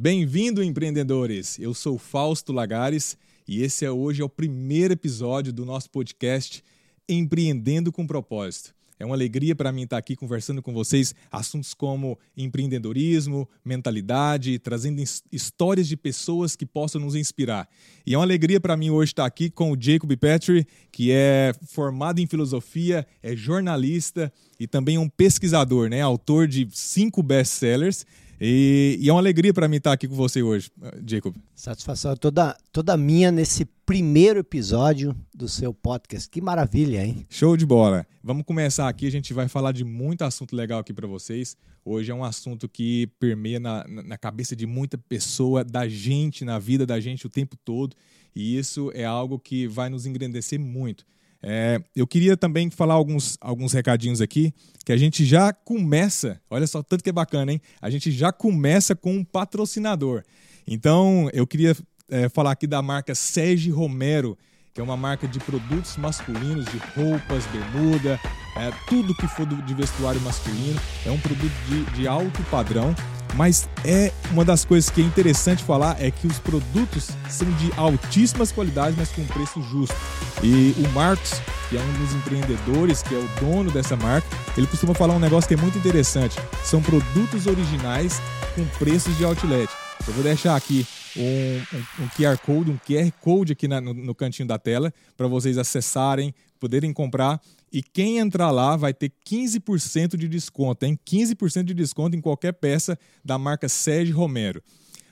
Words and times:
Bem-vindo, 0.00 0.62
empreendedores! 0.62 1.58
Eu 1.58 1.74
sou 1.74 1.98
Fausto 1.98 2.52
Lagares 2.52 3.18
e 3.48 3.64
esse 3.64 3.84
é 3.84 3.90
hoje 3.90 4.22
é 4.22 4.24
o 4.24 4.28
primeiro 4.28 4.92
episódio 4.92 5.52
do 5.52 5.66
nosso 5.66 5.90
podcast 5.90 6.62
Empreendendo 7.08 7.90
com 7.90 8.06
Propósito. 8.06 8.72
É 8.96 9.04
uma 9.04 9.16
alegria 9.16 9.56
para 9.56 9.72
mim 9.72 9.82
estar 9.82 9.98
aqui 9.98 10.14
conversando 10.14 10.62
com 10.62 10.72
vocês 10.72 11.16
assuntos 11.32 11.74
como 11.74 12.16
empreendedorismo, 12.36 13.48
mentalidade, 13.64 14.60
trazendo 14.60 15.02
histórias 15.32 15.88
de 15.88 15.96
pessoas 15.96 16.54
que 16.54 16.64
possam 16.64 17.00
nos 17.00 17.16
inspirar. 17.16 17.68
E 18.06 18.14
é 18.14 18.18
uma 18.18 18.24
alegria 18.24 18.60
para 18.60 18.76
mim 18.76 18.90
hoje 18.90 19.10
estar 19.10 19.26
aqui 19.26 19.50
com 19.50 19.72
o 19.72 19.76
Jacob 19.76 20.16
Petrie, 20.16 20.64
que 20.92 21.10
é 21.10 21.52
formado 21.66 22.20
em 22.20 22.26
filosofia, 22.26 23.04
é 23.20 23.34
jornalista 23.34 24.32
e 24.60 24.68
também 24.68 24.96
um 24.96 25.08
pesquisador, 25.08 25.88
né? 25.88 26.00
autor 26.00 26.46
de 26.46 26.68
cinco 26.72 27.20
best-sellers. 27.20 28.06
E, 28.40 28.96
e, 29.00 29.08
é 29.08 29.12
uma 29.12 29.20
alegria 29.20 29.52
para 29.52 29.66
mim 29.66 29.78
estar 29.78 29.92
aqui 29.92 30.06
com 30.06 30.14
você 30.14 30.42
hoje, 30.42 30.70
Jacob. 31.04 31.34
Satisfação 31.54 32.16
toda, 32.16 32.56
toda 32.72 32.96
minha 32.96 33.32
nesse 33.32 33.64
primeiro 33.84 34.38
episódio 34.40 35.16
do 35.34 35.48
seu 35.48 35.74
podcast. 35.74 36.28
Que 36.30 36.40
maravilha, 36.40 37.04
hein? 37.04 37.26
Show 37.28 37.56
de 37.56 37.66
bola. 37.66 38.06
Vamos 38.22 38.44
começar 38.44 38.88
aqui, 38.88 39.06
a 39.06 39.10
gente 39.10 39.34
vai 39.34 39.48
falar 39.48 39.72
de 39.72 39.84
muito 39.84 40.22
assunto 40.22 40.54
legal 40.54 40.78
aqui 40.78 40.92
para 40.92 41.08
vocês. 41.08 41.56
Hoje 41.84 42.12
é 42.12 42.14
um 42.14 42.22
assunto 42.22 42.68
que 42.68 43.08
permeia 43.18 43.58
na, 43.58 43.84
na 43.88 44.16
cabeça 44.16 44.54
de 44.54 44.66
muita 44.66 44.96
pessoa, 44.96 45.64
da 45.64 45.88
gente, 45.88 46.44
na 46.44 46.58
vida 46.60 46.86
da 46.86 47.00
gente 47.00 47.26
o 47.26 47.30
tempo 47.30 47.56
todo. 47.56 47.96
E 48.36 48.56
isso 48.56 48.92
é 48.94 49.04
algo 49.04 49.38
que 49.38 49.66
vai 49.66 49.88
nos 49.88 50.06
engrandecer 50.06 50.60
muito. 50.60 51.04
É, 51.42 51.80
eu 51.94 52.06
queria 52.06 52.36
também 52.36 52.70
falar 52.70 52.94
alguns, 52.94 53.36
alguns 53.40 53.72
recadinhos 53.72 54.20
aqui, 54.20 54.52
que 54.84 54.92
a 54.92 54.96
gente 54.96 55.24
já 55.24 55.52
começa, 55.52 56.40
olha 56.50 56.66
só, 56.66 56.82
tanto 56.82 57.04
que 57.04 57.10
é 57.10 57.12
bacana, 57.12 57.52
hein? 57.52 57.60
A 57.80 57.90
gente 57.90 58.10
já 58.10 58.32
começa 58.32 58.96
com 58.96 59.12
um 59.14 59.24
patrocinador. 59.24 60.24
Então, 60.66 61.30
eu 61.32 61.46
queria 61.46 61.76
é, 62.08 62.28
falar 62.28 62.52
aqui 62.52 62.66
da 62.66 62.82
marca 62.82 63.14
Sérgio 63.14 63.74
Romero, 63.74 64.36
que 64.78 64.80
é 64.80 64.84
uma 64.84 64.96
marca 64.96 65.26
de 65.26 65.40
produtos 65.40 65.96
masculinos, 65.96 66.64
de 66.66 66.80
roupas, 66.94 67.44
bermuda, 67.46 68.20
é, 68.54 68.70
tudo 68.86 69.12
que 69.12 69.26
for 69.26 69.44
de 69.44 69.74
vestuário 69.74 70.20
masculino. 70.20 70.80
É 71.04 71.10
um 71.10 71.18
produto 71.18 71.52
de, 71.68 71.84
de 71.96 72.06
alto 72.06 72.40
padrão. 72.44 72.94
Mas 73.34 73.68
é 73.84 74.12
uma 74.30 74.44
das 74.44 74.64
coisas 74.64 74.88
que 74.88 75.00
é 75.00 75.04
interessante 75.04 75.64
falar 75.64 75.96
é 76.00 76.12
que 76.12 76.28
os 76.28 76.38
produtos 76.38 77.10
são 77.28 77.50
de 77.54 77.72
altíssimas 77.76 78.52
qualidades, 78.52 78.96
mas 78.96 79.08
com 79.10 79.24
preço 79.26 79.60
justo. 79.62 79.96
E 80.44 80.72
o 80.78 80.88
Marcos, 80.92 81.32
que 81.68 81.76
é 81.76 81.80
um 81.80 81.92
dos 81.94 82.14
empreendedores, 82.14 83.02
que 83.02 83.16
é 83.16 83.18
o 83.18 83.28
dono 83.40 83.72
dessa 83.72 83.96
marca, 83.96 84.28
ele 84.56 84.68
costuma 84.68 84.94
falar 84.94 85.14
um 85.14 85.18
negócio 85.18 85.48
que 85.48 85.54
é 85.54 85.56
muito 85.56 85.76
interessante. 85.76 86.38
São 86.62 86.80
produtos 86.80 87.48
originais 87.48 88.22
com 88.54 88.64
preços 88.78 89.16
de 89.18 89.24
outlet. 89.24 89.68
Eu 90.06 90.14
vou 90.14 90.22
deixar 90.22 90.54
aqui 90.54 90.86
um, 91.18 91.76
um, 91.76 92.04
um 92.04 92.08
QR 92.08 92.38
Code, 92.38 92.70
um 92.70 92.78
QR 92.78 93.10
Code 93.20 93.52
aqui 93.52 93.66
na, 93.66 93.80
no, 93.80 93.92
no 93.92 94.14
cantinho 94.14 94.46
da 94.46 94.58
tela 94.58 94.92
para 95.16 95.26
vocês 95.26 95.58
acessarem, 95.58 96.34
poderem 96.58 96.92
comprar. 96.92 97.40
E 97.72 97.82
quem 97.82 98.18
entrar 98.18 98.50
lá 98.50 98.76
vai 98.76 98.94
ter 98.94 99.12
15% 99.26 100.16
de 100.16 100.28
desconto, 100.28 100.86
hein? 100.86 100.98
15% 101.06 101.64
de 101.64 101.74
desconto 101.74 102.16
em 102.16 102.20
qualquer 102.20 102.52
peça 102.52 102.98
da 103.24 103.36
marca 103.36 103.68
Sérgio 103.68 104.16
Romero. 104.16 104.62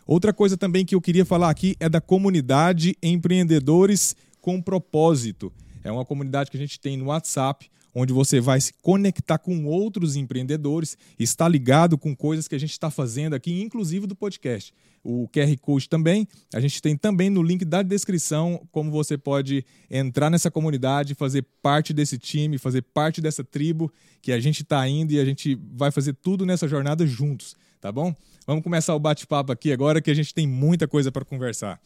Outra 0.07 0.33
coisa 0.33 0.57
também 0.57 0.85
que 0.85 0.95
eu 0.95 1.01
queria 1.01 1.25
falar 1.25 1.51
aqui 1.51 1.77
é 1.81 1.89
da 1.89 2.01
comunidade 2.01 2.97
Empreendedores 3.03 4.15
com 4.41 4.63
Propósito. 4.63 5.53
É 5.83 5.91
uma 5.91 6.05
comunidade 6.05 6.51
que 6.51 6.57
a 6.57 6.61
gente 6.61 6.81
tem 6.81 6.97
no 6.97 7.07
WhatsApp, 7.07 7.69
onde 7.98 8.12
você 8.12 8.42
vai 8.42 8.61
se 8.61 8.75
conectar 8.83 9.39
com 9.39 9.64
outros 9.64 10.16
empreendedores, 10.16 10.98
está 11.19 11.48
ligado 11.48 11.97
com 11.97 12.14
coisas 12.14 12.47
que 12.47 12.55
a 12.55 12.58
gente 12.58 12.72
está 12.72 12.91
fazendo 12.91 13.33
aqui, 13.33 13.62
inclusive 13.62 14.06
do 14.06 14.14
podcast. 14.14 14.75
O 15.02 15.27
QR 15.28 15.56
Code 15.58 15.89
também, 15.89 16.28
a 16.52 16.61
gente 16.61 16.83
tem 16.83 16.94
também 16.94 17.30
no 17.30 17.42
link 17.42 17.64
da 17.64 17.80
descrição 17.80 18.61
como 18.70 18.91
você 18.91 19.17
pode 19.17 19.64
entrar 19.91 20.28
nessa 20.28 20.50
comunidade, 20.50 21.14
fazer 21.14 21.47
parte 21.62 21.95
desse 21.95 22.18
time, 22.18 22.58
fazer 22.58 22.83
parte 22.83 23.23
dessa 23.23 23.42
tribo 23.42 23.90
que 24.20 24.30
a 24.30 24.39
gente 24.39 24.62
está 24.62 24.86
indo 24.86 25.12
e 25.12 25.18
a 25.18 25.24
gente 25.24 25.58
vai 25.73 25.90
fazer 25.90 26.12
tudo 26.12 26.45
nessa 26.45 26.68
jornada 26.68 27.06
juntos, 27.06 27.56
tá 27.80 27.90
bom? 27.90 28.14
Vamos 28.46 28.62
começar 28.62 28.95
o 28.95 29.01
bate-papo 29.01 29.52
aqui 29.52 29.73
agora 29.73 30.02
que 30.02 30.11
a 30.11 30.14
gente 30.14 30.35
tem 30.35 30.46
muita 30.46 30.86
coisa 30.86 31.11
para 31.11 31.24
conversar. 31.24 31.80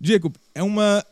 Diego, 0.00 0.32
é 0.54 0.62
uma 0.62 1.04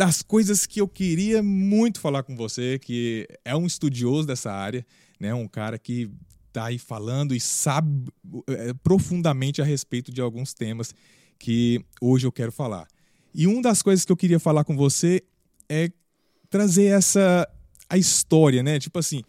das 0.00 0.22
coisas 0.22 0.64
que 0.64 0.80
eu 0.80 0.88
queria 0.88 1.42
muito 1.42 2.00
falar 2.00 2.22
com 2.22 2.34
você, 2.34 2.78
que 2.78 3.28
é 3.44 3.54
um 3.54 3.66
estudioso 3.66 4.26
dessa 4.26 4.50
área, 4.50 4.82
né? 5.20 5.34
Um 5.34 5.46
cara 5.46 5.78
que 5.78 6.10
está 6.48 6.64
aí 6.64 6.78
falando 6.78 7.34
e 7.34 7.38
sabe 7.38 8.10
é, 8.46 8.72
profundamente 8.82 9.60
a 9.60 9.64
respeito 9.66 10.10
de 10.10 10.22
alguns 10.22 10.54
temas 10.54 10.94
que 11.38 11.84
hoje 12.00 12.26
eu 12.26 12.32
quero 12.32 12.50
falar. 12.50 12.88
E 13.34 13.46
uma 13.46 13.60
das 13.60 13.82
coisas 13.82 14.02
que 14.02 14.10
eu 14.10 14.16
queria 14.16 14.40
falar 14.40 14.64
com 14.64 14.74
você 14.74 15.22
é 15.68 15.90
trazer 16.48 16.86
essa 16.86 17.46
a 17.86 17.98
história, 17.98 18.62
né? 18.62 18.78
Tipo 18.78 19.00
assim, 19.00 19.22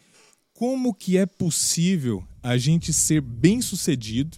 como 0.53 0.93
que 0.93 1.17
é 1.17 1.25
possível 1.25 2.25
a 2.41 2.57
gente 2.57 2.93
ser 2.93 3.19
bem-sucedido, 3.19 4.37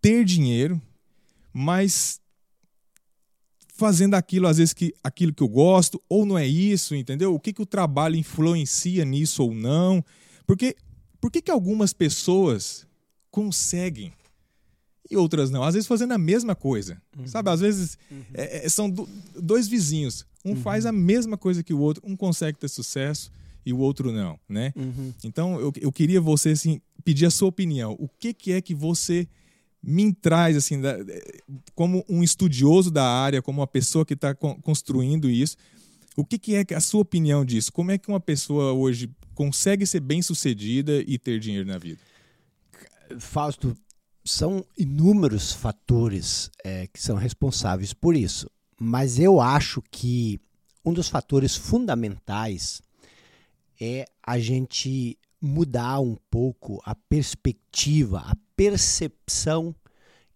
ter 0.00 0.24
dinheiro, 0.24 0.80
mas 1.52 2.20
fazendo 3.72 4.14
aquilo 4.14 4.46
às 4.46 4.58
vezes 4.58 4.74
que 4.74 4.94
aquilo 5.02 5.32
que 5.32 5.42
eu 5.42 5.48
gosto 5.48 6.00
ou 6.08 6.24
não 6.26 6.38
é 6.38 6.46
isso, 6.46 6.94
entendeu? 6.94 7.34
O 7.34 7.40
que 7.40 7.52
que 7.52 7.62
o 7.62 7.66
trabalho 7.66 8.16
influencia 8.16 9.04
nisso 9.04 9.42
ou 9.42 9.54
não? 9.54 10.04
Porque 10.46 10.76
por 11.20 11.30
que 11.30 11.40
que 11.40 11.50
algumas 11.50 11.92
pessoas 11.92 12.86
conseguem 13.30 14.12
e 15.10 15.16
outras 15.16 15.50
não? 15.50 15.62
Às 15.62 15.74
vezes 15.74 15.86
fazendo 15.86 16.12
a 16.12 16.18
mesma 16.18 16.54
coisa, 16.54 17.00
uhum. 17.18 17.26
sabe? 17.26 17.50
Às 17.50 17.60
vezes 17.60 17.98
uhum. 18.10 18.22
é, 18.34 18.66
é 18.66 18.68
são 18.68 18.90
do, 18.90 19.08
dois 19.40 19.66
vizinhos, 19.66 20.26
um 20.44 20.50
uhum. 20.50 20.56
faz 20.56 20.84
a 20.84 20.92
mesma 20.92 21.38
coisa 21.38 21.62
que 21.62 21.72
o 21.72 21.80
outro, 21.80 22.02
um 22.06 22.14
consegue 22.14 22.58
ter 22.58 22.68
sucesso 22.68 23.32
e 23.64 23.72
o 23.72 23.78
outro 23.78 24.12
não, 24.12 24.38
né? 24.48 24.72
Uhum. 24.76 25.14
Então 25.24 25.58
eu, 25.58 25.72
eu 25.80 25.92
queria 25.92 26.20
você 26.20 26.50
assim 26.50 26.80
pedir 27.04 27.26
a 27.26 27.30
sua 27.30 27.48
opinião. 27.48 27.96
O 27.98 28.08
que 28.08 28.34
que 28.34 28.52
é 28.52 28.60
que 28.60 28.74
você 28.74 29.26
me 29.82 30.12
traz, 30.12 30.56
assim, 30.56 30.80
da, 30.80 30.96
como 31.74 32.04
um 32.08 32.22
estudioso 32.22 32.90
da 32.90 33.04
área, 33.04 33.42
como 33.42 33.60
uma 33.60 33.66
pessoa 33.66 34.06
que 34.06 34.14
está 34.14 34.34
construindo 34.34 35.28
isso, 35.28 35.56
o 36.16 36.24
que, 36.24 36.38
que 36.38 36.54
é 36.54 36.64
a 36.74 36.80
sua 36.80 37.00
opinião 37.00 37.44
disso? 37.44 37.72
Como 37.72 37.90
é 37.90 37.98
que 37.98 38.08
uma 38.08 38.20
pessoa 38.20 38.72
hoje 38.72 39.10
consegue 39.34 39.86
ser 39.86 40.00
bem 40.00 40.22
sucedida 40.22 41.02
e 41.06 41.18
ter 41.18 41.40
dinheiro 41.40 41.66
na 41.66 41.78
vida? 41.78 41.98
Fausto, 43.18 43.76
são 44.24 44.64
inúmeros 44.78 45.52
fatores 45.52 46.50
é, 46.62 46.86
que 46.86 47.02
são 47.02 47.16
responsáveis 47.16 47.92
por 47.92 48.14
isso, 48.14 48.48
mas 48.78 49.18
eu 49.18 49.40
acho 49.40 49.82
que 49.90 50.40
um 50.84 50.92
dos 50.92 51.08
fatores 51.08 51.56
fundamentais 51.56 52.82
é 53.80 54.04
a 54.22 54.38
gente 54.38 55.18
mudar 55.40 55.98
um 55.98 56.16
pouco 56.30 56.80
a 56.84 56.94
perspectiva, 56.94 58.20
a 58.20 58.36
percepção 58.62 59.74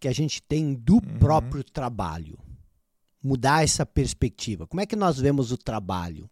que 0.01 0.09
a 0.09 0.13
gente 0.13 0.43
tem 0.43 0.75
do 0.75 0.95
uhum. 0.95 1.19
próprio 1.21 1.63
trabalho. 1.63 2.37
Mudar 3.23 3.63
essa 3.63 3.87
perspectiva. 3.87 4.67
Como 4.67 4.81
é 4.81 4.87
que 4.87 4.97
nós 4.97 5.19
vemos 5.19 5.53
o 5.53 5.57
trabalho? 5.57 6.29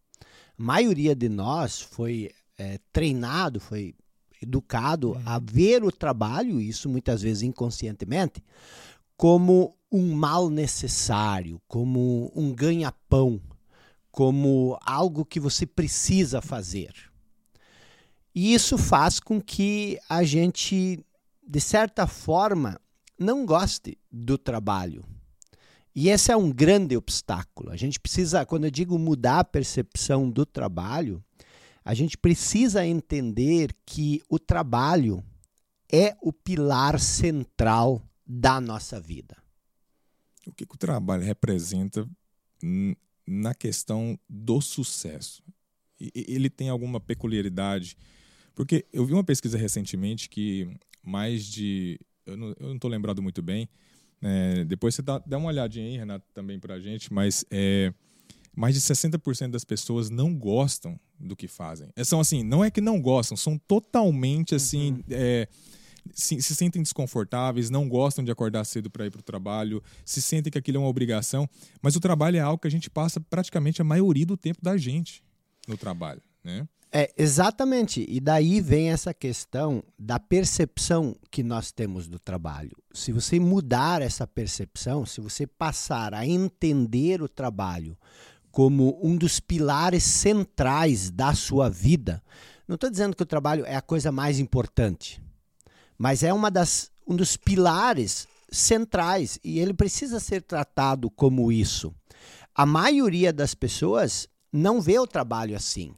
A 0.59 0.63
maioria 0.63 1.15
de 1.15 1.29
nós 1.29 1.81
foi 1.81 2.33
é, 2.59 2.79
treinado, 2.93 3.61
foi 3.61 3.95
educado 4.43 5.13
uhum. 5.13 5.23
a 5.25 5.39
ver 5.39 5.85
o 5.85 5.93
trabalho, 5.93 6.61
isso 6.61 6.89
muitas 6.89 7.23
vezes 7.23 7.43
inconscientemente, 7.43 8.43
como 9.17 9.77
um 9.91 10.15
mal 10.15 10.51
necessário, 10.51 11.61
como 11.69 12.33
um 12.35 12.53
ganha-pão, 12.53 13.41
como 14.11 14.77
algo 14.83 15.25
que 15.25 15.39
você 15.39 15.65
precisa 15.65 16.43
fazer. 16.43 16.93
E 18.35 18.53
isso 18.53 18.77
faz 18.77 19.21
com 19.21 19.41
que 19.41 19.97
a 20.09 20.25
gente, 20.25 20.99
de 21.47 21.61
certa 21.61 22.07
forma, 22.07 22.81
não 23.19 23.45
goste 23.45 23.99
do 24.11 24.37
trabalho. 24.37 25.05
E 25.95 26.09
esse 26.09 26.33
é 26.33 26.37
um 26.37 26.51
grande 26.51 26.97
obstáculo. 26.97 27.71
A 27.71 27.77
gente 27.77 28.01
precisa, 28.01 28.45
quando 28.45 28.65
eu 28.65 28.71
digo 28.71 28.99
mudar 28.99 29.41
a 29.41 29.45
percepção 29.45 30.29
do 30.29 30.45
trabalho, 30.45 31.23
a 31.85 31.95
gente 31.95 32.19
precisa 32.19 32.85
entender 32.85 33.75
que 33.87 34.23
o 34.29 34.39
trabalho 34.39 35.23
é 35.93 36.17
o 36.21 36.33
pilar 36.33 36.99
central 36.99 38.03
da 38.27 38.61
nossa 38.61 39.01
vida. 39.01 39.37
O 40.47 40.53
que, 40.53 40.67
que 40.67 40.75
o 40.75 40.79
trabalho 40.79 41.23
representa 41.23 42.09
na 43.27 43.55
questão 43.55 44.19
do 44.29 44.61
sucesso? 44.61 45.43
Ele 46.01 46.51
tem 46.51 46.69
alguma 46.69 46.99
peculiaridade 46.99 47.97
porque 48.55 48.87
eu 48.93 49.05
vi 49.05 49.13
uma 49.13 49.25
pesquisa 49.25 49.59
recentemente 49.59 50.29
que 50.29 50.69
mais 51.05 51.45
de. 51.45 51.99
Eu 52.27 52.37
não 52.37 52.75
estou 52.75 52.91
lembrado 52.91 53.23
muito 53.23 53.43
bem. 53.43 53.69
É, 54.23 54.65
depois 54.65 54.95
você 54.95 55.03
dá, 55.03 55.19
dá 55.19 55.37
uma 55.37 55.49
olhadinha 55.49 55.87
aí, 55.87 55.97
Renato, 55.99 56.25
também 56.33 56.59
para 56.59 56.75
a 56.75 56.81
gente, 56.81 57.13
mas 57.13 57.45
é, 57.51 57.93
mais 58.57 58.75
de 58.75 58.81
60% 58.81 59.51
das 59.51 59.65
pessoas 59.65 60.09
não 60.09 60.35
gostam 60.35 60.99
do 61.19 61.37
que 61.37 61.47
fazem. 61.47 61.91
É, 61.95 62.03
são 62.03 62.21
assim, 62.21 62.43
não 62.43 62.65
é 62.65 62.71
que 62.71 62.81
não 62.81 63.01
gostam, 63.01 63.37
são 63.37 63.59
totalmente 63.59 64.55
assim. 64.55 64.93
Uhum. 64.93 65.05
É, 65.11 65.49
se, 66.13 66.41
se 66.41 66.55
sentem 66.55 66.83
desconfortáveis, 66.83 67.71
não 67.71 67.89
gostam 67.89 68.25
de 68.25 68.31
acordar 68.31 68.65
cedo 68.65 68.91
para 68.91 69.07
ir 69.07 69.11
para 69.11 69.21
o 69.21 69.23
trabalho, 69.23 69.83
se 70.05 70.21
sentem 70.21 70.51
que 70.51 70.59
aquilo 70.59 70.77
é 70.77 70.81
uma 70.81 70.89
obrigação, 70.89 71.49
mas 71.81 71.97
o 71.97 72.01
trabalho 72.01 72.37
é 72.37 72.41
algo 72.41 72.61
que 72.61 72.69
a 72.69 72.71
gente 72.71 72.91
passa 72.91 73.21
praticamente 73.21 73.81
a 73.81 73.85
maioria 73.85 74.27
do 74.27 74.37
tempo 74.37 74.61
da 74.63 74.77
gente 74.77 75.25
no 75.67 75.77
trabalho, 75.77 76.21
né? 76.43 76.69
É, 76.97 77.13
exatamente. 77.19 78.07
E 78.09 78.21
daí 78.21 78.61
vem 78.61 78.93
essa 78.93 79.13
questão 79.13 79.83
da 79.99 80.21
percepção 80.21 81.17
que 81.29 81.43
nós 81.43 81.73
temos 81.73 82.07
do 82.07 82.21
trabalho. 82.21 82.71
Se 82.93 83.11
você 83.11 83.41
mudar 83.41 84.01
essa 84.01 84.29
percepção, 84.29 85.05
se 85.05 85.21
você 85.21 85.45
passar 85.45 86.15
a 86.15 86.25
entender 86.25 87.21
o 87.21 87.29
trabalho 87.29 87.99
como 88.53 88.97
um 89.03 89.17
dos 89.17 89.41
pilares 89.41 90.05
centrais 90.05 91.11
da 91.11 91.35
sua 91.35 91.69
vida, 91.69 92.23
não 92.69 92.77
estou 92.77 92.89
dizendo 92.89 93.17
que 93.17 93.25
o 93.25 93.27
trabalho 93.27 93.67
é 93.67 93.75
a 93.75 93.83
coisa 93.83 94.13
mais 94.13 94.39
importante, 94.39 95.21
mas 95.99 96.23
é 96.23 96.33
uma 96.33 96.49
das, 96.49 96.93
um 97.05 97.17
dos 97.17 97.37
pilares 97.37 98.29
centrais 98.49 99.37
e 99.43 99.59
ele 99.59 99.75
precisa 99.75 100.21
ser 100.21 100.43
tratado 100.43 101.11
como 101.11 101.51
isso. 101.51 101.93
A 102.55 102.65
maioria 102.65 103.33
das 103.33 103.53
pessoas 103.53 104.29
não 104.53 104.81
vê 104.81 104.97
o 104.97 105.09
trabalho 105.09 105.57
assim. 105.57 105.93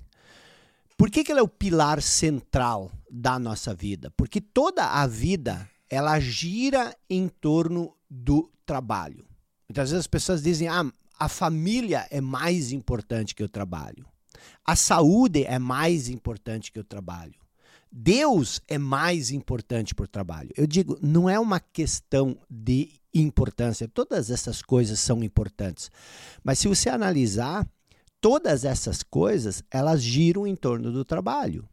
Por 0.96 1.10
que, 1.10 1.22
que 1.22 1.30
ele 1.30 1.40
é 1.40 1.42
o 1.42 1.48
pilar 1.48 2.00
central 2.00 2.90
da 3.10 3.38
nossa 3.38 3.74
vida? 3.74 4.10
Porque 4.16 4.40
toda 4.40 4.84
a 4.84 5.06
vida 5.06 5.68
ela 5.90 6.18
gira 6.18 6.96
em 7.08 7.28
torno 7.28 7.94
do 8.08 8.50
trabalho. 8.64 9.26
Muitas 9.68 9.90
vezes 9.90 10.00
as 10.00 10.06
pessoas 10.06 10.42
dizem: 10.42 10.68
ah, 10.68 10.90
a 11.18 11.28
família 11.28 12.06
é 12.10 12.20
mais 12.20 12.72
importante 12.72 13.34
que 13.34 13.44
o 13.44 13.48
trabalho. 13.48 14.06
A 14.64 14.74
saúde 14.74 15.44
é 15.44 15.58
mais 15.58 16.08
importante 16.08 16.72
que 16.72 16.80
o 16.80 16.84
trabalho. 16.84 17.34
Deus 17.90 18.60
é 18.68 18.78
mais 18.78 19.30
importante 19.30 19.94
o 19.98 20.06
trabalho. 20.08 20.50
Eu 20.56 20.66
digo, 20.66 20.98
não 21.00 21.30
é 21.30 21.38
uma 21.38 21.60
questão 21.60 22.36
de 22.50 22.90
importância. 23.14 23.88
Todas 23.88 24.30
essas 24.30 24.60
coisas 24.60 25.00
são 25.00 25.22
importantes. 25.22 25.90
Mas 26.44 26.58
se 26.58 26.68
você 26.68 26.90
analisar, 26.90 27.66
todas 28.26 28.64
essas 28.64 29.04
coisas 29.04 29.62
elas 29.70 30.02
giram 30.02 30.48
em 30.48 30.56
torno 30.56 30.90
do 30.90 31.04
trabalho. 31.04 31.64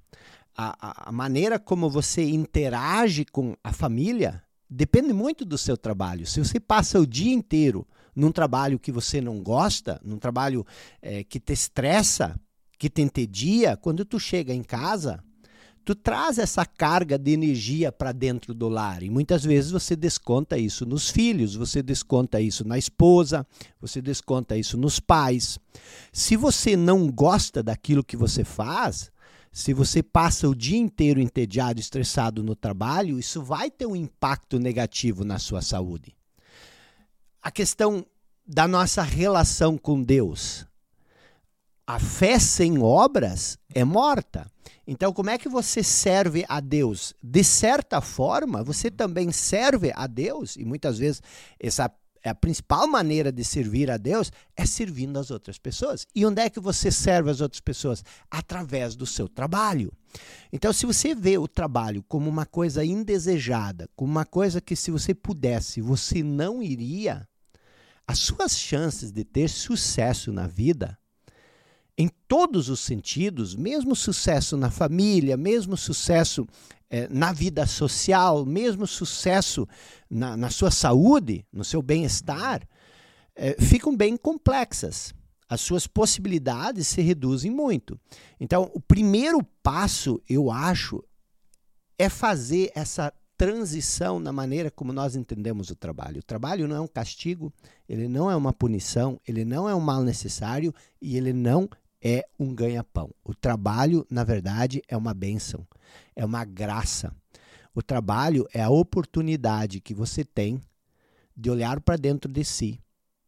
A, 0.55 0.75
a, 0.79 1.09
a, 1.09 1.11
maneira 1.11 1.57
como 1.57 1.89
você 1.89 2.23
interage 2.29 3.25
com 3.25 3.57
a 3.63 3.73
família 3.73 4.43
depende 4.69 5.13
muito 5.13 5.45
do 5.45 5.57
seu 5.57 5.75
trabalho. 5.75 6.27
Se 6.27 6.39
você 6.39 6.59
passa 6.59 6.99
o 6.99 7.07
dia 7.07 7.33
inteiro 7.33 7.87
num 8.15 8.31
trabalho 8.31 8.77
que 8.77 8.91
você 8.91 9.19
não 9.19 9.41
gosta, 9.41 9.99
num 10.03 10.19
trabalho 10.19 10.63
é, 11.01 11.23
que 11.23 11.39
te 11.39 11.53
estressa, 11.53 12.39
que 12.77 12.87
te 12.87 13.01
entedia, 13.01 13.75
quando 13.75 14.05
tu 14.05 14.19
chega 14.19 14.53
em 14.53 14.61
casa, 14.61 15.23
tu 15.83 15.93
traz 15.93 16.37
essa 16.37 16.65
carga 16.65 17.17
de 17.17 17.31
energia 17.31 17.91
para 17.91 18.11
dentro 18.11 18.53
do 18.53 18.69
lar. 18.69 19.03
E 19.03 19.09
muitas 19.09 19.43
vezes 19.43 19.71
você 19.71 19.95
desconta 19.95 20.57
isso 20.57 20.85
nos 20.85 21.09
filhos, 21.09 21.55
você 21.55 21.81
desconta 21.81 22.39
isso 22.39 22.67
na 22.67 22.77
esposa, 22.77 23.45
você 23.81 24.01
desconta 24.01 24.57
isso 24.57 24.77
nos 24.77 24.99
pais. 24.99 25.59
Se 26.11 26.37
você 26.37 26.75
não 26.77 27.11
gosta 27.11 27.61
daquilo 27.61 28.03
que 28.03 28.15
você 28.15 28.43
faz, 28.43 29.11
se 29.51 29.73
você 29.73 30.01
passa 30.01 30.47
o 30.47 30.55
dia 30.55 30.77
inteiro 30.77 31.19
entediado, 31.19 31.79
estressado 31.79 32.41
no 32.41 32.55
trabalho, 32.55 33.19
isso 33.19 33.43
vai 33.43 33.69
ter 33.69 33.85
um 33.85 33.95
impacto 33.95 34.57
negativo 34.57 35.23
na 35.23 35.37
sua 35.37 35.61
saúde. 35.61 36.15
A 37.41 37.51
questão 37.51 38.05
da 38.47 38.67
nossa 38.67 39.03
relação 39.03 39.77
com 39.77 40.01
Deus. 40.01 40.65
A 41.85 41.99
fé 41.99 42.39
sem 42.39 42.79
obras 42.79 43.57
é 43.73 43.83
morta. 43.83 44.49
Então, 44.87 45.11
como 45.11 45.29
é 45.29 45.37
que 45.37 45.49
você 45.49 45.83
serve 45.83 46.45
a 46.47 46.61
Deus? 46.61 47.13
De 47.21 47.43
certa 47.43 47.99
forma, 47.99 48.63
você 48.63 48.89
também 48.89 49.33
serve 49.33 49.91
a 49.93 50.07
Deus, 50.07 50.55
e 50.55 50.63
muitas 50.63 50.97
vezes 50.97 51.21
essa 51.59 51.91
é 52.23 52.29
a 52.29 52.35
principal 52.35 52.87
maneira 52.87 53.33
de 53.33 53.43
servir 53.43 53.91
a 53.91 53.97
Deus 53.97 54.31
é 54.55 54.65
servindo 54.65 55.19
as 55.19 55.29
outras 55.29 55.57
pessoas. 55.57 56.07
E 56.15 56.25
onde 56.25 56.41
é 56.41 56.49
que 56.49 56.59
você 56.59 56.89
serve 56.89 57.29
as 57.29 57.41
outras 57.41 57.59
pessoas? 57.59 58.01
Através 58.31 58.95
do 58.95 59.05
seu 59.05 59.27
trabalho. 59.27 59.91
Então, 60.51 60.71
se 60.71 60.85
você 60.85 61.13
vê 61.13 61.37
o 61.37 61.49
trabalho 61.49 62.01
como 62.07 62.29
uma 62.29 62.45
coisa 62.45 62.85
indesejada, 62.85 63.89
como 63.93 64.09
uma 64.09 64.25
coisa 64.25 64.61
que 64.61 64.73
se 64.73 64.89
você 64.89 65.13
pudesse, 65.13 65.81
você 65.81 66.23
não 66.23 66.63
iria, 66.63 67.27
as 68.07 68.19
suas 68.19 68.57
chances 68.57 69.11
de 69.11 69.25
ter 69.25 69.49
sucesso 69.49 70.31
na 70.31 70.47
vida 70.47 70.97
em 71.97 72.09
todos 72.27 72.69
os 72.69 72.79
sentidos, 72.79 73.55
mesmo 73.55 73.95
sucesso 73.95 74.57
na 74.57 74.71
família, 74.71 75.37
mesmo 75.37 75.77
sucesso 75.77 76.47
eh, 76.89 77.07
na 77.09 77.31
vida 77.31 77.65
social, 77.65 78.45
mesmo 78.45 78.87
sucesso 78.87 79.67
na, 80.09 80.35
na 80.35 80.49
sua 80.49 80.71
saúde, 80.71 81.45
no 81.51 81.63
seu 81.63 81.81
bem-estar, 81.81 82.67
eh, 83.35 83.55
ficam 83.59 83.95
bem 83.95 84.17
complexas. 84.17 85.13
As 85.47 85.61
suas 85.61 85.85
possibilidades 85.85 86.87
se 86.87 87.01
reduzem 87.01 87.51
muito. 87.51 87.99
Então, 88.39 88.71
o 88.73 88.79
primeiro 88.79 89.43
passo, 89.61 90.21
eu 90.27 90.49
acho, 90.49 91.03
é 91.97 92.09
fazer 92.09 92.71
essa 92.73 93.13
transição 93.37 94.19
na 94.19 94.31
maneira 94.31 94.71
como 94.71 94.93
nós 94.93 95.15
entendemos 95.15 95.69
o 95.69 95.75
trabalho. 95.75 96.19
O 96.19 96.23
trabalho 96.23 96.67
não 96.67 96.75
é 96.75 96.79
um 96.79 96.87
castigo, 96.87 97.51
ele 97.89 98.07
não 98.07 98.31
é 98.31 98.35
uma 98.35 98.53
punição, 98.53 99.19
ele 99.27 99.43
não 99.43 99.67
é 99.67 99.75
um 99.75 99.79
mal 99.79 100.03
necessário 100.03 100.73
e 101.01 101.17
ele 101.17 101.33
não 101.33 101.69
é 102.03 102.27
um 102.37 102.53
ganha-pão. 102.53 103.09
O 103.23 103.33
trabalho, 103.33 104.05
na 104.09 104.25
verdade, 104.25 104.81
é 104.89 104.97
uma 104.97 105.13
bênção, 105.13 105.65
é 106.15 106.25
uma 106.25 106.43
graça. 106.43 107.15
O 107.73 107.81
trabalho 107.81 108.45
é 108.53 108.61
a 108.61 108.69
oportunidade 108.69 109.79
que 109.79 109.93
você 109.93 110.25
tem 110.25 110.61
de 111.35 111.49
olhar 111.49 111.79
para 111.79 111.95
dentro 111.95 112.31
de 112.31 112.43
si, 112.43 112.79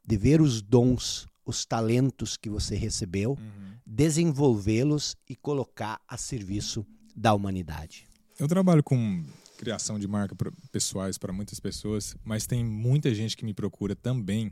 de 0.05 0.17
ver 0.17 0.41
os 0.41 0.61
dons, 0.61 1.25
os 1.45 1.65
talentos 1.65 2.35
que 2.35 2.49
você 2.49 2.75
recebeu, 2.75 3.31
uhum. 3.31 3.77
desenvolvê-los 3.85 5.15
e 5.27 5.35
colocar 5.35 5.99
a 6.07 6.17
serviço 6.17 6.85
da 7.15 7.33
humanidade. 7.33 8.07
Eu 8.37 8.47
trabalho 8.47 8.83
com 8.83 9.23
criação 9.57 9.97
de 9.97 10.07
marca 10.07 10.35
pessoais 10.71 11.17
para 11.17 11.31
muitas 11.31 11.59
pessoas, 11.59 12.15
mas 12.23 12.45
tem 12.45 12.63
muita 12.63 13.15
gente 13.15 13.37
que 13.37 13.45
me 13.45 13.53
procura 13.53 13.95
também 13.95 14.49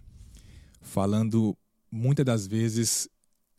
falando 0.82 1.58
muitas 1.92 2.26
das 2.26 2.48
vezes 2.48 3.10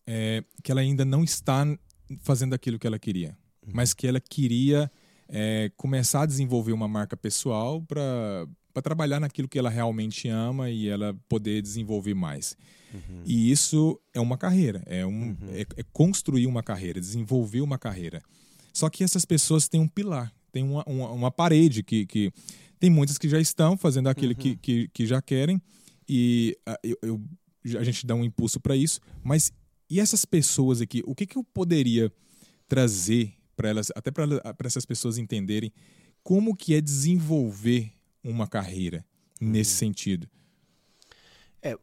é, 0.06 0.44
que 0.62 0.70
ela 0.70 0.80
ainda 0.80 1.04
não 1.04 1.24
está 1.24 1.64
fazendo 2.20 2.54
aquilo 2.54 2.78
que 2.78 2.86
ela 2.86 2.98
queria, 2.98 3.36
uhum. 3.66 3.72
mas 3.74 3.94
que 3.94 4.06
ela 4.06 4.20
queria 4.20 4.90
é, 5.28 5.70
começar 5.76 6.22
a 6.22 6.26
desenvolver 6.26 6.72
uma 6.72 6.88
marca 6.88 7.16
pessoal 7.16 7.82
para 7.82 8.46
para 8.74 8.82
trabalhar 8.82 9.20
naquilo 9.20 9.48
que 9.48 9.56
ela 9.56 9.70
realmente 9.70 10.28
ama 10.28 10.68
e 10.68 10.88
ela 10.88 11.16
poder 11.28 11.62
desenvolver 11.62 12.12
mais. 12.12 12.56
Uhum. 12.93 13.22
E 13.24 13.50
isso 13.50 14.00
é 14.12 14.20
uma 14.20 14.36
carreira, 14.36 14.82
é, 14.86 15.06
um, 15.06 15.29
uhum. 15.29 15.36
é, 15.52 15.60
é, 15.60 15.84
construir 15.93 16.48
uma 16.48 16.62
carreira, 16.62 17.00
desenvolver 17.00 17.60
uma 17.60 17.79
carreira. 17.79 18.20
Só 18.72 18.90
que 18.90 19.05
essas 19.05 19.24
pessoas 19.24 19.69
têm 19.69 19.81
um 19.81 19.86
pilar, 19.86 20.32
tem 20.50 20.64
uma, 20.64 20.82
uma, 20.86 21.10
uma 21.12 21.31
parede 21.31 21.82
que, 21.84 22.05
que. 22.05 22.32
Tem 22.81 22.90
muitas 22.90 23.17
que 23.17 23.29
já 23.29 23.40
estão 23.40 23.79
fazendo 23.79 24.08
aquilo 24.08 24.32
uhum. 24.32 24.38
que, 24.38 24.56
que, 24.56 24.88
que, 24.88 25.06
já 25.06 25.22
querem 25.22 25.62
e 26.08 26.58
a, 26.67 26.79
eu, 26.82 26.98
eu, 27.00 27.79
a 27.79 27.84
gente 27.84 28.05
dá 28.05 28.14
um 28.14 28.24
impulso 28.24 28.60
para 28.60 28.76
isso, 28.76 29.00
mas 29.22 29.52
e 29.88 30.00
essas 30.00 30.24
pessoas 30.24 30.81
aqui, 30.81 31.03
o 31.06 31.14
que, 31.14 31.26
que 31.26 31.36
eu 31.36 31.44
poderia 31.44 32.12
trazer 32.69 33.34
para 33.56 33.69
elas, 33.69 33.93
até 33.94 34.10
para 34.10 34.67
essas 34.67 34.84
pessoas 34.84 35.19
entenderem 35.19 35.72
como 36.22 36.56
que 36.56 36.74
é 36.74 36.81
desenvolver 36.81 37.93
uma 38.22 38.48
carreira 38.48 39.05
nesse 39.41 39.72
uhum. 39.72 39.79
sentido? 39.79 40.29
É, 41.62 41.79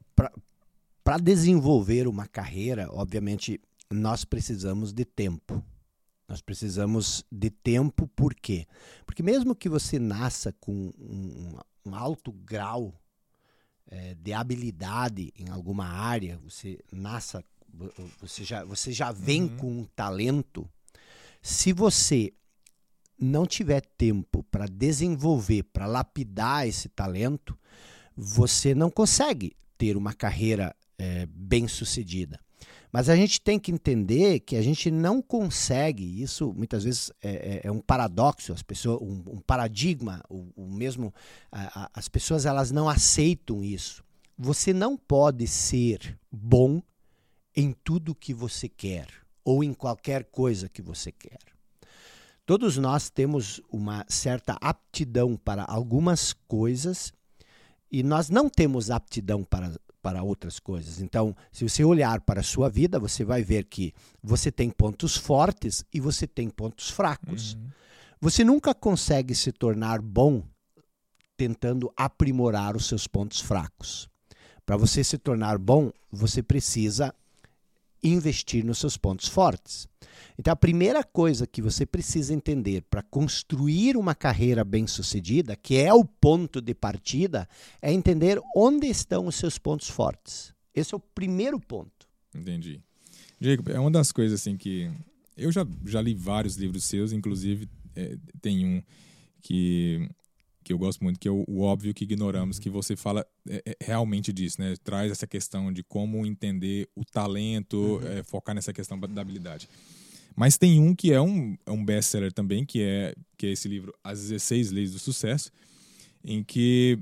para 1.04 1.18
desenvolver 1.18 2.08
uma 2.08 2.28
carreira, 2.28 2.88
obviamente, 2.92 3.60
nós 3.90 4.26
precisamos 4.26 4.92
de 4.92 5.06
tempo. 5.06 5.64
Nós 6.28 6.42
precisamos 6.42 7.26
de 7.32 7.50
tempo, 7.50 8.08
por 8.08 8.34
quê? 8.34 8.66
Porque 9.06 9.22
mesmo 9.22 9.56
que 9.56 9.68
você 9.68 10.00
nasça 10.00 10.54
com 10.60 10.92
um, 10.98 11.58
um 11.86 11.94
alto 11.94 12.32
grau 12.32 12.94
é, 13.88 14.16
de 14.16 14.32
habilidade 14.32 15.34
em 15.38 15.50
alguma 15.50 15.86
área, 15.86 16.38
você 16.38 16.80
nasça 16.92 17.44
você 18.20 18.44
já, 18.44 18.64
você 18.64 18.92
já 18.92 19.12
vem 19.12 19.44
uhum. 19.44 19.58
com 19.58 19.80
um 19.80 19.86
talento. 19.96 20.70
Se 21.42 21.74
você 21.74 22.34
não 23.20 23.46
tiver 23.46 23.82
tempo 23.82 24.44
para 24.44 24.66
desenvolver, 24.66 25.64
para 25.64 25.86
lapidar 25.86 26.68
esse 26.68 26.90
talento, 26.90 27.58
você 28.16 28.74
não 28.74 28.90
consegue 28.90 29.56
ter 29.78 29.96
uma 29.96 30.14
carreira 30.14 30.76
é, 30.98 31.26
bem 31.28 31.68
sucedida. 31.68 32.40
Mas 32.92 33.08
a 33.08 33.16
gente 33.16 33.40
tem 33.40 33.58
que 33.58 33.72
entender 33.72 34.42
que 34.42 34.56
a 34.56 34.62
gente 34.62 34.92
não 34.92 35.22
consegue, 35.22 36.22
isso 36.22 36.54
muitas 36.54 36.84
vezes 36.84 37.12
é, 37.22 37.30
é, 37.30 37.62
é 37.64 37.72
um 37.72 37.80
paradoxo, 37.80 38.52
as 38.52 38.62
pessoas, 38.62 39.02
um, 39.02 39.24
um 39.28 39.40
paradigma, 39.40 40.22
o, 40.30 40.52
o 40.56 40.68
mesmo, 40.68 41.14
a, 41.52 41.84
a, 41.84 41.90
as 41.94 42.10
pessoas 42.10 42.46
elas 42.46 42.70
não 42.70 42.90
aceitam 42.90 43.64
isso. 43.64 44.04
Você 44.38 44.74
não 44.74 44.98
pode 44.98 45.48
ser 45.48 46.20
bom 46.30 46.82
em 47.56 47.74
tudo 47.84 48.16
que 48.16 48.34
você 48.34 48.68
quer 48.70 49.08
ou 49.44 49.64
em 49.64 49.74
qualquer 49.74 50.26
coisa 50.26 50.70
que 50.70 50.82
você 50.82 51.12
quer. 51.12 51.40
Todos 52.46 52.78
nós 52.78 53.10
temos 53.10 53.62
uma 53.72 54.06
certa 54.08 54.58
aptidão 54.62 55.38
para 55.38 55.64
algumas 55.64 56.34
coisas 56.34 57.14
e 57.92 58.04
nós 58.04 58.30
não 58.30 58.50
temos 58.50 58.90
aptidão 58.90 59.44
para, 59.44 59.80
para 60.02 60.24
outras 60.24 60.60
coisas. 60.60 61.02
Então, 61.02 61.36
se 61.52 61.68
você 61.68 61.84
olhar 61.84 62.22
para 62.22 62.42
a 62.42 62.44
sua 62.44 62.70
vida, 62.70 63.00
você 63.00 63.24
vai 63.24 63.44
ver 63.44 63.66
que 63.66 63.94
você 64.22 64.52
tem 64.52 64.70
pontos 64.70 65.16
fortes 65.16 65.86
e 65.94 66.00
você 66.00 66.28
tem 66.28 66.50
pontos 66.50 66.90
fracos. 66.90 67.54
Uhum. 67.54 67.70
Você 68.20 68.44
nunca 68.44 68.74
consegue 68.74 69.34
se 69.34 69.52
tornar 69.52 70.02
bom 70.02 70.44
tentando 71.38 71.92
aprimorar 71.98 72.76
os 72.76 72.86
seus 72.86 73.08
pontos 73.08 73.40
fracos. 73.40 74.08
Para 74.64 74.78
você 74.78 75.04
se 75.04 75.18
tornar 75.18 75.58
bom, 75.58 75.92
você 76.12 76.44
precisa 76.44 77.14
investir 78.04 78.64
nos 78.66 78.80
seus 78.80 78.98
pontos 78.98 79.28
fortes. 79.28 79.88
Então, 80.38 80.52
a 80.52 80.56
primeira 80.56 81.04
coisa 81.04 81.46
que 81.46 81.62
você 81.62 81.86
precisa 81.86 82.34
entender 82.34 82.84
para 82.90 83.04
construir 83.04 83.96
uma 83.96 84.16
carreira 84.16 84.64
bem-sucedida, 84.64 85.56
que 85.56 85.78
é 85.78 85.94
o 85.94 86.04
ponto 86.04 86.62
de 86.62 86.74
partida, 86.74 87.48
é 87.82 87.92
entender 87.92 88.40
onde 88.56 88.88
estão 88.88 89.28
os 89.28 89.36
seus 89.36 89.58
pontos 89.58 89.90
fortes. 89.90 90.54
Esse 90.74 90.94
é 90.94 90.98
o 90.98 91.00
primeiro 91.00 91.60
ponto. 91.60 92.08
Entendi. 92.34 92.82
Jacob, 93.40 93.70
é 93.70 93.80
uma 93.80 93.92
das 93.92 94.12
coisas 94.12 94.40
assim 94.40 94.58
que 94.58 94.90
eu 95.36 95.52
já, 95.52 95.66
já 95.86 96.02
li 96.02 96.14
vários 96.14 96.56
livros 96.56 96.86
seus, 96.86 97.12
inclusive 97.12 97.68
é, 97.96 98.18
tem 98.42 98.66
um 98.66 98.84
que 99.42 100.08
que 100.64 100.74
eu 100.74 100.78
gosto 100.78 101.04
muito, 101.04 101.20
que 101.20 101.28
é 101.28 101.32
o, 101.32 101.44
o 101.48 101.62
óbvio 101.62 101.94
que 101.94 102.04
ignoramos, 102.04 102.60
que 102.60 102.70
você 102.70 102.96
fala 102.96 103.26
é, 103.48 103.64
é, 103.66 103.78
realmente 103.82 104.32
disso, 104.32 104.62
né? 104.62 104.76
Traz 104.84 105.12
essa 105.12 105.28
questão 105.28 105.72
de 105.72 105.84
como 105.84 106.26
entender 106.26 106.90
o 106.96 107.04
talento, 107.04 107.78
uhum. 107.78 108.08
é, 108.08 108.24
focar 108.24 108.54
nessa 108.54 108.72
questão 108.72 109.00
da 109.00 109.22
habilidade. 109.22 109.68
Mas 110.36 110.58
tem 110.58 110.80
um 110.80 110.96
que 110.96 111.12
é 111.12 111.22
um, 111.22 111.58
é 111.66 111.72
um 111.72 111.84
best-seller 111.84 112.32
também, 112.32 112.66
que 112.66 112.82
é, 112.82 113.14
que 113.38 113.48
é 113.48 113.52
esse 113.52 113.68
livro 113.68 113.94
As 114.04 114.22
16 114.22 114.72
Leis 114.72 114.92
do 114.92 115.00
Sucesso, 115.00 115.52
em 116.24 116.44
que 116.44 116.98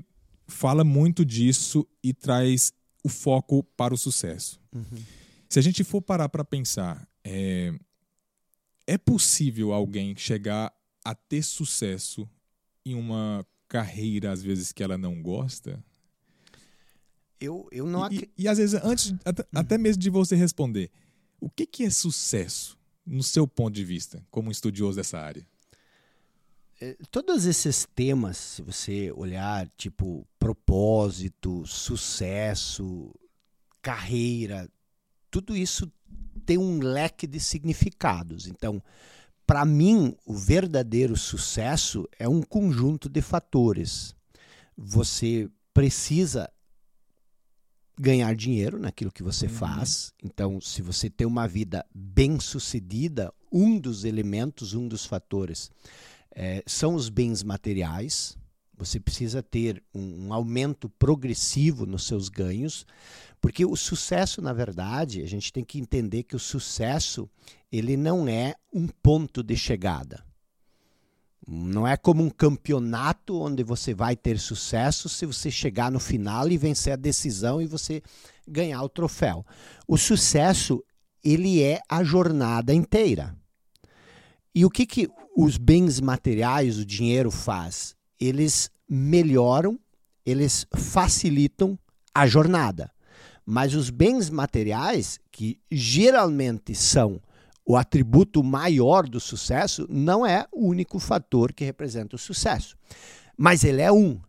fala 0.48 0.82
muito 0.82 1.24
disso 1.24 1.86
e 2.02 2.12
traz 2.12 2.72
o 3.04 3.08
foco 3.08 3.62
para 3.76 3.94
o 3.94 3.98
sucesso. 3.98 4.60
Uhum. 4.74 5.02
Se 5.48 5.58
a 5.58 5.62
gente 5.62 5.84
for 5.84 6.02
parar 6.02 6.28
para 6.28 6.44
pensar, 6.44 7.08
é, 7.24 7.72
é 8.86 8.98
possível 8.98 9.72
alguém 9.72 10.16
chegar 10.16 10.72
a 11.04 11.14
ter 11.14 11.42
sucesso 11.42 12.28
em 12.90 12.94
uma 12.94 13.44
carreira, 13.68 14.32
às 14.32 14.42
vezes, 14.42 14.72
que 14.72 14.82
ela 14.82 14.98
não 14.98 15.22
gosta? 15.22 15.82
Eu, 17.40 17.68
eu 17.72 17.86
não 17.86 18.10
e, 18.10 18.30
e, 18.36 18.42
e 18.44 18.48
às 18.48 18.58
vezes, 18.58 18.78
antes, 18.82 19.14
até, 19.24 19.42
uhum. 19.42 19.48
até, 19.60 19.78
mesmo 19.78 20.02
de 20.02 20.10
você 20.10 20.36
responder, 20.36 20.90
o 21.40 21.48
que, 21.48 21.66
que 21.66 21.84
é 21.84 21.90
sucesso, 21.90 22.78
no 23.06 23.22
seu 23.22 23.48
ponto 23.48 23.74
de 23.74 23.84
vista, 23.84 24.22
como 24.30 24.50
estudioso 24.50 24.96
dessa 24.96 25.18
área? 25.18 25.46
É, 26.80 26.96
todos 27.10 27.46
esses 27.46 27.86
temas, 27.94 28.36
se 28.36 28.62
você 28.62 29.12
olhar, 29.12 29.68
tipo 29.76 30.26
propósito, 30.38 31.66
sucesso, 31.66 33.14
carreira, 33.82 34.68
tudo 35.30 35.56
isso 35.56 35.90
tem 36.44 36.58
um 36.58 36.78
leque 36.80 37.26
de 37.26 37.38
significados. 37.38 38.46
Então, 38.46 38.82
para 39.50 39.64
mim, 39.64 40.16
o 40.24 40.32
verdadeiro 40.32 41.16
sucesso 41.16 42.08
é 42.20 42.28
um 42.28 42.40
conjunto 42.40 43.08
de 43.08 43.20
fatores. 43.20 44.14
Você 44.78 45.50
precisa 45.74 46.48
ganhar 47.98 48.32
dinheiro 48.36 48.78
naquilo 48.78 49.10
que 49.10 49.24
você 49.24 49.46
uhum. 49.46 49.52
faz. 49.52 50.14
Então, 50.22 50.60
se 50.60 50.82
você 50.82 51.10
tem 51.10 51.26
uma 51.26 51.48
vida 51.48 51.84
bem-sucedida, 51.92 53.34
um 53.50 53.76
dos 53.76 54.04
elementos, 54.04 54.72
um 54.72 54.86
dos 54.86 55.04
fatores 55.04 55.68
é, 56.30 56.62
são 56.64 56.94
os 56.94 57.08
bens 57.08 57.42
materiais. 57.42 58.38
Você 58.78 59.00
precisa 59.00 59.42
ter 59.42 59.82
um, 59.92 60.28
um 60.28 60.32
aumento 60.32 60.88
progressivo 60.88 61.86
nos 61.86 62.06
seus 62.06 62.28
ganhos, 62.28 62.86
porque 63.40 63.64
o 63.64 63.74
sucesso, 63.74 64.42
na 64.42 64.52
verdade, 64.52 65.22
a 65.22 65.26
gente 65.26 65.52
tem 65.52 65.64
que 65.64 65.80
entender 65.80 66.24
que 66.24 66.36
o 66.36 66.38
sucesso 66.38 67.28
ele 67.72 67.96
não 67.96 68.28
é 68.28 68.54
um 68.72 68.86
ponto 68.86 69.42
de 69.42 69.56
chegada. 69.56 70.24
Não 71.46 71.88
é 71.88 71.96
como 71.96 72.22
um 72.22 72.30
campeonato 72.30 73.40
onde 73.40 73.64
você 73.64 73.94
vai 73.94 74.14
ter 74.14 74.38
sucesso 74.38 75.08
se 75.08 75.24
você 75.24 75.50
chegar 75.50 75.90
no 75.90 75.98
final 75.98 76.48
e 76.48 76.58
vencer 76.58 76.92
a 76.92 76.96
decisão 76.96 77.62
e 77.62 77.66
você 77.66 78.02
ganhar 78.46 78.82
o 78.82 78.88
troféu. 78.88 79.44
O 79.88 79.96
sucesso, 79.96 80.84
ele 81.24 81.62
é 81.62 81.80
a 81.88 82.04
jornada 82.04 82.74
inteira. 82.74 83.34
E 84.54 84.64
o 84.64 84.70
que, 84.70 84.84
que 84.84 85.08
os 85.34 85.56
bens 85.56 86.00
materiais, 86.00 86.78
o 86.78 86.84
dinheiro 86.84 87.30
faz? 87.30 87.96
Eles 88.18 88.70
melhoram, 88.88 89.78
eles 90.26 90.66
facilitam 90.76 91.78
a 92.14 92.26
jornada. 92.26 92.92
Mas 93.50 93.74
os 93.74 93.90
bens 93.90 94.30
materiais, 94.30 95.18
que 95.32 95.58
geralmente 95.68 96.72
são 96.72 97.20
o 97.66 97.76
atributo 97.76 98.44
maior 98.44 99.08
do 99.08 99.18
sucesso, 99.18 99.88
não 99.90 100.24
é 100.24 100.46
o 100.52 100.68
único 100.68 101.00
fator 101.00 101.52
que 101.52 101.64
representa 101.64 102.14
o 102.14 102.18
sucesso. 102.18 102.76
Mas 103.36 103.64
ele 103.64 103.82
é 103.82 103.90
um. 103.90 104.20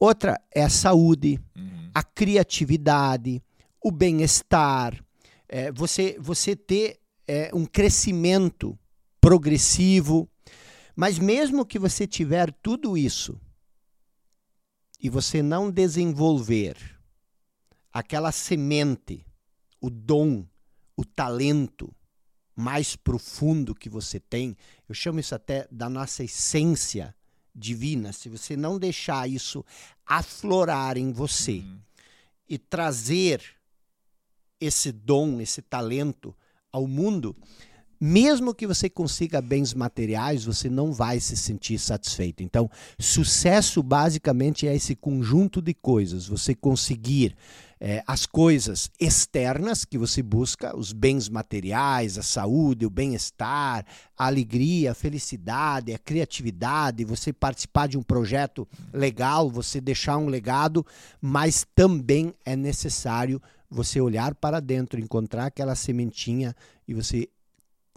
Outra 0.00 0.40
é 0.50 0.64
a 0.64 0.70
saúde, 0.70 1.38
uhum. 1.54 1.90
a 1.94 2.02
criatividade, 2.02 3.42
o 3.78 3.90
bem-estar, 3.90 4.98
é, 5.46 5.70
você, 5.70 6.16
você 6.18 6.56
ter 6.56 6.98
é, 7.28 7.50
um 7.52 7.66
crescimento 7.66 8.78
progressivo. 9.20 10.26
Mas 10.96 11.18
mesmo 11.18 11.66
que 11.66 11.78
você 11.78 12.06
tiver 12.06 12.50
tudo 12.62 12.96
isso 12.96 13.38
e 14.98 15.10
você 15.10 15.42
não 15.42 15.70
desenvolver 15.70 16.91
aquela 17.92 18.32
semente, 18.32 19.26
o 19.80 19.90
dom, 19.90 20.46
o 20.96 21.04
talento 21.04 21.94
mais 22.54 22.96
profundo 22.96 23.74
que 23.74 23.88
você 23.88 24.20
tem, 24.20 24.56
eu 24.88 24.94
chamo 24.94 25.20
isso 25.20 25.34
até 25.34 25.66
da 25.70 25.88
nossa 25.88 26.22
essência 26.22 27.14
divina, 27.54 28.12
se 28.12 28.28
você 28.28 28.56
não 28.56 28.78
deixar 28.78 29.28
isso 29.28 29.64
aflorar 30.06 30.96
em 30.96 31.12
você 31.12 31.58
uhum. 31.58 31.78
e 32.48 32.58
trazer 32.58 33.42
esse 34.60 34.92
dom, 34.92 35.40
esse 35.40 35.60
talento 35.60 36.34
ao 36.70 36.86
mundo, 36.86 37.36
mesmo 38.00 38.54
que 38.54 38.66
você 38.66 38.90
consiga 38.90 39.40
bens 39.40 39.74
materiais, 39.74 40.44
você 40.44 40.68
não 40.68 40.92
vai 40.92 41.20
se 41.20 41.36
sentir 41.36 41.78
satisfeito. 41.78 42.42
Então, 42.42 42.68
sucesso 42.98 43.82
basicamente 43.82 44.66
é 44.66 44.74
esse 44.74 44.96
conjunto 44.96 45.62
de 45.62 45.72
coisas. 45.72 46.26
Você 46.26 46.54
conseguir 46.54 47.36
é, 47.84 48.00
as 48.06 48.26
coisas 48.26 48.88
externas 49.00 49.84
que 49.84 49.98
você 49.98 50.22
busca, 50.22 50.76
os 50.76 50.92
bens 50.92 51.28
materiais, 51.28 52.16
a 52.16 52.22
saúde, 52.22 52.86
o 52.86 52.90
bem-estar, 52.90 53.84
a 54.16 54.26
alegria, 54.26 54.92
a 54.92 54.94
felicidade, 54.94 55.92
a 55.92 55.98
criatividade, 55.98 57.04
você 57.04 57.32
participar 57.32 57.88
de 57.88 57.98
um 57.98 58.02
projeto 58.04 58.68
legal, 58.92 59.50
você 59.50 59.80
deixar 59.80 60.16
um 60.16 60.28
legado, 60.28 60.86
mas 61.20 61.66
também 61.74 62.32
é 62.46 62.54
necessário 62.54 63.42
você 63.68 64.00
olhar 64.00 64.32
para 64.32 64.60
dentro, 64.60 65.00
encontrar 65.00 65.46
aquela 65.46 65.74
sementinha 65.74 66.54
e 66.86 66.94
você 66.94 67.28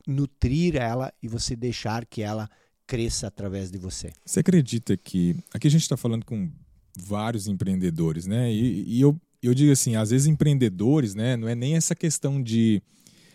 nutrir 0.07 0.77
ela 0.77 1.13
e 1.21 1.27
você 1.27 1.55
deixar 1.55 2.07
que 2.07 2.23
ela 2.23 2.49
cresça 2.87 3.27
através 3.27 3.69
de 3.69 3.77
você. 3.77 4.11
Você 4.25 4.39
acredita 4.39 4.97
que. 4.97 5.35
Aqui 5.53 5.67
a 5.67 5.71
gente 5.71 5.83
está 5.83 5.95
falando 5.95 6.25
com 6.25 6.49
vários 6.97 7.47
empreendedores, 7.47 8.25
né? 8.25 8.51
E, 8.51 8.83
e, 8.87 9.01
eu, 9.01 9.19
eu 9.45 9.53
digo 9.53 9.71
assim: 9.71 9.95
às 9.95 10.09
vezes 10.09 10.27
empreendedores, 10.27 11.15
né? 11.15 11.35
Não 11.35 11.47
é 11.47 11.55
nem 11.55 11.75
essa 11.75 11.95
questão 11.95 12.41
de 12.41 12.81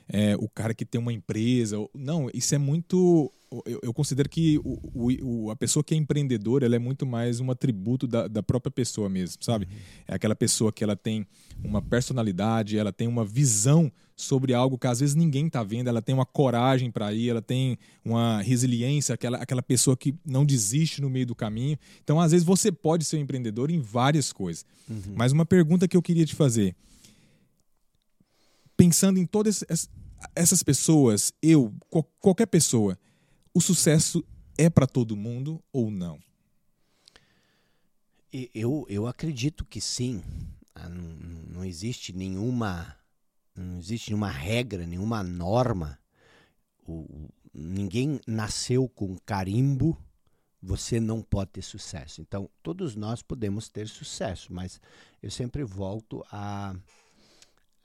é, 0.09 0.37
o 0.37 0.49
cara 0.49 0.75
que 0.75 0.85
tem 0.85 1.01
uma 1.01 1.13
empresa. 1.13 1.77
Não, 1.95 2.31
isso 2.33 2.55
é 2.55 2.59
muito 2.59 3.33
eu, 3.67 3.81
eu 3.83 3.93
considero 3.93 4.29
que 4.29 4.59
o, 4.59 4.79
o, 5.23 5.51
a 5.51 5.57
pessoa 5.57 5.83
que 5.83 5.93
é 5.93 5.97
empreendedora 5.97 6.65
ela 6.65 6.77
é 6.77 6.79
muito 6.79 7.05
mais 7.05 7.41
um 7.41 7.51
atributo 7.51 8.07
da, 8.07 8.29
da 8.29 8.43
própria 8.43 8.71
pessoa 8.71 9.09
mesmo, 9.09 9.43
sabe? 9.43 9.67
Uhum. 9.67 9.79
É 10.07 10.15
aquela 10.15 10.37
pessoa 10.37 10.73
que 10.73 10.85
ela 10.85 10.97
tem 10.97 11.27
uma 11.63 11.83
personalidade, 11.83 12.79
ela 12.79 12.93
tem 12.93 13.09
uma 13.09 13.25
visão 13.25 13.91
sobre 14.21 14.55
algo 14.55 14.79
que 14.79 14.87
às 14.87 15.01
vezes 15.01 15.15
ninguém 15.15 15.47
está 15.47 15.63
vendo, 15.63 15.89
ela 15.89 16.03
tem 16.03 16.15
uma 16.15 16.27
coragem 16.27 16.91
para 16.91 17.13
ir, 17.13 17.31
ela 17.31 17.43
tem 17.43 17.79
uma 18.05 18.41
resiliência, 18.43 19.15
aquela, 19.15 19.39
aquela 19.39 19.63
pessoa 19.63 19.97
que 19.97 20.15
não 20.25 20.45
desiste 20.45 21.01
no 21.01 21.11
meio 21.11 21.27
do 21.27 21.35
caminho. 21.35 21.79
Então, 22.03 22.21
às 22.21 22.33
vezes, 22.33 22.47
você 22.47 22.71
pode 22.71 23.05
ser 23.05 23.17
um 23.17 23.21
empreendedor 23.21 23.71
em 23.71 23.81
várias 23.81 24.33
coisas. 24.33 24.65
Uhum. 24.89 25.15
Mas 25.15 25.33
uma 25.33 25.47
pergunta 25.47 25.89
que 25.89 25.97
eu 25.97 26.03
queria 26.03 26.25
te 26.25 26.35
fazer. 26.35 26.75
Pensando 28.77 29.19
em 29.19 29.27
todas 29.27 29.65
essas 30.35 30.63
pessoas, 30.63 31.33
eu, 31.43 31.75
qualquer 32.21 32.47
pessoa, 32.47 32.99
o 33.53 33.61
sucesso 33.61 34.25
é 34.57 34.69
para 34.71 34.87
todo 34.87 35.17
mundo 35.17 35.63
ou 35.73 35.91
não? 35.91 36.19
Eu, 38.55 38.87
eu 38.89 39.07
acredito 39.07 39.65
que 39.65 39.81
sim. 39.81 40.23
Ah, 40.75 40.89
não, 40.89 41.03
não 41.55 41.65
existe 41.65 42.13
nenhuma 42.13 42.97
não 43.63 43.79
existe 43.79 44.11
nenhuma 44.11 44.31
regra, 44.31 44.87
nenhuma 44.87 45.23
norma. 45.23 45.99
O, 46.87 47.29
Ninguém 47.53 48.21
nasceu 48.27 48.89
com 48.89 49.17
carimbo, 49.19 49.99
você 50.63 51.01
não 51.01 51.21
pode 51.21 51.51
ter 51.51 51.63
sucesso. 51.63 52.21
Então, 52.21 52.49
todos 52.63 52.95
nós 52.95 53.23
podemos 53.23 53.69
ter 53.69 53.89
sucesso, 53.89 54.53
mas 54.53 54.81
eu 55.23 55.31
sempre 55.31 55.65
volto 55.65 56.25
a, 56.31 56.75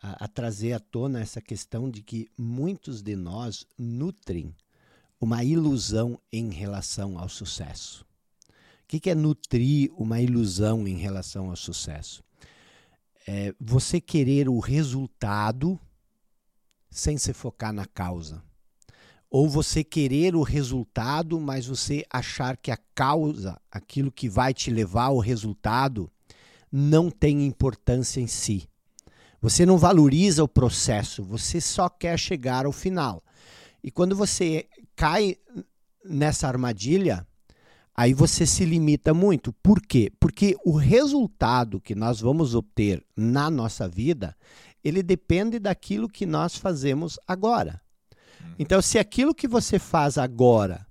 a, 0.02 0.26
a 0.26 0.28
trazer 0.28 0.74
à 0.74 0.80
tona 0.80 1.20
essa 1.20 1.42
questão 1.42 1.90
de 1.90 2.04
que 2.04 2.30
muitos 2.38 3.02
de 3.02 3.16
nós 3.16 3.66
nutrem 3.78 4.56
uma 5.20 5.44
ilusão 5.44 6.20
em 6.32 6.52
relação 6.52 7.18
ao 7.18 7.30
sucesso. 7.30 8.06
O 8.84 8.88
que, 8.88 9.00
que 9.00 9.10
é 9.10 9.16
nutrir 9.16 9.92
uma 9.98 10.22
ilusão 10.22 10.88
em 10.88 10.98
relação 10.98 11.50
ao 11.50 11.56
sucesso? 11.56 12.24
É 13.28 13.54
você 13.60 14.00
querer 14.00 14.48
o 14.48 14.60
resultado 14.60 15.80
sem 16.90 17.18
se 17.18 17.34
focar 17.34 17.74
na 17.74 17.86
causa. 17.86 18.44
Ou 19.30 19.50
você 19.50 19.84
querer 19.84 20.36
o 20.36 20.44
resultado, 20.44 21.40
mas 21.40 21.66
você 21.66 22.06
achar 22.10 22.56
que 22.56 22.72
a 22.72 22.78
causa, 22.94 23.60
aquilo 23.70 24.12
que 24.12 24.30
vai 24.30 24.54
te 24.54 24.72
levar 24.72 25.06
ao 25.06 25.20
resultado, 25.20 26.10
não 26.72 27.10
tem 27.10 27.46
importância 27.46 28.22
em 28.22 28.28
si. 28.28 28.70
Você 29.42 29.66
não 29.66 29.78
valoriza 29.78 30.44
o 30.44 30.48
processo, 30.48 31.24
você 31.24 31.60
só 31.60 31.90
quer 31.90 32.18
chegar 32.18 32.66
ao 32.66 32.72
final. 32.72 33.24
E 33.84 33.92
quando 33.92 34.16
você 34.16 34.68
cai 34.96 35.38
nessa 36.04 36.48
armadilha, 36.48 37.28
aí 37.96 38.14
você 38.14 38.46
se 38.46 38.66
limita 38.66 39.14
muito. 39.14 39.54
Por 39.54 39.82
quê? 39.82 40.12
Porque 40.20 40.56
o 40.66 40.76
resultado 40.76 41.80
que 41.80 41.96
nós 41.96 42.20
vamos 42.20 42.54
obter 42.54 43.04
na 43.16 43.50
nossa 43.50 43.88
vida, 43.88 44.36
ele 44.84 45.02
depende 45.02 45.58
daquilo 45.58 46.10
que 46.10 46.26
nós 46.26 46.58
fazemos 46.58 47.18
agora. 47.28 47.82
Então, 48.60 48.82
se 48.82 49.00
aquilo 49.00 49.34
que 49.34 49.48
você 49.48 49.80
faz 49.80 50.18
agora 50.18 50.86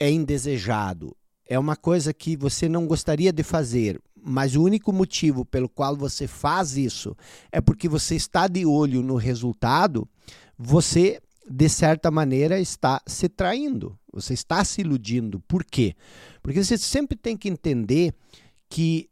é 0.00 0.10
indesejado, 0.10 1.14
é 1.46 1.58
uma 1.58 1.76
coisa 1.76 2.12
que 2.12 2.36
você 2.36 2.68
não 2.68 2.86
gostaria 2.86 3.32
de 3.32 3.42
fazer, 3.42 4.00
mas 4.24 4.56
o 4.56 4.62
único 4.62 4.92
motivo 4.92 5.44
pelo 5.44 5.68
qual 5.68 5.96
você 5.96 6.26
faz 6.26 6.76
isso 6.76 7.16
é 7.50 7.60
porque 7.60 7.88
você 7.88 8.14
está 8.14 8.48
de 8.48 8.64
olho 8.64 9.02
no 9.02 9.16
resultado, 9.16 10.08
você 10.56 11.20
de 11.48 11.68
certa 11.68 12.10
maneira, 12.10 12.60
está 12.60 13.02
se 13.06 13.28
traindo, 13.28 13.98
você 14.12 14.34
está 14.34 14.64
se 14.64 14.80
iludindo. 14.80 15.40
Por 15.40 15.64
quê? 15.64 15.94
Porque 16.42 16.62
você 16.62 16.78
sempre 16.78 17.16
tem 17.16 17.36
que 17.36 17.48
entender 17.48 18.14
que 18.68 19.10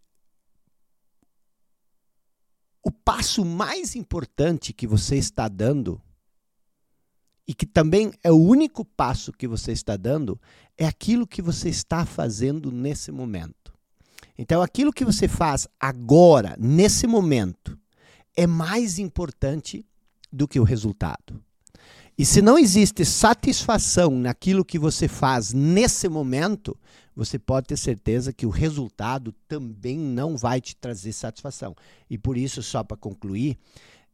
o 2.82 2.90
passo 2.90 3.44
mais 3.44 3.94
importante 3.94 4.72
que 4.72 4.86
você 4.86 5.16
está 5.16 5.48
dando, 5.48 6.00
e 7.46 7.54
que 7.54 7.66
também 7.66 8.12
é 8.22 8.30
o 8.30 8.36
único 8.36 8.84
passo 8.84 9.32
que 9.32 9.48
você 9.48 9.72
está 9.72 9.96
dando, 9.96 10.40
é 10.78 10.86
aquilo 10.86 11.26
que 11.26 11.42
você 11.42 11.68
está 11.68 12.06
fazendo 12.06 12.70
nesse 12.70 13.10
momento. 13.10 13.74
Então, 14.38 14.62
aquilo 14.62 14.92
que 14.92 15.04
você 15.04 15.26
faz 15.26 15.66
agora, 15.78 16.56
nesse 16.58 17.06
momento, 17.06 17.76
é 18.36 18.46
mais 18.46 18.98
importante 18.98 19.84
do 20.32 20.46
que 20.46 20.60
o 20.60 20.64
resultado. 20.64 21.44
E 22.20 22.24
se 22.26 22.42
não 22.42 22.58
existe 22.58 23.02
satisfação 23.02 24.10
naquilo 24.10 24.62
que 24.62 24.78
você 24.78 25.08
faz 25.08 25.54
nesse 25.54 26.06
momento, 26.06 26.78
você 27.16 27.38
pode 27.38 27.68
ter 27.68 27.78
certeza 27.78 28.30
que 28.30 28.44
o 28.44 28.50
resultado 28.50 29.32
também 29.48 29.96
não 29.96 30.36
vai 30.36 30.60
te 30.60 30.76
trazer 30.76 31.14
satisfação. 31.14 31.74
E 32.10 32.18
por 32.18 32.36
isso, 32.36 32.62
só 32.62 32.84
para 32.84 32.98
concluir, 32.98 33.56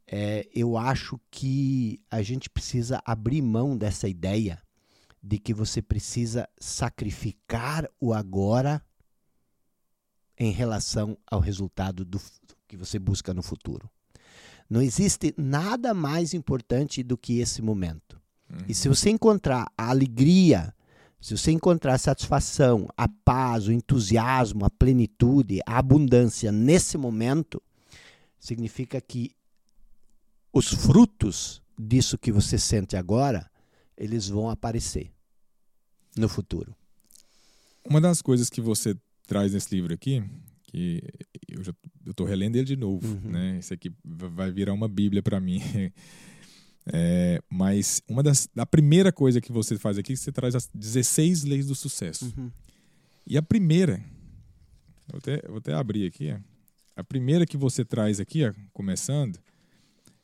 é, 0.07 0.49
eu 0.55 0.77
acho 0.77 1.19
que 1.33 2.01
a 2.09 2.23
gente 2.23 2.49
precisa 2.49 3.03
abrir 3.05 3.43
mão 3.43 3.77
dessa 3.77 4.07
ideia 4.09 4.63
de 5.21 5.37
que 5.37 5.53
você 5.53 5.83
precisa 5.83 6.49
sacrificar 6.61 7.91
o 8.01 8.15
agora 8.15 8.81
em 10.39 10.53
relação 10.53 11.19
ao 11.29 11.41
resultado 11.41 12.05
do, 12.05 12.21
que 12.69 12.77
você 12.77 13.01
busca 13.01 13.35
no 13.35 13.43
futuro. 13.43 13.91
Não 14.69 14.83
existe 14.83 15.33
nada 15.37 15.95
mais 15.95 16.35
importante 16.35 17.03
do 17.03 17.17
que 17.17 17.39
esse 17.39 17.63
momento. 17.63 18.21
Uhum. 18.51 18.59
E 18.69 18.75
se 18.75 18.89
você 18.89 19.11
encontrar 19.11 19.71
a 19.77 19.91
alegria, 19.91 20.75
se 21.21 21.37
você 21.37 21.51
encontrar 21.53 21.95
a 21.95 21.99
satisfação, 21.99 22.89
a 22.97 23.09
paz, 23.09 23.69
o 23.69 23.73
entusiasmo, 23.73 24.65
a 24.65 24.71
plenitude, 24.71 25.61
a 25.67 25.79
abundância 25.79 26.51
nesse 26.51 26.99
momento, 26.99 27.63
significa 28.39 29.01
que 29.01 29.33
os 30.53 30.69
frutos 30.69 31.63
disso 31.79 32.17
que 32.17 32.33
você 32.33 32.59
sente 32.59 32.97
agora, 32.97 33.51
eles 33.97 34.29
vão 34.29 34.49
aparecer 34.49 35.13
no 36.17 36.29
futuro. 36.29 36.75
Uma 37.85 38.01
das 38.01 38.23
coisas 38.23 38.49
que 38.49 38.61
você 38.61 38.97
traz 39.27 39.53
nesse 39.53 39.75
livro 39.75 39.93
aqui 39.93 40.25
que 40.65 41.03
eu 41.49 41.63
já 41.63 41.73
eu 42.07 42.15
tô 42.15 42.25
relendo 42.25 42.57
ele 42.57 42.65
de 42.65 42.77
novo, 42.77 43.07
uhum. 43.07 43.31
né? 43.31 43.59
Esse 43.59 43.75
aqui 43.75 43.93
vai 44.05 44.51
virar 44.53 44.73
uma 44.73 44.89
bíblia 44.89 45.23
para 45.23 45.41
mim. 45.41 45.61
É, 46.93 47.43
mas 47.51 48.01
uma 48.09 48.23
das 48.23 48.49
a 48.57 48.65
primeira 48.65 49.11
coisa 49.11 49.41
que 49.41 49.51
você 49.51 49.77
faz 49.77 49.99
aqui, 49.99 50.17
você 50.17 50.31
traz 50.31 50.55
as 50.55 50.71
16 50.73 51.43
leis 51.43 51.67
do 51.67 51.75
sucesso. 51.75 52.33
Uhum. 52.39 52.49
E 53.27 53.37
a 53.37 53.43
primeira, 53.43 54.01
vou 55.11 55.19
até, 55.19 55.43
vou 55.49 55.57
até 55.57 55.75
abrir 55.75 56.07
aqui, 56.07 56.33
ó. 56.33 56.39
a 56.95 57.03
primeira 57.03 57.45
que 57.45 57.57
você 57.57 57.85
traz 57.85 58.21
aqui, 58.21 58.47
ó, 58.47 58.53
começando, 58.73 59.37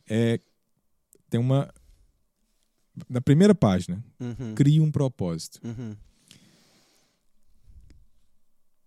é 0.09 0.39
tem 1.29 1.41
uma 1.41 1.69
na 3.09 3.21
primeira 3.21 3.57
página, 3.57 4.01
uhum. 4.21 4.55
crie 4.55 4.81
um 4.81 4.93
propósito. 4.93 5.59
Uhum 5.67 5.97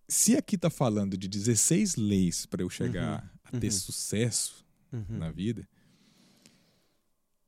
se 0.07 0.35
aqui 0.35 0.55
está 0.55 0.69
falando 0.69 1.17
de 1.17 1.27
16 1.27 1.95
leis 1.95 2.45
para 2.45 2.61
eu 2.61 2.69
chegar 2.69 3.23
uhum, 3.23 3.57
a 3.57 3.59
ter 3.59 3.67
uhum. 3.67 3.71
sucesso 3.71 4.65
uhum. 4.91 5.17
na 5.17 5.31
vida, 5.31 5.67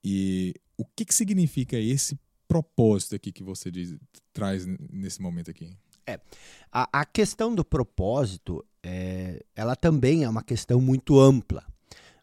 e 0.04 0.56
o 0.78 0.86
que, 0.86 1.06
que 1.06 1.13
significa 1.13 1.78
esse 1.78 2.17
propósito 2.48 3.15
aqui 3.15 3.32
que 3.32 3.43
você 3.43 3.70
diz, 3.70 3.96
traz 4.32 4.65
nesse 4.65 5.22
momento 5.22 5.52
aqui? 5.52 5.76
É, 6.06 6.20
a, 6.72 7.02
a 7.02 7.06
questão 7.06 7.54
do 7.54 7.65
propósito, 7.65 8.65
é, 8.82 9.43
ela 9.56 9.76
também 9.76 10.24
é 10.24 10.30
uma 10.30 10.43
questão 10.43 10.80
muito 10.80 11.20
ampla, 11.20 11.65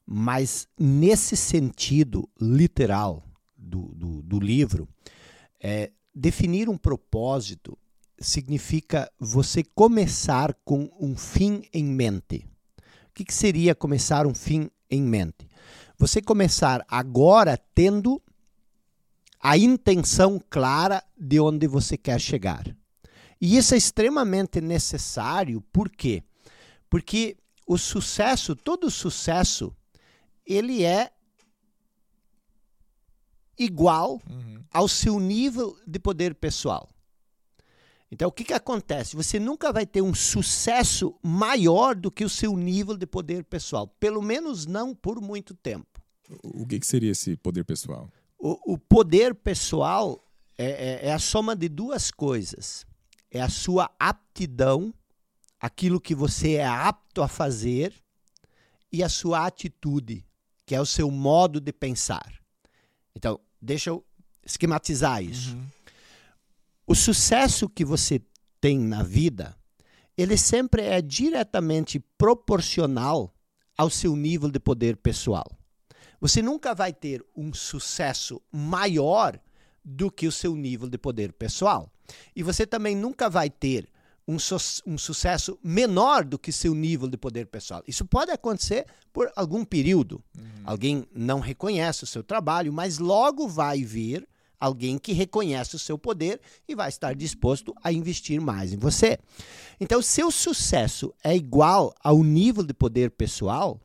mas 0.06 0.66
nesse 0.78 1.36
sentido 1.36 2.28
literal 2.40 3.22
do, 3.56 3.94
do, 3.94 4.22
do 4.22 4.40
livro, 4.40 4.88
é, 5.60 5.90
definir 6.14 6.68
um 6.68 6.76
propósito 6.76 7.76
significa 8.18 9.10
você 9.18 9.62
começar 9.62 10.54
com 10.64 10.90
um 11.00 11.16
fim 11.16 11.62
em 11.72 11.84
mente. 11.84 12.46
O 13.08 13.14
que, 13.14 13.24
que 13.24 13.34
seria 13.34 13.74
começar 13.74 14.26
um 14.26 14.34
fim 14.34 14.70
em 14.90 15.02
mente? 15.02 15.48
Você 15.98 16.20
começar 16.20 16.84
agora 16.88 17.56
tendo 17.74 18.20
a 19.40 19.58
intenção 19.58 20.40
clara 20.48 21.04
de 21.16 21.38
onde 21.38 21.66
você 21.66 21.96
quer 21.96 22.20
chegar. 22.20 22.64
E 23.40 23.56
isso 23.56 23.74
é 23.74 23.76
extremamente 23.76 24.60
necessário, 24.60 25.60
por 25.72 25.90
quê? 25.90 26.22
Porque 26.88 27.36
o 27.66 27.76
sucesso, 27.76 28.56
todo 28.56 28.90
sucesso, 28.90 29.74
ele 30.46 30.82
é 30.82 31.10
igual 33.58 34.20
uhum. 34.28 34.64
ao 34.72 34.88
seu 34.88 35.20
nível 35.20 35.76
de 35.86 35.98
poder 35.98 36.34
pessoal. 36.34 36.88
Então, 38.14 38.28
o 38.28 38.32
que, 38.32 38.44
que 38.44 38.52
acontece? 38.52 39.16
Você 39.16 39.40
nunca 39.40 39.72
vai 39.72 39.84
ter 39.84 40.00
um 40.00 40.14
sucesso 40.14 41.18
maior 41.20 41.96
do 41.96 42.12
que 42.12 42.24
o 42.24 42.28
seu 42.28 42.56
nível 42.56 42.96
de 42.96 43.08
poder 43.08 43.42
pessoal. 43.42 43.88
Pelo 43.88 44.22
menos 44.22 44.66
não 44.66 44.94
por 44.94 45.20
muito 45.20 45.52
tempo. 45.52 46.00
O 46.44 46.64
que, 46.64 46.78
que 46.78 46.86
seria 46.86 47.10
esse 47.10 47.36
poder 47.36 47.64
pessoal? 47.64 48.08
O, 48.38 48.74
o 48.74 48.78
poder 48.78 49.34
pessoal 49.34 50.24
é, 50.56 51.06
é, 51.06 51.08
é 51.08 51.12
a 51.12 51.18
soma 51.18 51.56
de 51.56 51.68
duas 51.68 52.12
coisas: 52.12 52.86
é 53.32 53.40
a 53.40 53.48
sua 53.48 53.90
aptidão, 53.98 54.94
aquilo 55.58 56.00
que 56.00 56.14
você 56.14 56.52
é 56.52 56.66
apto 56.66 57.20
a 57.20 57.26
fazer, 57.26 57.92
e 58.92 59.02
a 59.02 59.08
sua 59.08 59.44
atitude, 59.44 60.24
que 60.64 60.72
é 60.72 60.80
o 60.80 60.86
seu 60.86 61.10
modo 61.10 61.60
de 61.60 61.72
pensar. 61.72 62.32
Então, 63.12 63.40
deixa 63.60 63.90
eu 63.90 64.04
esquematizar 64.46 65.20
isso. 65.20 65.56
Uhum 65.56 65.73
o 66.86 66.94
sucesso 66.94 67.68
que 67.68 67.84
você 67.84 68.20
tem 68.60 68.78
na 68.78 69.02
vida, 69.02 69.56
ele 70.16 70.36
sempre 70.36 70.82
é 70.82 71.00
diretamente 71.00 71.98
proporcional 72.16 73.34
ao 73.76 73.90
seu 73.90 74.14
nível 74.14 74.50
de 74.50 74.60
poder 74.60 74.96
pessoal. 74.96 75.46
Você 76.20 76.40
nunca 76.40 76.74
vai 76.74 76.92
ter 76.92 77.24
um 77.36 77.52
sucesso 77.52 78.40
maior 78.50 79.38
do 79.84 80.10
que 80.10 80.26
o 80.26 80.32
seu 80.32 80.54
nível 80.54 80.88
de 80.88 80.96
poder 80.96 81.32
pessoal. 81.32 81.90
E 82.34 82.42
você 82.42 82.66
também 82.66 82.96
nunca 82.96 83.28
vai 83.28 83.50
ter 83.50 83.88
um, 84.26 84.38
su 84.38 84.56
um 84.86 84.96
sucesso 84.96 85.58
menor 85.62 86.24
do 86.24 86.38
que 86.38 86.50
seu 86.50 86.74
nível 86.74 87.08
de 87.08 87.16
poder 87.16 87.46
pessoal. 87.46 87.82
Isso 87.86 88.04
pode 88.04 88.30
acontecer 88.30 88.86
por 89.12 89.30
algum 89.36 89.64
período. 89.64 90.22
Uhum. 90.36 90.44
Alguém 90.64 91.06
não 91.14 91.40
reconhece 91.40 92.04
o 92.04 92.06
seu 92.06 92.22
trabalho, 92.22 92.72
mas 92.72 92.98
logo 92.98 93.46
vai 93.46 93.82
vir 93.82 94.26
alguém 94.58 94.98
que 94.98 95.12
reconhece 95.12 95.76
o 95.76 95.78
seu 95.78 95.98
poder 95.98 96.40
e 96.68 96.74
vai 96.74 96.88
estar 96.88 97.14
disposto 97.14 97.74
a 97.82 97.92
investir 97.92 98.40
mais 98.40 98.72
em 98.72 98.76
você. 98.76 99.18
Então, 99.80 100.00
seu 100.02 100.30
sucesso 100.30 101.14
é 101.22 101.34
igual 101.34 101.94
ao 102.02 102.22
nível 102.22 102.62
de 102.62 102.74
poder 102.74 103.10
pessoal. 103.10 103.80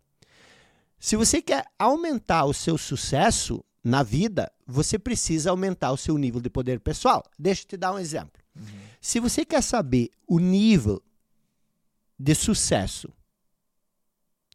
Se 1.00 1.16
você 1.16 1.42
quer 1.42 1.66
aumentar 1.78 2.46
o 2.46 2.54
seu 2.54 2.78
sucesso 2.78 3.64
na 3.84 4.04
vida, 4.04 4.52
você 4.68 5.00
precisa 5.00 5.50
aumentar 5.50 5.92
o 5.92 5.98
seu 5.98 6.18
nível 6.18 6.42
de 6.42 6.50
poder 6.50 6.80
pessoal. 6.80 7.24
Deixa 7.38 7.64
eu 7.64 7.68
te 7.68 7.78
dar 7.78 7.94
um 7.94 8.00
exemplo. 8.00 8.42
Uhum. 8.56 8.64
Se 9.00 9.20
você 9.20 9.46
quer 9.46 9.64
saber 9.64 10.10
o 10.28 10.40
nível 10.40 11.02
de 12.20 12.36
sucesso, 12.36 13.10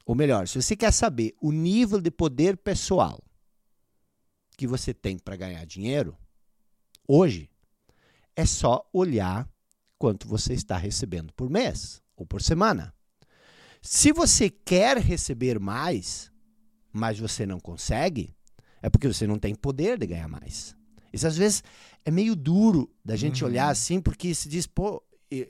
ou 0.04 0.14
melhor, 0.14 0.46
se 0.46 0.60
você 0.60 0.76
quer 0.76 0.92
saber 0.92 1.34
o 1.40 1.50
nível 1.50 1.98
de 1.98 2.10
poder 2.10 2.58
pessoal 2.58 3.23
que 4.56 4.66
você 4.66 4.94
tem 4.94 5.18
para 5.18 5.36
ganhar 5.36 5.64
dinheiro, 5.64 6.16
hoje, 7.06 7.50
é 8.36 8.46
só 8.46 8.88
olhar 8.92 9.48
quanto 9.98 10.28
você 10.28 10.52
está 10.52 10.76
recebendo 10.76 11.32
por 11.32 11.48
mês 11.48 12.02
ou 12.16 12.26
por 12.26 12.42
semana. 12.42 12.94
Se 13.80 14.12
você 14.12 14.48
quer 14.48 14.96
receber 14.98 15.58
mais, 15.58 16.32
mas 16.92 17.18
você 17.18 17.44
não 17.44 17.60
consegue, 17.60 18.34
é 18.80 18.88
porque 18.88 19.08
você 19.08 19.26
não 19.26 19.38
tem 19.38 19.54
poder 19.54 19.98
de 19.98 20.06
ganhar 20.06 20.28
mais. 20.28 20.76
Isso 21.12 21.26
às 21.26 21.36
vezes 21.36 21.62
é 22.04 22.10
meio 22.10 22.34
duro 22.34 22.90
da 23.04 23.16
gente 23.16 23.42
uhum. 23.44 23.50
olhar 23.50 23.68
assim, 23.68 24.00
porque 24.00 24.34
se 24.34 24.48
diz, 24.48 24.66
pô, 24.66 25.02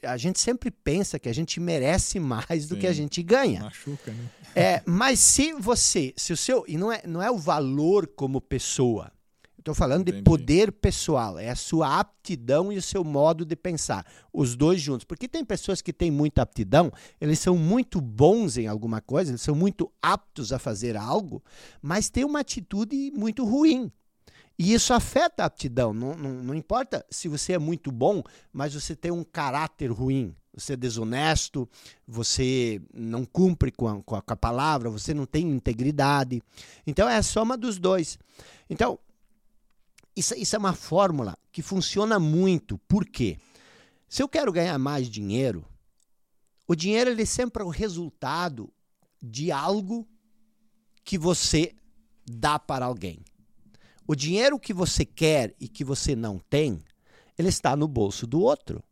a 0.02 0.16
gente 0.16 0.40
sempre 0.40 0.70
pensa 0.70 1.18
que 1.18 1.28
a 1.28 1.34
gente 1.34 1.60
merece 1.60 2.18
mais 2.18 2.66
do 2.66 2.74
Sim. 2.74 2.80
que 2.80 2.86
a 2.86 2.92
gente 2.92 3.22
ganha. 3.22 3.60
Machuca, 3.60 4.12
né? 4.12 4.30
É, 4.54 4.82
mas 4.86 5.18
se 5.18 5.52
você, 5.52 6.12
se 6.16 6.32
o 6.32 6.36
seu, 6.36 6.64
e 6.68 6.76
não 6.76 6.92
é, 6.92 7.02
não 7.06 7.20
é 7.22 7.30
o 7.30 7.36
valor 7.36 8.06
como 8.06 8.40
pessoa, 8.40 9.10
Estou 9.64 9.74
falando 9.74 10.02
Entendi. 10.02 10.18
de 10.18 10.24
poder 10.24 10.70
pessoal, 10.72 11.38
é 11.38 11.48
a 11.48 11.56
sua 11.56 11.98
aptidão 11.98 12.70
e 12.70 12.76
o 12.76 12.82
seu 12.82 13.02
modo 13.02 13.46
de 13.46 13.56
pensar, 13.56 14.04
os 14.30 14.54
dois 14.54 14.78
juntos. 14.78 15.06
Porque 15.06 15.26
tem 15.26 15.42
pessoas 15.42 15.80
que 15.80 15.90
têm 15.90 16.10
muita 16.10 16.42
aptidão, 16.42 16.92
eles 17.18 17.38
são 17.38 17.56
muito 17.56 17.98
bons 17.98 18.58
em 18.58 18.66
alguma 18.66 19.00
coisa, 19.00 19.30
eles 19.30 19.40
são 19.40 19.54
muito 19.54 19.90
aptos 20.02 20.52
a 20.52 20.58
fazer 20.58 20.98
algo, 20.98 21.42
mas 21.80 22.10
têm 22.10 22.26
uma 22.26 22.40
atitude 22.40 23.10
muito 23.16 23.42
ruim. 23.42 23.90
E 24.58 24.72
isso 24.72 24.94
afeta 24.94 25.42
a 25.42 25.46
aptidão. 25.46 25.92
Não, 25.92 26.14
não, 26.14 26.30
não 26.42 26.54
importa 26.54 27.04
se 27.10 27.28
você 27.28 27.54
é 27.54 27.58
muito 27.58 27.90
bom, 27.90 28.22
mas 28.52 28.74
você 28.74 28.94
tem 28.94 29.10
um 29.10 29.24
caráter 29.24 29.90
ruim, 29.90 30.34
você 30.52 30.74
é 30.74 30.76
desonesto, 30.76 31.68
você 32.06 32.80
não 32.92 33.24
cumpre 33.24 33.72
com 33.72 33.88
a, 33.88 34.02
com 34.02 34.16
a 34.16 34.36
palavra, 34.36 34.88
você 34.88 35.12
não 35.12 35.26
tem 35.26 35.50
integridade. 35.50 36.42
Então 36.86 37.08
é 37.08 37.16
a 37.16 37.22
soma 37.22 37.56
dos 37.56 37.78
dois. 37.78 38.18
Então, 38.70 38.98
isso, 40.16 40.34
isso 40.34 40.54
é 40.54 40.58
uma 40.58 40.72
fórmula 40.72 41.36
que 41.50 41.60
funciona 41.60 42.20
muito. 42.20 42.78
Por 42.86 43.04
quê? 43.04 43.36
Se 44.08 44.22
eu 44.22 44.28
quero 44.28 44.52
ganhar 44.52 44.78
mais 44.78 45.10
dinheiro, 45.10 45.64
o 46.68 46.76
dinheiro 46.76 47.10
ele 47.10 47.26
sempre 47.26 47.62
é 47.62 47.66
o 47.66 47.70
resultado 47.70 48.72
de 49.20 49.50
algo 49.50 50.06
que 51.02 51.18
você 51.18 51.74
dá 52.24 52.58
para 52.58 52.86
alguém. 52.86 53.18
O 54.06 54.14
dinheiro 54.14 54.58
que 54.58 54.72
você 54.72 55.04
quer 55.04 55.54
e 55.58 55.68
que 55.68 55.84
você 55.84 56.14
não 56.14 56.38
tem, 56.38 56.82
ele 57.38 57.48
está 57.48 57.74
no 57.74 57.88
bolso 57.88 58.26
do 58.26 58.40
outro. 58.40 58.82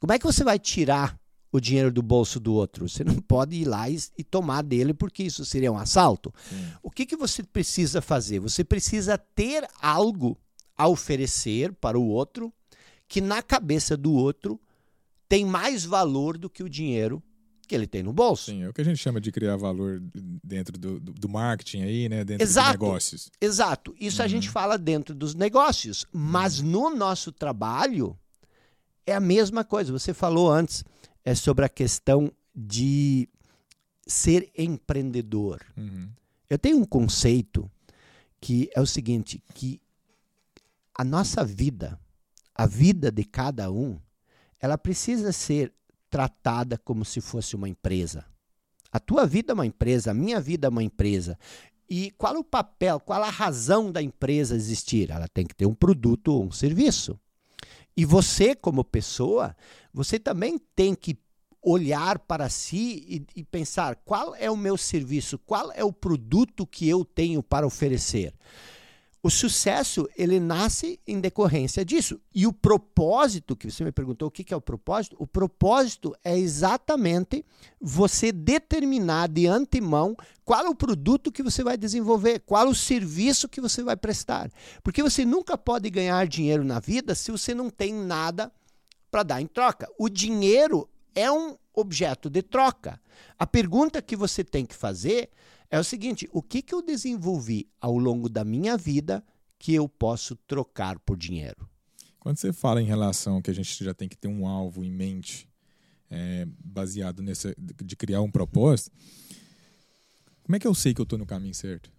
Como 0.00 0.12
é 0.12 0.18
que 0.18 0.26
você 0.26 0.44
vai 0.44 0.58
tirar 0.58 1.18
o 1.50 1.58
dinheiro 1.58 1.90
do 1.90 2.02
bolso 2.02 2.38
do 2.38 2.52
outro? 2.52 2.88
Você 2.88 3.02
não 3.02 3.16
pode 3.22 3.56
ir 3.56 3.64
lá 3.64 3.88
e, 3.88 3.98
e 4.18 4.22
tomar 4.22 4.62
dele 4.62 4.92
porque 4.92 5.22
isso 5.22 5.44
seria 5.44 5.72
um 5.72 5.78
assalto. 5.78 6.32
Sim. 6.48 6.72
O 6.82 6.90
que, 6.90 7.06
que 7.06 7.16
você 7.16 7.42
precisa 7.42 8.02
fazer? 8.02 8.40
Você 8.40 8.62
precisa 8.62 9.16
ter 9.16 9.66
algo 9.80 10.38
a 10.76 10.86
oferecer 10.86 11.72
para 11.74 11.98
o 11.98 12.06
outro 12.06 12.52
que 13.08 13.20
na 13.20 13.42
cabeça 13.42 13.96
do 13.96 14.12
outro 14.12 14.60
tem 15.28 15.44
mais 15.44 15.84
valor 15.84 16.36
do 16.36 16.50
que 16.50 16.62
o 16.62 16.68
dinheiro 16.68 17.22
que 17.66 17.74
ele 17.74 17.86
tem 17.86 18.02
no 18.02 18.12
bolso. 18.12 18.50
Sim, 18.50 18.62
é 18.62 18.68
o 18.68 18.72
que 18.72 18.80
a 18.80 18.84
gente 18.84 18.98
chama 18.98 19.20
de 19.20 19.30
criar 19.32 19.56
valor 19.56 20.02
dentro 20.42 20.78
do, 20.78 21.00
do, 21.00 21.12
do 21.12 21.28
marketing 21.28 21.82
aí, 21.82 22.08
né? 22.08 22.24
Dentro 22.24 22.44
exato, 22.44 22.78
dos 22.78 22.86
negócios. 22.86 23.30
Exato. 23.40 23.94
Isso 24.00 24.20
uhum. 24.20 24.24
a 24.24 24.28
gente 24.28 24.48
fala 24.48 24.78
dentro 24.78 25.14
dos 25.14 25.34
negócios. 25.34 26.06
Mas 26.12 26.60
uhum. 26.60 26.66
no 26.66 26.96
nosso 26.96 27.32
trabalho 27.32 28.18
é 29.06 29.14
a 29.14 29.20
mesma 29.20 29.64
coisa. 29.64 29.92
Você 29.92 30.14
falou 30.14 30.50
antes 30.50 30.84
é 31.24 31.34
sobre 31.34 31.64
a 31.64 31.68
questão 31.68 32.32
de 32.54 33.28
ser 34.06 34.50
empreendedor. 34.56 35.60
Uhum. 35.76 36.08
Eu 36.48 36.58
tenho 36.58 36.78
um 36.78 36.84
conceito 36.84 37.68
que 38.40 38.70
é 38.74 38.80
o 38.80 38.86
seguinte, 38.86 39.42
que 39.52 39.80
a 40.94 41.02
nossa 41.02 41.44
vida, 41.44 41.98
a 42.54 42.66
vida 42.66 43.10
de 43.10 43.24
cada 43.24 43.70
um, 43.70 43.98
ela 44.60 44.78
precisa 44.78 45.32
ser 45.32 45.72
tratada 46.10 46.78
como 46.78 47.04
se 47.04 47.20
fosse 47.20 47.56
uma 47.56 47.68
empresa. 47.68 48.24
A 48.90 48.98
tua 48.98 49.26
vida 49.26 49.52
é 49.52 49.54
uma 49.54 49.66
empresa, 49.66 50.10
a 50.10 50.14
minha 50.14 50.40
vida 50.40 50.66
é 50.66 50.70
uma 50.70 50.82
empresa. 50.82 51.38
E 51.88 52.10
qual 52.12 52.36
o 52.36 52.44
papel, 52.44 52.98
qual 52.98 53.22
a 53.22 53.30
razão 53.30 53.92
da 53.92 54.02
empresa 54.02 54.56
existir? 54.56 55.10
Ela 55.10 55.28
tem 55.28 55.46
que 55.46 55.54
ter 55.54 55.66
um 55.66 55.74
produto 55.74 56.28
ou 56.28 56.44
um 56.44 56.50
serviço. 56.50 57.18
E 57.96 58.04
você, 58.04 58.54
como 58.54 58.84
pessoa, 58.84 59.56
você 59.92 60.18
também 60.18 60.58
tem 60.74 60.94
que 60.94 61.18
olhar 61.62 62.18
para 62.20 62.48
si 62.48 63.04
e, 63.34 63.40
e, 63.40 63.44
pensar 63.44 63.96
qual 63.96 64.34
é 64.36 64.48
o 64.48 64.56
meu 64.56 64.76
serviço, 64.76 65.36
qual 65.38 65.72
é 65.72 65.82
o 65.82 65.92
produto 65.92 66.64
que 66.64 66.88
eu 66.88 67.04
tenho 67.04 67.42
para 67.42 67.66
oferecer. 67.66 68.32
O 69.26 69.30
sucesso, 69.30 70.08
ele 70.16 70.38
nasce 70.38 71.00
em 71.04 71.18
decorrência 71.18 71.84
disso. 71.84 72.20
E 72.32 72.46
o 72.46 72.52
propósito, 72.52 73.56
que 73.56 73.68
você 73.68 73.82
me 73.82 73.90
perguntou 73.90 74.28
o 74.28 74.30
que 74.30 74.54
é 74.54 74.56
o 74.56 74.60
propósito, 74.60 75.16
o 75.18 75.26
propósito 75.26 76.14
é 76.22 76.38
exatamente 76.38 77.44
você 77.80 78.30
determinar 78.30 79.26
de 79.26 79.48
antemão 79.48 80.16
qual 80.44 80.64
é 80.64 80.68
o 80.68 80.76
produto 80.76 81.32
que 81.32 81.42
você 81.42 81.64
vai 81.64 81.76
desenvolver, 81.76 82.38
qual 82.46 82.68
é 82.68 82.70
o 82.70 82.74
serviço 82.74 83.48
que 83.48 83.60
você 83.60 83.82
vai 83.82 83.96
prestar. 83.96 84.48
Porque 84.80 85.02
você 85.02 85.24
nunca 85.24 85.58
pode 85.58 85.90
ganhar 85.90 86.24
dinheiro 86.28 86.62
na 86.62 86.78
vida 86.78 87.12
se 87.12 87.32
você 87.32 87.52
não 87.52 87.68
tem 87.68 87.92
nada 87.92 88.52
para 89.10 89.24
dar 89.24 89.40
em 89.40 89.46
troca. 89.48 89.88
O 89.98 90.08
dinheiro 90.08 90.88
é 91.16 91.28
um 91.32 91.56
objeto 91.74 92.30
de 92.30 92.42
troca. 92.42 93.00
A 93.36 93.44
pergunta 93.44 94.00
que 94.00 94.14
você 94.14 94.44
tem 94.44 94.64
que 94.64 94.76
fazer 94.76 95.30
é 95.76 95.80
o 95.80 95.84
seguinte: 95.84 96.28
o 96.32 96.42
que, 96.42 96.62
que 96.62 96.74
eu 96.74 96.82
desenvolvi 96.82 97.68
ao 97.80 97.96
longo 97.96 98.28
da 98.28 98.44
minha 98.44 98.76
vida 98.76 99.24
que 99.58 99.74
eu 99.74 99.88
posso 99.88 100.36
trocar 100.36 100.98
por 100.98 101.16
dinheiro? 101.16 101.68
Quando 102.18 102.38
você 102.38 102.52
fala 102.52 102.82
em 102.82 102.86
relação 102.86 103.40
que 103.40 103.50
a 103.50 103.54
gente 103.54 103.84
já 103.84 103.94
tem 103.94 104.08
que 104.08 104.16
ter 104.16 104.28
um 104.28 104.46
alvo 104.46 104.82
em 104.82 104.90
mente, 104.90 105.48
é, 106.10 106.46
baseado 106.64 107.22
nessa 107.22 107.54
de 107.58 107.94
criar 107.94 108.20
um 108.20 108.30
propósito, 108.30 108.90
como 110.42 110.56
é 110.56 110.58
que 110.58 110.66
eu 110.66 110.74
sei 110.74 110.94
que 110.94 111.00
eu 111.00 111.04
estou 111.04 111.18
no 111.18 111.26
caminho 111.26 111.54
certo? 111.54 111.90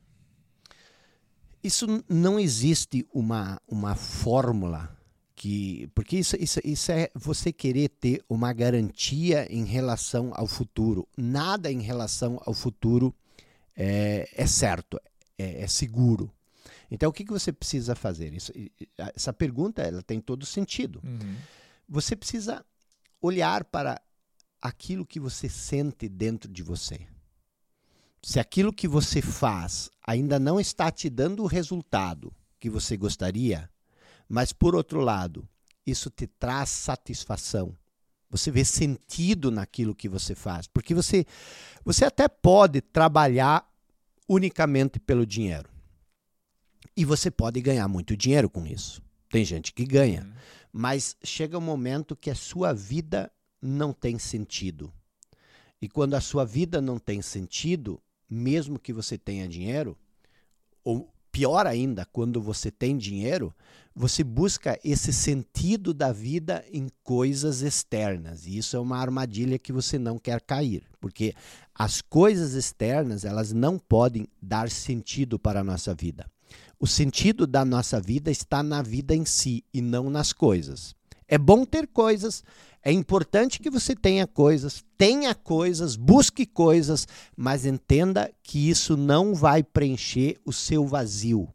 Isso 1.64 1.86
não 2.08 2.40
existe 2.40 3.06
uma, 3.14 3.62
uma 3.68 3.96
fórmula 3.96 4.96
que 5.36 5.88
porque 5.94 6.18
isso, 6.18 6.36
isso, 6.40 6.60
isso 6.64 6.92
é 6.92 7.10
você 7.14 7.52
querer 7.52 7.90
ter 7.90 8.24
uma 8.28 8.52
garantia 8.54 9.48
em 9.54 9.66
relação 9.66 10.32
ao 10.34 10.48
futuro. 10.48 11.08
Nada 11.16 11.72
em 11.72 11.82
relação 11.82 12.42
ao 12.46 12.54
futuro 12.54 13.14
é, 13.78 14.28
é 14.34 14.48
certo, 14.48 15.00
é, 15.38 15.62
é, 15.62 15.68
seguro. 15.68 16.34
Então, 16.90 17.10
o 17.10 17.14
que, 17.14 17.24
que 17.24 17.32
você 17.32 17.54
precisa 17.54 17.94
fazer? 17.96 18.34
Isso, 18.34 18.52
essa 18.98 19.32
pergunta 19.32 19.84
ela 19.84 20.02
tem 20.02 20.20
todo 20.20 20.46
sentido. 20.46 21.00
Uhum. 21.04 21.36
Você 21.88 22.16
precisa 22.16 22.66
olhar 23.22 23.64
para 23.66 24.02
aquilo 24.60 25.06
que 25.06 25.20
você 25.20 25.48
sente 25.48 26.10
dentro 26.10 26.52
de 26.52 26.64
você. 26.64 27.08
Se 28.24 28.40
aquilo 28.40 28.74
que 28.74 28.88
você 28.88 29.22
faz 29.22 29.92
ainda 30.06 30.40
não 30.40 30.60
está 30.60 30.90
te 30.90 31.10
dando 31.10 31.44
o 31.44 31.48
resultado 31.48 32.34
que 32.60 32.70
você 32.70 32.98
gostaria, 32.98 33.70
mas 34.28 34.52
por 34.52 34.76
outro 34.76 35.02
lado, 35.02 35.48
isso 35.86 36.10
te 36.10 36.26
traz 36.26 36.70
satisfação, 36.70 37.78
você 38.30 38.52
vê 38.52 38.66
sentido 38.66 39.50
naquilo 39.50 39.96
que 39.96 40.10
você 40.10 40.36
faz. 40.36 40.68
Porque 40.68 40.94
você, 40.94 41.26
você 41.84 42.06
até 42.06 42.28
pode 42.28 42.82
trabalhar 42.82 43.67
unicamente 44.28 45.00
pelo 45.00 45.26
dinheiro. 45.26 45.70
E 46.96 47.06
você 47.06 47.30
pode 47.30 47.62
ganhar 47.62 47.88
muito 47.88 48.18
dinheiro 48.18 48.50
com 48.50 48.66
isso. 48.66 49.02
Tem 49.30 49.46
gente 49.46 49.74
que 49.74 49.86
ganha. 49.86 50.24
Uhum. 50.24 50.34
Mas 50.72 51.16
chega 51.24 51.58
um 51.58 51.62
momento 51.62 52.16
que 52.16 52.30
a 52.30 52.36
sua 52.36 52.74
vida 52.74 53.32
não 53.62 53.94
tem 53.94 54.18
sentido. 54.18 54.92
E 55.82 55.88
quando 55.88 56.16
a 56.16 56.22
sua 56.22 56.46
vida 56.46 56.82
não 56.82 56.98
tem 56.98 57.22
sentido, 57.22 58.02
mesmo 58.30 58.80
que 58.80 58.92
você 58.92 59.18
tenha 59.18 59.48
dinheiro, 59.48 59.98
ou 60.84 61.14
pior 61.32 61.68
ainda, 61.68 62.06
quando 62.06 62.42
você 62.42 62.72
tem 62.72 62.98
dinheiro, 62.98 63.54
você 63.96 64.24
busca 64.24 64.80
esse 64.84 65.12
sentido 65.12 65.94
da 65.94 66.12
vida 66.12 66.64
em 66.72 66.88
coisas 67.04 67.62
externas. 67.62 68.46
E 68.46 68.58
isso 68.58 68.76
é 68.76 68.80
uma 68.80 68.98
armadilha 68.98 69.58
que 69.58 69.74
você 69.74 69.98
não 69.98 70.20
quer 70.20 70.40
cair, 70.40 70.84
porque 71.02 71.34
as 71.74 72.02
coisas 72.02 72.54
externas, 72.54 73.26
elas 73.26 73.52
não 73.52 73.80
podem 73.80 74.28
dar 74.42 74.70
sentido 74.70 75.40
para 75.40 75.62
a 75.62 75.64
nossa 75.64 75.96
vida. 75.96 76.30
O 76.80 76.86
sentido 76.86 77.48
da 77.48 77.66
nossa 77.66 78.00
vida 78.00 78.30
está 78.30 78.62
na 78.62 78.84
vida 78.84 79.16
em 79.16 79.26
si 79.26 79.64
e 79.74 79.82
não 79.82 80.12
nas 80.12 80.32
coisas. 80.32 80.96
É 81.28 81.38
bom 81.38 81.66
ter 81.66 81.88
coisas, 81.88 82.44
é 82.88 82.92
importante 82.94 83.60
que 83.60 83.70
você 83.70 83.94
tenha 83.94 84.26
coisas, 84.26 84.82
tenha 84.98 85.36
coisas, 85.36 85.98
busque 85.98 86.46
coisas, 86.46 87.06
mas 87.36 87.66
entenda 87.66 88.32
que 88.42 88.70
isso 88.70 88.96
não 88.96 89.36
vai 89.36 89.62
preencher 89.62 90.38
o 90.46 90.54
seu 90.54 90.88
vazio 90.88 91.50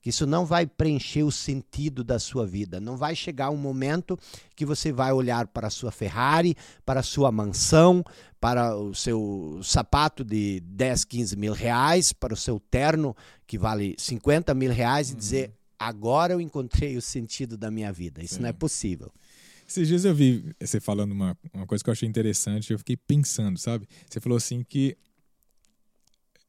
que 0.00 0.10
isso 0.10 0.26
não 0.26 0.44
vai 0.44 0.66
preencher 0.66 1.22
o 1.22 1.32
sentido 1.32 2.04
da 2.04 2.18
sua 2.18 2.46
vida. 2.46 2.78
Não 2.78 2.94
vai 2.94 3.16
chegar 3.16 3.48
um 3.48 3.56
momento 3.56 4.18
que 4.54 4.66
você 4.66 4.92
vai 4.92 5.10
olhar 5.10 5.46
para 5.46 5.68
a 5.68 5.70
sua 5.70 5.90
Ferrari, 5.90 6.54
para 6.84 7.00
a 7.00 7.02
sua 7.02 7.32
mansão, 7.32 8.04
para 8.38 8.76
o 8.76 8.94
seu 8.94 9.58
sapato 9.62 10.22
de 10.22 10.60
10, 10.60 11.06
15 11.06 11.36
mil 11.36 11.54
reais, 11.54 12.12
para 12.12 12.34
o 12.34 12.36
seu 12.36 12.60
terno 12.60 13.16
que 13.46 13.56
vale 13.56 13.94
50 13.96 14.52
mil 14.52 14.70
reais 14.70 15.10
e 15.10 15.14
dizer: 15.14 15.48
uhum. 15.48 15.54
agora 15.78 16.34
eu 16.34 16.40
encontrei 16.42 16.98
o 16.98 17.02
sentido 17.02 17.56
da 17.56 17.70
minha 17.70 17.90
vida. 17.90 18.22
Isso 18.22 18.34
Sim. 18.34 18.42
não 18.42 18.50
é 18.50 18.52
possível. 18.52 19.10
Esses 19.66 19.88
dias 19.88 20.04
eu 20.04 20.14
vi 20.14 20.54
você 20.60 20.80
falando 20.80 21.12
uma, 21.12 21.36
uma 21.52 21.66
coisa 21.66 21.82
que 21.82 21.88
eu 21.88 21.92
achei 21.92 22.08
interessante, 22.08 22.72
eu 22.72 22.78
fiquei 22.78 22.96
pensando, 22.96 23.58
sabe? 23.58 23.86
Você 24.08 24.20
falou 24.20 24.36
assim 24.36 24.62
que. 24.62 24.96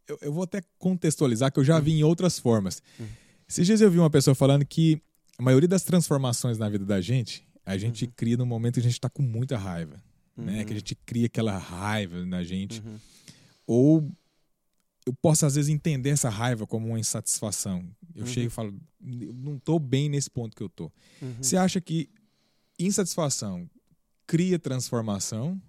Eu, 0.08 0.20
eu 0.22 0.34
vou 0.34 0.44
até 0.44 0.62
contextualizar 0.78 1.52
que 1.52 1.60
eu 1.60 1.64
já 1.64 1.80
vi 1.80 1.94
em 1.94 2.04
outras 2.04 2.38
formas. 2.38 2.82
Uhum 3.00 3.08
esses 3.48 3.66
dias 3.66 3.82
eu 3.82 3.92
vi 3.92 4.00
uma 4.00 4.10
pessoa 4.10 4.34
falando 4.34 4.66
que 4.66 5.02
a 5.38 5.44
maioria 5.44 5.68
das 5.68 5.84
transformações 5.84 6.58
na 6.58 6.68
vida 6.68 6.86
da 6.86 7.00
gente, 7.00 7.48
a 7.66 7.78
gente 7.78 8.06
uhum. 8.06 8.12
cria 8.16 8.38
no 8.38 8.46
momento 8.46 8.76
que 8.76 8.80
a 8.80 8.84
gente 8.84 8.94
está 8.94 9.10
com 9.10 9.22
muita 9.22 9.58
raiva. 9.58 10.02
Uhum. 10.36 10.46
Né? 10.46 10.64
Que 10.64 10.72
a 10.72 10.74
uhum. 10.74 10.80
gente 10.80 10.96
cria 11.06 11.28
aquela 11.28 11.58
raiva 11.58 12.26
na 12.26 12.44
gente. 12.44 12.82
Uhum. 12.82 12.98
Ou 13.68 14.12
eu 15.06 15.14
posso, 15.14 15.46
às 15.46 15.56
vezes, 15.56 15.70
entender 15.70 16.10
essa 16.10 16.30
raiva 16.30 16.66
como 16.66 16.88
uma 16.88 17.00
insatisfação. 17.00 17.88
Eu 18.16 18.26
chego 18.26 18.42
e 18.42 18.46
uhum. 18.46 18.50
falo, 18.50 18.80
não 19.00 19.58
estou 19.58 19.78
bem 19.78 20.10
nesse 20.10 20.30
ponto 20.30 20.56
que 20.56 20.64
eu 20.64 20.68
estou. 20.68 20.92
Uhum. 21.22 21.36
Você 21.40 21.58
acha 21.58 21.80
que 21.80 22.10
insatisfação 22.78 23.70
cria 24.28 24.60
transformação? 24.60 25.62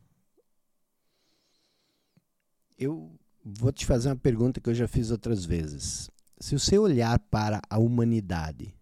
Eu 2.79 3.11
vou 3.45 3.73
te 3.73 3.87
fazer 3.87 4.09
uma 4.09 4.17
pergunta 4.17 4.61
que 4.61 4.69
eu 4.69 4.75
já 4.75 4.87
fiz 4.87 5.11
outras 5.11 5.45
vezes 5.45 6.11
se 6.39 6.59
você 6.59 6.79
olhar 6.79 7.19
para 7.19 7.61
a 7.69 7.79
humanidade, 7.79 8.75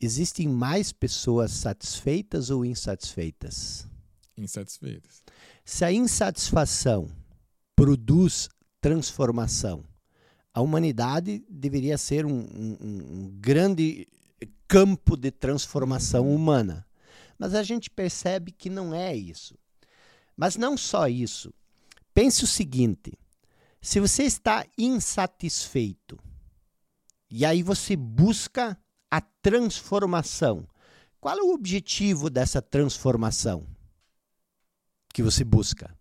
existem 0.00 0.46
mais 0.48 0.92
pessoas 0.92 1.52
satisfeitas 1.52 2.50
ou 2.50 2.64
insatisfeitas? 2.64 3.88
Insatisfeitas. 4.36 5.22
Se 5.64 5.84
a 5.84 5.92
insatisfação 5.92 7.08
produz 7.74 8.48
transformação, 8.80 9.84
a 10.52 10.60
humanidade 10.60 11.44
deveria 11.48 11.98
ser 11.98 12.26
um, 12.26 12.40
um, 12.40 12.76
um 12.80 13.30
grande 13.40 14.06
campo 14.68 15.16
de 15.16 15.30
transformação 15.30 16.32
humana. 16.34 16.85
Mas 17.38 17.54
a 17.54 17.62
gente 17.62 17.90
percebe 17.90 18.52
que 18.52 18.70
não 18.70 18.94
é 18.94 19.14
isso. 19.14 19.58
Mas 20.36 20.56
não 20.56 20.76
só 20.76 21.08
isso. 21.08 21.52
Pense 22.12 22.44
o 22.44 22.46
seguinte: 22.46 23.12
se 23.80 24.00
você 24.00 24.24
está 24.24 24.66
insatisfeito, 24.76 26.18
e 27.30 27.44
aí 27.44 27.62
você 27.62 27.96
busca 27.96 28.78
a 29.10 29.20
transformação. 29.20 30.66
Qual 31.20 31.36
é 31.36 31.42
o 31.42 31.52
objetivo 31.52 32.30
dessa 32.30 32.62
transformação 32.62 33.66
que 35.12 35.22
você 35.22 35.42
busca? 35.44 35.96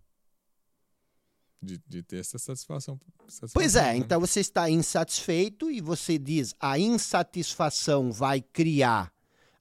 De, 1.61 1.81
de 1.87 2.03
ter 2.03 2.17
essa 2.17 2.37
satisfação, 2.37 2.99
satisfação. 3.21 3.53
Pois 3.53 3.75
é, 3.75 3.93
né? 3.93 3.97
então 3.97 4.19
você 4.19 4.39
está 4.39 4.69
insatisfeito 4.69 5.71
e 5.71 5.81
você 5.81 6.19
diz 6.19 6.53
a 6.59 6.77
insatisfação 6.77 8.11
vai 8.11 8.39
criar 8.39 9.11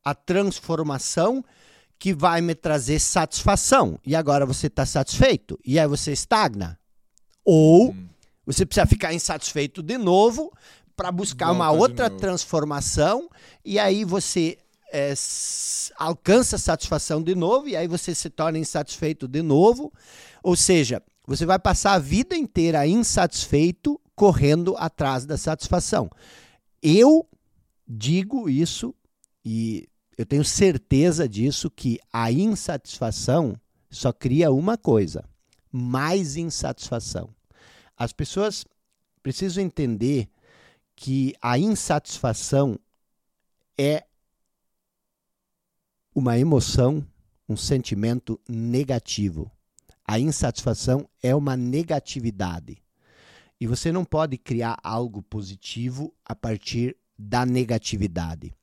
a 0.05 0.14
transformação 0.14 1.45
que 1.99 2.12
vai 2.12 2.40
me 2.40 2.55
trazer 2.55 2.99
satisfação. 2.99 3.99
E 4.05 4.14
agora 4.14 4.45
você 4.45 4.67
está 4.67 4.85
satisfeito 4.85 5.59
e 5.64 5.79
aí 5.79 5.87
você 5.87 6.12
estagna. 6.12 6.79
Ou 7.45 7.90
hum. 7.90 8.09
você 8.45 8.67
precisa 8.67 8.87
ficar 8.87 9.14
insatisfeito 9.14 9.83
de 9.83 9.97
novo 9.97 10.53
para 10.97 11.11
buscar 11.11 11.47
Volta 11.47 11.61
uma 11.61 11.71
outra 11.71 12.11
transformação 12.11 13.29
e 13.64 13.79
aí 13.79 14.05
você 14.05 14.59
é, 14.93 15.12
alcança 15.97 16.57
satisfação 16.59 17.23
de 17.23 17.35
novo 17.35 17.69
e 17.69 17.77
aí 17.77 17.88
você 17.88 18.14
se 18.14 18.31
torna 18.31 18.59
insatisfeito 18.59 19.27
de 19.27 19.43
novo. 19.43 19.93
Ou 20.43 20.55
seja, 20.57 21.03
você 21.27 21.47
vai 21.47 21.59
passar 21.59 21.95
a 21.95 21.99
vida 21.99 22.37
inteira 22.37 22.87
insatisfeito 22.87 24.01
correndo 24.14 24.77
atrás 24.79 25.25
da 25.25 25.37
satisfação. 25.37 26.11
Eu 26.83 27.27
digo 27.88 28.49
isso 28.49 28.95
e 29.45 29.88
eu 30.16 30.24
tenho 30.24 30.44
certeza 30.44 31.29
disso 31.29 31.70
que 31.70 31.98
a 32.12 32.31
insatisfação 32.31 33.59
só 33.90 34.12
cria 34.12 34.50
uma 34.50 34.77
coisa: 34.77 35.24
mais 35.70 36.37
insatisfação. 36.37 37.35
As 37.96 38.12
pessoas 38.12 38.64
precisam 39.22 39.64
entender 39.64 40.29
que 40.94 41.35
a 41.40 41.59
insatisfação 41.59 42.79
é 43.77 44.05
uma 46.14 46.38
emoção, 46.38 47.05
um 47.48 47.57
sentimento 47.57 48.40
negativo. 48.48 49.50
A 50.07 50.20
insatisfação 50.20 51.09
é 51.22 51.35
uma 51.35 51.57
negatividade. 51.57 52.81
E 53.61 53.66
você 53.66 53.90
não 53.90 54.05
pode 54.05 54.37
criar 54.37 54.79
algo 54.83 55.22
positivo 55.22 56.14
a 56.24 56.35
partir 56.35 56.96
da 57.18 57.46
negatividade. 57.46 58.55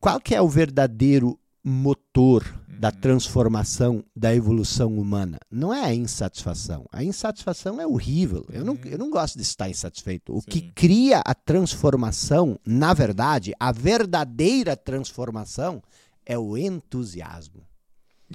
Qual 0.00 0.18
que 0.18 0.34
é 0.34 0.40
o 0.40 0.48
verdadeiro 0.48 1.38
motor 1.62 2.42
da 2.80 2.88
uhum. 2.88 2.94
transformação 2.94 4.04
da 4.16 4.34
evolução 4.34 4.98
humana. 4.98 5.38
Não 5.50 5.72
é 5.72 5.84
a 5.84 5.94
insatisfação. 5.94 6.86
A 6.90 7.04
insatisfação 7.04 7.78
é 7.78 7.86
horrível. 7.86 8.46
Eu 8.50 8.64
não, 8.64 8.78
eu 8.86 8.96
não 8.96 9.10
gosto 9.10 9.36
de 9.36 9.42
estar 9.42 9.68
insatisfeito. 9.68 10.34
O 10.34 10.40
Sim. 10.40 10.46
que 10.48 10.62
cria 10.72 11.20
a 11.22 11.34
transformação, 11.34 12.58
na 12.64 12.94
verdade, 12.94 13.52
a 13.60 13.70
verdadeira 13.70 14.74
transformação, 14.74 15.82
é 16.24 16.38
o 16.38 16.56
entusiasmo. 16.56 17.66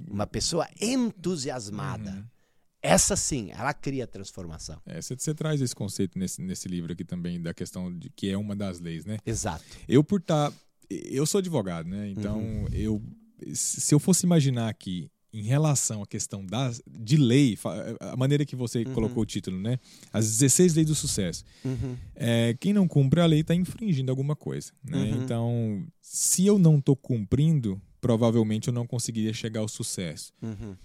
Uma 0.08 0.28
pessoa 0.28 0.68
entusiasmada. 0.80 2.12
Uhum. 2.12 2.24
Essa 2.84 3.16
sim, 3.16 3.50
ela 3.52 3.74
cria 3.74 4.04
a 4.04 4.08
transformação. 4.08 4.80
É, 4.86 5.02
você, 5.02 5.16
você, 5.18 5.34
traz 5.34 5.60
esse 5.60 5.74
conceito 5.74 6.20
nesse, 6.20 6.40
nesse 6.40 6.68
livro 6.68 6.94
aqui 6.94 7.04
também, 7.04 7.42
da 7.42 7.52
questão 7.52 7.92
de 7.92 8.12
que 8.12 8.30
é 8.30 8.38
uma 8.38 8.56
das 8.56 8.80
leis, 8.80 9.06
né? 9.06 9.18
Exato. 9.26 9.64
Eu, 9.88 10.04
por 10.04 10.20
estar. 10.20 10.52
Tá 10.52 10.58
eu 10.90 11.26
sou 11.26 11.40
advogado, 11.40 11.88
né? 11.88 12.10
Então, 12.10 12.40
uhum. 12.40 12.68
eu 12.72 13.02
se 13.54 13.94
eu 13.94 14.00
fosse 14.00 14.26
imaginar 14.26 14.70
aqui 14.70 15.10
em 15.34 15.44
relação 15.44 16.02
à 16.02 16.08
questão 16.08 16.46
da, 16.46 16.72
de 16.88 17.18
lei, 17.18 17.58
a 18.00 18.16
maneira 18.16 18.46
que 18.46 18.56
você 18.56 18.84
uhum. 18.84 18.94
colocou 18.94 19.24
o 19.24 19.26
título, 19.26 19.60
né? 19.60 19.78
As 20.14 20.26
16 20.38 20.76
leis 20.76 20.88
do 20.88 20.96
sucesso. 20.96 21.44
Uhum. 21.64 21.98
É, 22.16 22.56
quem 22.58 22.72
não 22.72 22.88
cumpre 22.88 23.20
a 23.20 23.26
lei 23.26 23.42
está 23.42 23.54
infringindo 23.54 24.10
alguma 24.10 24.34
coisa. 24.34 24.72
Né? 24.82 24.98
Uhum. 24.98 25.24
Então, 25.24 25.88
se 26.00 26.46
eu 26.46 26.58
não 26.58 26.78
estou 26.78 26.96
cumprindo, 26.96 27.82
provavelmente 28.00 28.70
eu 28.70 28.74
não 28.74 28.88
conseguiria 28.88 29.34
chegar 29.34 29.60
ao 29.60 29.68
sucesso. 29.68 30.32
Uhum. 30.42 30.78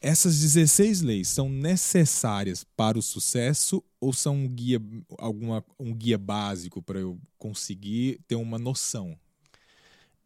Essas 0.00 0.40
16 0.40 1.02
leis 1.02 1.28
são 1.28 1.50
necessárias 1.50 2.64
para 2.74 2.98
o 2.98 3.02
sucesso 3.02 3.84
ou 4.00 4.12
são 4.12 4.34
um 4.36 4.48
guia, 4.48 4.80
alguma, 5.18 5.62
um 5.78 5.94
guia 5.94 6.16
básico 6.16 6.82
para 6.82 6.98
eu 6.98 7.20
conseguir 7.36 8.20
ter 8.26 8.36
uma 8.36 8.58
noção 8.58 9.16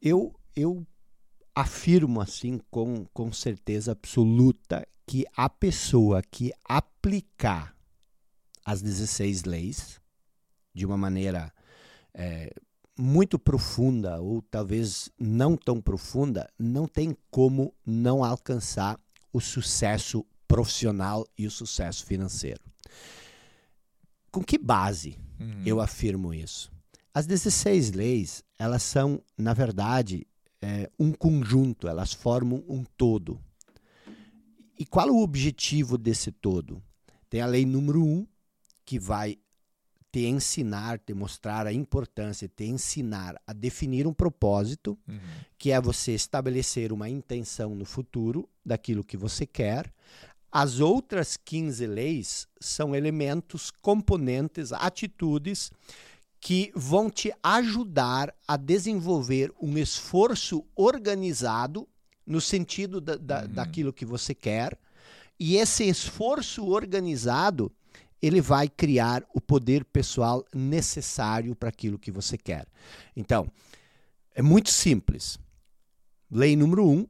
eu, 0.01 0.35
eu 0.55 0.87
afirmo 1.55 2.21
assim 2.21 2.61
com, 2.71 3.07
com 3.13 3.33
certeza 3.33 3.93
absoluta 3.93 4.87
que 5.07 5.25
a 5.37 5.49
pessoa 5.49 6.23
que 6.23 6.53
aplicar 6.65 7.75
as 8.65 8.83
16 8.83 9.45
leis 9.45 10.01
de 10.75 10.85
uma 10.85 10.97
maneira 10.97 11.53
é, 12.13 12.53
muito 12.99 13.39
profunda 13.39 14.21
ou 14.21 14.43
talvez 14.43 15.11
não 15.19 15.57
tão 15.57 15.81
profunda, 15.81 16.51
não 16.59 16.89
tem 16.89 17.17
como 17.31 17.75
não 17.85 18.25
alcançar 18.25 18.99
o 19.33 19.41
sucesso 19.41 20.25
profissional 20.49 21.27
e 21.37 21.47
o 21.47 21.51
sucesso 21.51 22.05
financeiro. 22.05 22.61
Com 24.31 24.43
que 24.43 24.59
base 24.59 25.19
uhum. 25.39 25.63
eu 25.65 25.81
afirmo 25.81 26.35
isso? 26.35 26.71
As 27.17 27.27
16 27.27 27.93
leis, 27.93 28.45
elas 28.59 28.83
são, 28.83 29.23
na 29.39 29.55
verdade, 29.55 30.27
é, 30.61 30.91
um 30.99 31.15
conjunto, 31.15 31.89
elas 31.89 32.13
formam 32.13 32.63
um 32.69 32.85
todo. 32.85 33.41
E 34.79 34.85
qual 34.85 35.09
é 35.09 35.11
o 35.11 35.23
objetivo 35.23 35.97
desse 35.97 36.31
todo? 36.31 36.83
Tem 37.31 37.41
a 37.41 37.47
lei 37.47 37.65
número 37.65 38.05
um, 38.05 38.27
que 38.85 38.99
vai 38.99 39.39
te 40.13 40.27
ensinar, 40.27 40.99
te 40.99 41.15
mostrar 41.15 41.67
a 41.67 41.73
importância, 41.73 42.51
te 42.55 42.65
ensinar 42.65 43.41
a 43.47 43.55
definir 43.55 44.07
um 44.07 44.13
propósito, 44.13 44.99
uhum. 45.09 45.19
que 45.57 45.73
é 45.73 45.81
você 45.81 46.13
estabelecer 46.13 46.93
uma 46.93 47.09
intenção 47.09 47.75
no 47.75 47.87
futuro 47.87 48.47
daquilo 48.63 49.03
que 49.03 49.17
você 49.17 49.47
quer. 49.47 49.91
As 50.53 50.81
outras 50.81 51.39
15 51.39 51.87
leis 51.87 52.47
são 52.61 52.95
elementos, 52.95 53.71
componentes, 53.71 54.71
atitudes 54.71 55.71
que 56.47 56.71
vão 56.77 57.11
te 57.11 57.33
ajudar 57.43 58.33
a 58.47 58.57
desenvolver 58.57 59.53
um 59.61 59.77
esforço 59.77 60.65
organizado 60.77 61.89
no 62.25 62.41
sentido 62.41 63.01
da, 63.01 63.17
da, 63.17 63.43
Uhum. 63.43 63.49
daquilo 63.49 63.93
que 63.93 64.05
você 64.05 64.33
quer. 64.33 64.79
E 65.41 65.57
esse 65.57 65.83
esforço 65.89 66.65
organizado, 66.67 67.73
ele 68.23 68.41
vai 68.41 68.69
criar 68.69 69.25
o 69.35 69.41
poder 69.41 69.85
pessoal 69.87 70.45
necessário 70.55 71.57
para 71.57 71.69
aquilo 71.69 71.99
que 71.99 72.13
você 72.13 72.39
quer. 72.39 72.69
Então, 73.17 73.51
é 74.33 74.41
muito 74.41 74.71
simples. 74.71 75.41
Lei 76.31 76.55
número 76.55 76.89
um, 76.89 77.09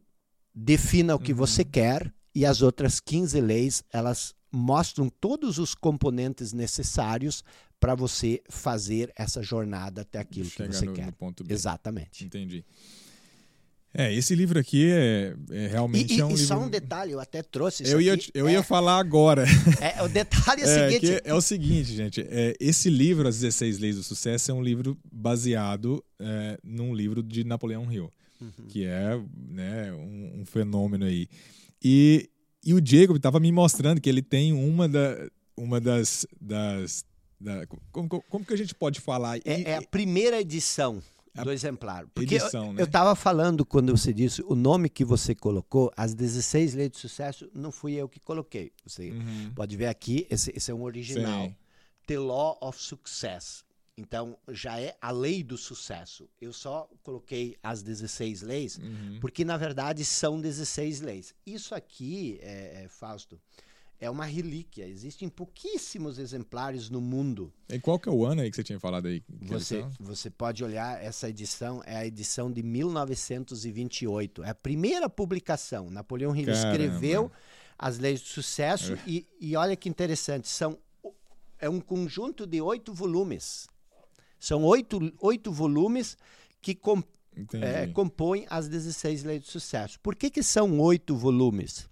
defina 0.55 1.15
o 1.15 1.19
que 1.19 1.33
Uhum. 1.33 1.39
você 1.39 1.63
quer 1.63 2.11
e 2.35 2.47
as 2.47 2.63
outras 2.63 3.01
15 3.01 3.39
leis, 3.43 3.85
elas 3.93 4.35
mostram 4.51 5.11
todos 5.11 5.59
os 5.59 5.75
componentes 5.75 6.55
necessários 6.55 7.45
para 7.79 7.95
você 7.95 8.43
fazer 8.49 9.13
essa 9.17 9.43
jornada 9.43 10.03
até 10.03 10.19
aquilo 10.19 10.49
Chegar 10.49 10.69
que 10.71 10.77
você 10.77 10.87
no, 10.87 10.93
quer. 10.95 11.07
no 11.07 11.13
ponto 11.13 11.45
B. 11.45 11.53
Exatamente. 11.55 12.25
Entendi. 12.25 12.65
É, 13.99 14.13
esse 14.13 14.35
livro 14.35 14.59
aqui 14.59 14.91
é, 14.91 15.35
é 15.51 15.65
E, 15.65 15.69
realmente 15.69 16.15
e- 16.15 16.21
é 16.21 16.25
um 16.25 16.29
e 16.29 16.33
livro. 16.33 16.47
só 16.47 16.59
um 16.59 16.69
detalhe, 16.69 17.13
eu 17.13 17.21
até 17.21 17.43
trouxe 17.43 17.83
isso 17.83 17.93
eu 17.93 18.01
ia, 18.01 18.13
aqui. 18.13 18.31
eu 18.35 18.47
é, 18.47 18.53
ia 18.53 18.63
falar 18.63 18.99
agora. 18.99 19.45
é, 19.81 20.03
o 20.03 20.09
detalhe 20.09 20.61
é 20.63 20.65
o 20.65 20.69
É, 20.69 20.91
seguinte, 20.91 21.21
é 21.25 21.35
o 21.35 21.41
seguinte, 21.41 21.95
gente. 21.97 22.21
é, 22.29 22.55
esse 22.61 22.91
livro, 22.91 23.27
As 23.27 23.41
16 23.41 23.79
Leis 23.79 23.97
do 23.97 24.03
Sucesso, 24.03 24.51
é 24.51 24.55
um 24.55 24.63
livro 24.63 24.99
baseado 25.11 26.05
é, 26.19 26.59
num 26.63 26.95
livro 26.95 27.23
de 27.23 27.43
Napoleão 27.45 27.91
Hill, 27.91 28.13
Uhum. 28.39 28.51
que 28.69 28.85
é 28.85 29.19
né, 29.49 29.91
um, 29.95 30.41
um 30.43 30.45
fenômeno 30.45 31.07
aí. 31.07 31.27
E, 31.83 32.29
e 32.63 32.75
o 32.75 32.81
Diego 32.83 33.17
estava 33.17 33.41
me 33.41 33.51
mostrando 33.51 33.99
que 33.99 34.11
ele 34.11 34.21
tem 34.21 34.53
uma, 34.53 34.87
da, 34.87 35.27
uma 35.57 35.81
das. 35.81 36.27
das 36.39 37.03
da- 37.03 37.16
como, 37.69 38.09
como- 38.09 38.23
como 38.29 38.45
que 38.45 38.55
a 38.55 38.57
gente 38.59 38.75
pode 38.75 39.01
falar? 39.01 39.39
E- 39.39 39.43
É, 39.45 39.63
é 39.71 39.77
a 39.77 39.83
primeira 39.83 40.41
edição 40.41 41.03
do 41.35 41.53
exemplar. 41.53 42.07
Porque 42.15 42.37
edição, 42.37 42.67
eu, 42.69 42.73
né? 42.73 42.81
eu 42.83 42.87
estava 42.87 43.15
falando 43.15 43.65
quando 43.65 43.95
você 43.97 44.13
disse 44.13 44.43
o 44.47 44.55
nome 44.55 44.89
que 44.89 45.05
você 45.05 45.35
colocou, 45.35 45.93
as 45.97 46.15
16 46.15 46.75
leis 46.75 46.91
de 46.93 46.99
sucesso, 46.99 47.51
não 47.55 47.71
fui 47.71 47.93
eu 47.95 48.09
que 48.09 48.19
coloquei. 48.19 48.73
Você 48.87 49.11
Uhum. 49.11 49.53
pode 49.55 49.77
ver 49.77 49.87
aqui, 49.89 50.27
esse, 50.31 50.51
esse 50.57 50.71
é 50.71 50.75
um 50.75 50.83
original. 50.83 51.45
Sim. 51.47 51.57
The 52.07 52.19
Law 52.19 52.57
of 52.63 52.81
Success. 52.83 53.65
Então, 53.99 54.37
já 54.49 54.79
é 54.81 54.95
a 55.01 55.11
lei 55.11 55.43
do 55.43 55.57
sucesso. 55.59 56.29
Eu 56.41 56.53
só 56.53 56.89
coloquei 57.03 57.57
as 57.63 57.83
16 57.83 58.43
leis, 58.43 58.79
Uhum. 58.79 59.19
porque 59.21 59.43
na 59.45 59.57
verdade 59.57 60.05
são 60.05 60.39
16 60.41 61.01
leis. 61.01 61.35
Isso 61.47 61.75
aqui, 61.75 62.39
é, 62.43 62.85
é, 62.85 62.89
Fausto, 62.89 63.41
é 63.99 64.11
uma 64.11 64.25
relíquia. 64.25 64.87
Existem 64.87 65.29
pouquíssimos 65.29 66.19
exemplares 66.19 66.91
no 66.91 67.01
mundo. 67.01 67.53
E 67.69 67.79
qual 67.79 67.99
que 67.99 68.09
é 68.09 68.13
o 68.13 68.25
ano 68.25 68.43
aí 68.43 68.51
que 68.51 68.57
você 68.57 68.65
tinha 68.65 68.79
falado 68.79 69.07
aí? 69.07 69.23
Você, 69.43 69.85
você 69.99 70.31
pode 70.31 70.63
olhar, 70.63 71.03
essa 71.03 71.29
edição 71.29 71.83
é 71.87 71.97
a 71.97 72.07
edição 72.07 72.51
de 72.53 72.63
1928. 72.63 74.45
É 74.45 74.51
a 74.51 74.55
primeira 74.55 75.09
publicação. 75.09 75.91
Napoleão 75.91 76.37
Hill 76.37 76.51
escreveu 76.51 77.31
as 77.79 77.99
leis 77.99 78.21
do 78.21 78.29
sucesso 78.29 78.97
e, 79.07 79.27
e 79.41 79.57
olha 79.57 79.77
que 79.77 79.89
interessante, 79.89 80.49
são, 80.49 80.79
é 81.59 81.69
um 81.69 81.81
conjunto 81.81 82.47
de 82.47 82.61
oito 82.61 82.93
volumes. 82.93 83.67
São 84.39 84.65
oito, 84.65 85.13
oito 85.21 85.53
volumes 85.53 86.17
que 86.61 86.75
com, 86.75 87.03
é, 87.55 87.87
compõem 87.89 88.47
as 88.49 88.69
16 88.69 89.25
leis 89.25 89.41
do 89.43 89.47
sucesso. 89.47 89.99
Por 90.01 90.15
que, 90.15 90.31
que 90.31 90.43
são 90.43 90.79
oito 90.81 91.17
volumes? 91.17 91.89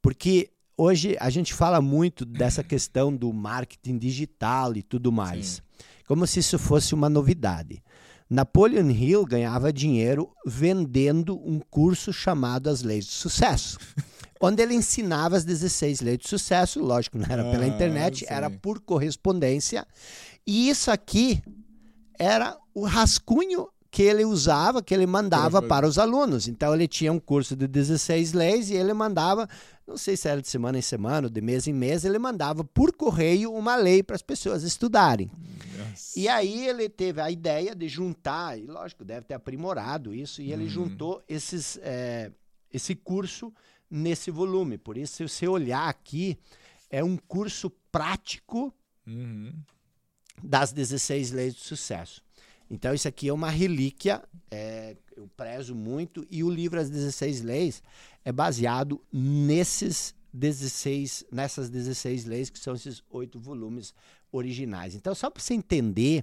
Porque 0.00 0.50
hoje 0.76 1.16
a 1.20 1.30
gente 1.30 1.54
fala 1.54 1.80
muito 1.80 2.24
dessa 2.24 2.62
questão 2.62 3.14
do 3.14 3.32
marketing 3.32 3.98
digital 3.98 4.76
e 4.76 4.82
tudo 4.82 5.10
mais, 5.12 5.46
Sim. 5.46 5.62
como 6.06 6.26
se 6.26 6.40
isso 6.40 6.58
fosse 6.58 6.94
uma 6.94 7.08
novidade. 7.08 7.82
Napoleon 8.28 8.90
Hill 8.90 9.24
ganhava 9.24 9.72
dinheiro 9.72 10.30
vendendo 10.44 11.36
um 11.48 11.60
curso 11.60 12.12
chamado 12.12 12.68
As 12.68 12.82
Leis 12.82 13.06
do 13.06 13.12
Sucesso, 13.12 13.78
onde 14.40 14.60
ele 14.62 14.74
ensinava 14.74 15.36
as 15.36 15.44
16 15.44 16.00
leis 16.00 16.18
do 16.18 16.28
sucesso, 16.28 16.80
lógico, 16.82 17.16
não 17.18 17.26
era 17.30 17.44
pela 17.44 17.64
Ah, 17.64 17.68
internet, 17.68 18.20
sim. 18.20 18.26
era 18.28 18.50
por 18.50 18.80
correspondência. 18.80 19.86
E 20.46 20.68
isso 20.68 20.90
aqui 20.90 21.40
era 22.18 22.56
o 22.74 22.84
rascunho 22.84 23.68
que 23.90 24.02
ele 24.02 24.24
usava, 24.24 24.82
que 24.82 24.92
ele 24.92 25.06
mandava 25.06 25.62
Para- 25.62 25.86
os 25.86 25.98
alunos. 25.98 26.48
Então 26.48 26.74
ele 26.74 26.86
tinha 26.88 27.12
um 27.12 27.18
curso 27.18 27.54
de 27.56 27.66
16 27.66 28.32
leis 28.32 28.68
e 28.70 28.74
ele 28.74 28.92
mandava, 28.92 29.48
não 29.86 29.96
sei 29.96 30.16
se 30.16 30.28
era 30.28 30.42
de 30.42 30.48
semana 30.48 30.78
em 30.78 30.82
semana, 30.82 31.26
ou 31.28 31.30
de 31.30 31.40
mês 31.40 31.66
em 31.66 31.72
mês, 31.72 32.04
ele 32.04 32.18
mandava 32.18 32.62
por 32.64 32.92
correio 32.92 33.52
uma 33.54 33.76
lei 33.76 34.02
para 34.02 34.16
as 34.16 34.22
pessoas 34.22 34.62
estudarem. 34.64 35.30
Nossa. 35.78 36.18
E 36.18 36.28
aí 36.28 36.66
ele 36.66 36.88
teve 36.88 37.20
a 37.20 37.30
ideia 37.30 37.74
de 37.74 37.88
juntar, 37.88 38.58
e 38.58 38.66
lógico, 38.66 39.04
deve 39.04 39.26
ter 39.26 39.34
aprimorado 39.34 40.12
isso, 40.14 40.42
e 40.42 40.52
ele 40.52 40.64
Uhum. 40.64 40.68
juntou 40.70 41.22
esses, 41.28 41.78
é, 41.82 42.30
esse 42.72 42.94
curso 42.94 43.52
nesse 43.90 44.30
volume. 44.30 44.76
Por 44.76 44.98
isso, 44.98 45.14
se 45.16 45.28
você 45.28 45.46
olhar 45.48 45.88
aqui, 45.88 46.36
é 46.90 47.02
um 47.04 47.16
curso 47.16 47.70
prático 47.92 48.74
Uhum. 49.06 49.52
das 50.42 50.72
16 50.72 51.30
leis 51.30 51.54
do 51.54 51.60
sucesso. 51.60 52.20
Então, 52.70 52.92
isso 52.94 53.06
aqui 53.06 53.28
é 53.28 53.32
uma 53.32 53.50
relíquia, 53.50 54.22
é, 54.50 54.96
eu 55.16 55.28
prezo 55.36 55.74
muito, 55.74 56.26
e 56.30 56.42
o 56.42 56.50
livro 56.50 56.80
As 56.80 56.90
16 56.90 57.42
Leis 57.42 57.82
é 58.24 58.32
baseado 58.32 59.00
nesses 59.12 60.14
16, 60.32 61.24
nessas 61.32 61.70
16 61.70 62.24
leis, 62.26 62.50
que 62.50 62.58
são 62.58 62.74
esses 62.74 63.02
oito 63.10 63.38
volumes 63.38 63.94
originais. 64.32 64.94
Então, 64.94 65.14
só 65.14 65.30
para 65.30 65.42
você 65.42 65.54
entender 65.54 66.22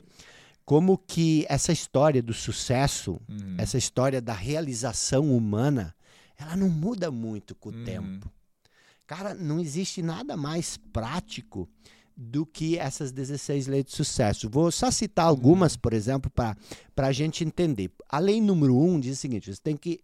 como 0.66 0.98
que 0.98 1.46
essa 1.50 1.72
história 1.72 2.22
do 2.22 2.34
sucesso, 2.34 3.20
Uhum. 3.28 3.56
essa 3.58 3.78
história 3.78 4.22
da 4.22 4.34
realização 4.34 5.36
humana, 5.36 5.96
ela 6.38 6.56
não 6.56 6.70
muda 6.70 7.10
muito 7.10 7.56
com 7.56 7.70
o 7.70 7.74
Uhum. 7.74 7.84
tempo. 7.84 8.32
Cara, 9.08 9.34
não 9.34 9.60
existe 9.60 10.02
nada 10.02 10.38
mais 10.38 10.78
prático 10.78 11.68
do 12.16 12.46
que 12.46 12.78
essas 12.78 13.12
16 13.12 13.68
leis 13.68 13.86
de 13.86 13.92
sucesso. 13.92 14.50
Vou 14.50 14.72
só 14.72 14.92
citar 14.92 15.26
algumas, 15.26 15.76
por 15.76 15.94
exemplo, 15.94 16.32
para 16.32 16.56
a 17.08 17.12
gente 17.12 17.44
entender. 17.44 17.92
A 18.10 18.20
lei 18.20 18.40
número 18.42 18.78
um 18.78 19.00
diz 19.00 19.18
o 19.18 19.22
seguinte: 19.22 19.54
você 19.54 19.62
tem 19.62 19.76
que. 19.76 20.00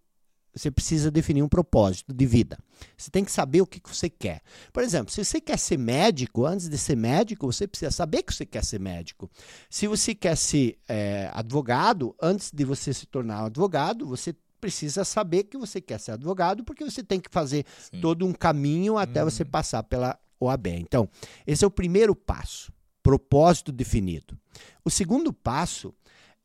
Você 0.56 0.72
precisa 0.72 1.12
definir 1.12 1.44
um 1.44 1.48
propósito 1.48 2.12
de 2.12 2.26
vida. 2.26 2.58
Você 2.98 3.12
tem 3.12 3.24
que 3.24 3.32
saber 3.32 3.62
o 3.62 3.68
que 3.68 3.80
que 3.80 3.88
você 3.96 4.10
quer. 4.10 4.42
Por 4.74 4.82
exemplo, 4.84 5.14
se 5.14 5.24
você 5.24 5.40
quer 5.40 5.60
ser 5.60 5.78
médico, 5.78 6.44
antes 6.44 6.68
de 6.68 6.78
ser 6.78 6.98
médico, 6.98 7.46
você 7.46 7.68
precisa 7.68 7.92
saber 7.92 8.24
que 8.24 8.34
você 8.34 8.48
quer 8.48 8.66
ser 8.66 8.80
médico. 8.80 9.30
Se 9.70 9.86
você 9.86 10.16
quer 10.16 10.36
ser 10.36 10.80
eh, 10.90 11.30
advogado, 11.34 12.16
antes 12.20 12.52
de 12.52 12.66
você 12.66 12.92
se 12.94 13.06
tornar 13.06 13.44
um 13.44 13.46
advogado, 13.46 14.08
você 14.08 14.36
precisa 14.60 15.06
saber 15.06 15.44
que 15.44 15.56
você 15.56 15.80
quer 15.80 16.00
ser 16.00 16.14
advogado, 16.14 16.64
porque 16.64 16.84
você 16.84 17.04
tem 17.04 17.20
que 17.20 17.30
fazer 17.32 17.64
Sim. 17.92 18.02
todo 18.02 18.26
um 18.26 18.34
caminho 18.34 18.98
até 18.98 19.24
Uhum. 19.24 19.30
você 19.30 19.46
passar 19.46 19.84
pela 19.84 20.20
OAB. 20.40 20.68
Então, 20.68 21.10
esse 21.46 21.64
é 21.64 21.68
o 21.68 21.72
primeiro 21.72 22.16
passo, 22.16 22.72
propósito 23.04 23.72
definido. 23.72 24.38
O 24.84 24.90
segundo 24.90 25.34
passo 25.34 25.94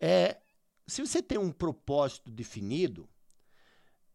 é, 0.01 0.39
se 0.87 1.01
você 1.01 1.23
tem 1.23 1.39
um 1.39 1.51
propósito 1.51 2.31
definido, 2.31 3.09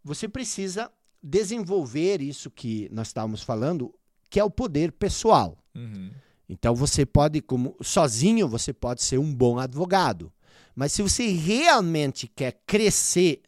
você 0.03 0.27
precisa 0.27 0.91
desenvolver 1.21 2.21
isso 2.21 2.49
que 2.49 2.87
nós 2.91 3.07
estávamos 3.07 3.41
falando, 3.41 3.93
que 4.29 4.39
é 4.39 4.43
o 4.43 4.49
poder 4.49 4.91
pessoal. 4.91 5.57
Uhum. 5.75 6.11
Então 6.47 6.73
você 6.73 7.05
pode, 7.05 7.41
como 7.41 7.75
sozinho, 7.81 8.47
você 8.47 8.73
pode 8.73 9.03
ser 9.03 9.17
um 9.17 9.33
bom 9.33 9.59
advogado. 9.59 10.31
Mas 10.75 10.93
se 10.93 11.01
você 11.01 11.27
realmente 11.27 12.27
quer 12.27 12.61
crescer 12.65 13.41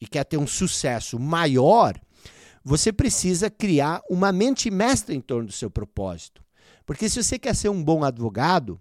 e 0.00 0.06
quer 0.06 0.24
ter 0.24 0.36
um 0.36 0.46
sucesso 0.46 1.18
maior, 1.18 1.98
você 2.64 2.92
precisa 2.92 3.50
criar 3.50 4.02
uma 4.08 4.32
mente 4.32 4.70
mestra 4.70 5.14
em 5.14 5.20
torno 5.20 5.46
do 5.48 5.52
seu 5.52 5.70
propósito. 5.70 6.42
Porque 6.86 7.08
se 7.08 7.22
você 7.22 7.38
quer 7.38 7.54
ser 7.54 7.68
um 7.68 7.82
bom 7.84 8.02
advogado, 8.02 8.80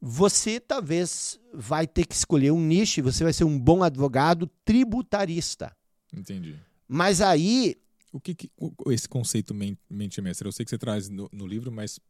você 0.00 0.58
talvez 0.58 1.38
vai 1.52 1.86
ter 1.86 2.06
que 2.06 2.14
escolher 2.14 2.50
um 2.52 2.60
nicho 2.60 3.00
e 3.00 3.02
você 3.02 3.24
vai 3.24 3.32
ser 3.32 3.44
um 3.44 3.58
bom 3.58 3.82
advogado 3.82 4.46
tributarista. 4.64 5.76
Entendi. 6.12 6.56
Mas 6.86 7.20
aí 7.20 7.76
O 8.10 8.18
que, 8.18 8.34
que- 8.34 8.50
o- 8.56 8.90
esse 8.90 9.06
conceito 9.06 9.52
men- 9.54 9.76
mente 9.90 10.22
mestra? 10.22 10.48
Eu 10.48 10.52
sei 10.52 10.64
que 10.64 10.70
você 10.70 10.78
traz 10.78 11.10
no, 11.10 11.28
no 11.30 11.46
livro, 11.46 11.70
mas 11.70 12.00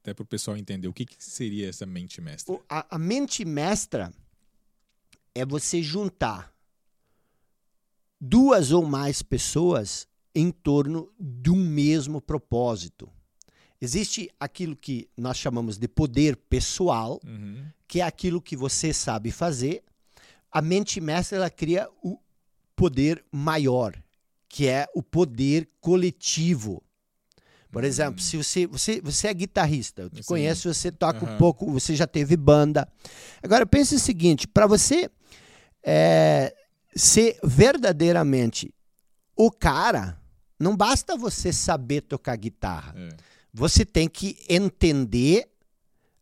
até 0.00 0.12
para 0.12 0.24
o 0.24 0.26
pessoal 0.26 0.56
entender 0.56 0.88
o 0.88 0.92
que, 0.92 1.06
que 1.06 1.14
seria 1.20 1.68
essa 1.68 1.86
mente 1.86 2.20
mestra. 2.20 2.58
A, 2.68 2.96
a 2.96 2.98
mente 2.98 3.44
mestra 3.44 4.12
é 5.32 5.46
você 5.46 5.80
juntar 5.80 6.52
duas 8.20 8.72
ou 8.72 8.84
mais 8.84 9.22
pessoas 9.22 10.08
em 10.34 10.50
torno 10.50 11.10
de 11.18 11.50
um 11.50 11.56
mesmo 11.56 12.20
propósito. 12.20 13.08
Existe 13.80 14.30
aquilo 14.40 14.74
que 14.76 15.08
nós 15.16 15.36
chamamos 15.36 15.76
de 15.78 15.86
poder 15.86 16.36
pessoal, 16.36 17.20
Uhum. 17.24 17.66
que 17.86 18.00
é 18.00 18.04
aquilo 18.04 18.40
que 18.40 18.56
você 18.56 18.92
sabe 18.92 19.30
fazer. 19.30 19.82
A 20.50 20.62
mente 20.62 21.00
mestra 21.00 21.36
ela 21.38 21.50
cria 21.50 21.88
o 22.02 22.18
poder 22.74 23.24
maior, 23.30 23.94
que 24.48 24.66
é 24.66 24.86
o 24.94 25.02
poder 25.02 25.68
coletivo. 25.80 26.82
Por 27.70 27.82
exemplo, 27.82 28.22
se 28.22 28.36
você, 28.36 28.66
você, 28.68 29.00
você 29.00 29.26
é 29.26 29.34
guitarrista, 29.34 30.02
eu 30.02 30.10
te 30.10 30.22
Sim. 30.22 30.28
conheço, 30.28 30.72
você 30.72 30.92
toca 30.92 31.24
um 31.24 31.28
Aham. 31.28 31.38
pouco, 31.38 31.70
você 31.72 31.94
já 31.96 32.06
teve 32.06 32.36
banda. 32.36 32.88
Agora 33.42 33.66
pense 33.66 33.96
o 33.96 33.98
seguinte: 33.98 34.46
para 34.46 34.66
você 34.66 35.10
é, 35.82 36.54
ser 36.94 37.36
verdadeiramente 37.42 38.72
o 39.36 39.50
cara, 39.50 40.20
não 40.64 40.74
basta 40.74 41.14
você 41.14 41.52
saber 41.52 42.00
tocar 42.00 42.34
guitarra. 42.36 42.94
É. 42.96 43.16
Você 43.52 43.84
tem 43.84 44.08
que 44.08 44.38
entender 44.48 45.46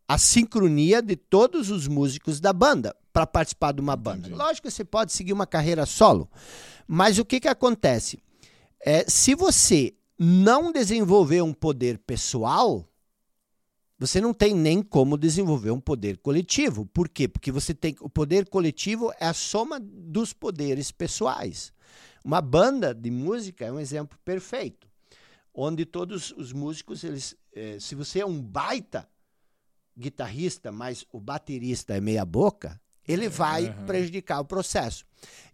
a 0.08 0.18
sincronia 0.18 1.00
de 1.00 1.14
todos 1.14 1.70
os 1.70 1.86
músicos 1.86 2.40
da 2.40 2.52
banda 2.52 2.94
para 3.12 3.24
participar 3.24 3.70
de 3.70 3.80
uma 3.80 3.94
banda. 3.94 4.26
Entendi. 4.26 4.34
Lógico 4.34 4.66
que 4.66 4.74
você 4.74 4.84
pode 4.84 5.12
seguir 5.12 5.32
uma 5.32 5.46
carreira 5.46 5.86
solo, 5.86 6.28
mas 6.88 7.20
o 7.20 7.24
que, 7.24 7.38
que 7.38 7.46
acontece? 7.46 8.20
É, 8.84 9.04
se 9.08 9.32
você 9.36 9.94
não 10.18 10.72
desenvolver 10.72 11.40
um 11.40 11.54
poder 11.54 11.98
pessoal, 11.98 12.84
você 13.96 14.20
não 14.20 14.34
tem 14.34 14.52
nem 14.54 14.82
como 14.82 15.16
desenvolver 15.16 15.70
um 15.70 15.80
poder 15.80 16.18
coletivo. 16.18 16.84
Por 16.86 17.08
quê? 17.08 17.28
Porque 17.28 17.52
você 17.52 17.72
tem 17.72 17.94
o 18.00 18.10
poder 18.10 18.48
coletivo 18.48 19.12
é 19.20 19.26
a 19.26 19.32
soma 19.32 19.78
dos 19.80 20.32
poderes 20.32 20.90
pessoais. 20.90 21.72
Uma 22.24 22.40
banda 22.40 22.94
de 22.94 23.10
música 23.10 23.64
é 23.64 23.72
um 23.72 23.80
exemplo 23.80 24.18
perfeito, 24.24 24.88
onde 25.54 25.84
todos 25.84 26.32
os 26.36 26.52
músicos, 26.52 27.02
eles, 27.04 27.36
eh, 27.54 27.78
se 27.80 27.94
você 27.94 28.20
é 28.20 28.26
um 28.26 28.40
baita 28.40 29.08
guitarrista, 29.98 30.72
mas 30.72 31.04
o 31.12 31.20
baterista 31.20 31.94
é 31.94 32.00
meia 32.00 32.24
boca, 32.24 32.80
ele 33.06 33.28
vai 33.28 33.66
aham. 33.66 33.84
prejudicar 33.86 34.40
o 34.40 34.44
processo. 34.44 35.04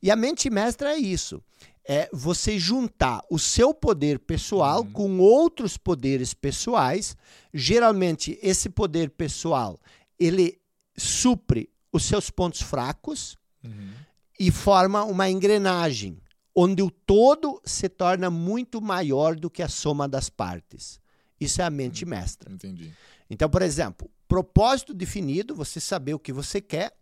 E 0.02 0.10
a 0.10 0.16
mente 0.16 0.50
mestra 0.50 0.92
é 0.92 0.96
isso. 0.96 1.42
É 1.84 2.08
você 2.12 2.58
juntar 2.58 3.22
o 3.30 3.38
seu 3.38 3.72
poder 3.72 4.18
pessoal 4.18 4.82
Uhum. 4.82 4.92
com 4.92 5.18
outros 5.18 5.78
poderes 5.78 6.34
pessoais. 6.34 7.16
Geralmente, 7.52 8.38
esse 8.42 8.68
poder 8.68 9.08
pessoal, 9.10 9.80
ele 10.18 10.60
supre 10.96 11.70
os 11.90 12.04
seus 12.04 12.28
pontos 12.30 12.60
fracos 12.60 13.36
Uhum. 13.64 13.92
e 14.38 14.50
forma 14.50 15.02
uma 15.04 15.30
engrenagem, 15.30 16.20
onde 16.54 16.82
o 16.82 16.90
todo 16.90 17.60
se 17.64 17.88
torna 17.88 18.30
muito 18.30 18.80
maior 18.80 19.36
do 19.36 19.50
que 19.50 19.62
a 19.62 19.68
soma 19.68 20.08
das 20.08 20.28
partes. 20.28 21.00
Isso 21.40 21.62
é 21.62 21.64
a 21.64 21.70
mente 21.70 22.04
mestra. 22.04 22.52
Entendi. 22.52 22.92
Então, 23.30 23.48
por 23.48 23.62
exemplo, 23.62 24.10
propósito 24.26 24.92
definido, 24.92 25.54
você 25.54 25.80
saber 25.80 26.14
o 26.14 26.18
que 26.18 26.32
você 26.32 26.60
quer, 26.60 26.92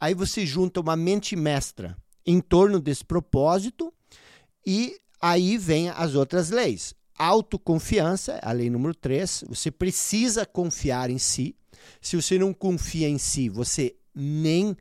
aí 0.00 0.14
você 0.14 0.46
junta 0.46 0.80
uma 0.80 0.96
mente 0.96 1.36
mestra 1.36 1.96
em 2.26 2.40
torno 2.40 2.80
desse 2.80 3.04
propósito 3.04 3.92
e 4.66 4.98
aí 5.20 5.58
vem 5.58 5.90
as 5.90 6.14
outras 6.14 6.50
leis. 6.50 6.94
Autoconfiança, 7.18 8.38
a 8.42 8.52
lei 8.52 8.70
número 8.70 8.94
3, 8.94 9.44
você 9.48 9.70
precisa 9.70 10.46
confiar 10.46 11.10
em 11.10 11.18
si. 11.18 11.54
Se 12.00 12.16
você 12.16 12.38
não 12.38 12.54
confia 12.54 13.08
em 13.08 13.18
si, 13.18 13.48
você 13.48 13.94
nem 14.14 14.76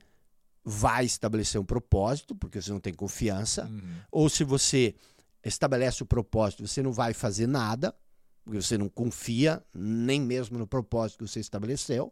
vai 0.64 1.06
estabelecer 1.06 1.60
um 1.60 1.66
propósito, 1.66 2.36
porque 2.36 2.62
você 2.62 2.72
não 2.72 2.80
tem 2.80 2.94
confiança 2.94 3.66
Uhum. 3.66 3.96
ou 4.12 4.30
se 4.30 4.44
você 4.44 4.96
estabelece 5.44 6.04
o 6.04 6.06
propósito, 6.06 6.68
você 6.68 6.84
não 6.84 6.92
vai 6.92 7.14
fazer 7.14 7.48
nada, 7.48 7.96
porque 8.44 8.62
você 8.62 8.78
não 8.78 8.88
confia 8.90 9.64
nem 9.74 10.22
mesmo 10.22 10.58
no 10.60 10.68
propósito 10.68 11.24
que 11.24 11.28
você 11.32 11.40
estabeleceu. 11.40 12.12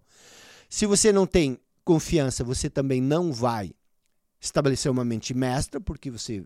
Se 0.69 0.85
você 0.85 1.11
não 1.11 1.27
tem 1.27 1.59
confiança, 1.83 2.43
você 2.43 2.69
também 2.69 3.01
não 3.01 3.31
vai 3.31 3.71
estabelecer 4.41 4.91
uma 4.91 5.03
mente 5.05 5.33
mestra, 5.33 5.79
porque 5.81 6.09
você 6.09 6.43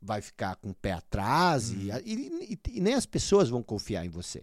vai 0.00 0.20
ficar 0.20 0.56
com 0.56 0.70
o 0.70 0.74
pé 0.74 0.92
atrás 0.92 1.70
e, 1.70 1.90
e- 2.04 2.52
e- 2.54 2.58
e 2.76 2.80
nem 2.80 2.94
as 2.94 3.06
pessoas 3.06 3.48
vão 3.48 3.62
confiar 3.62 4.04
em 4.04 4.08
você. 4.08 4.42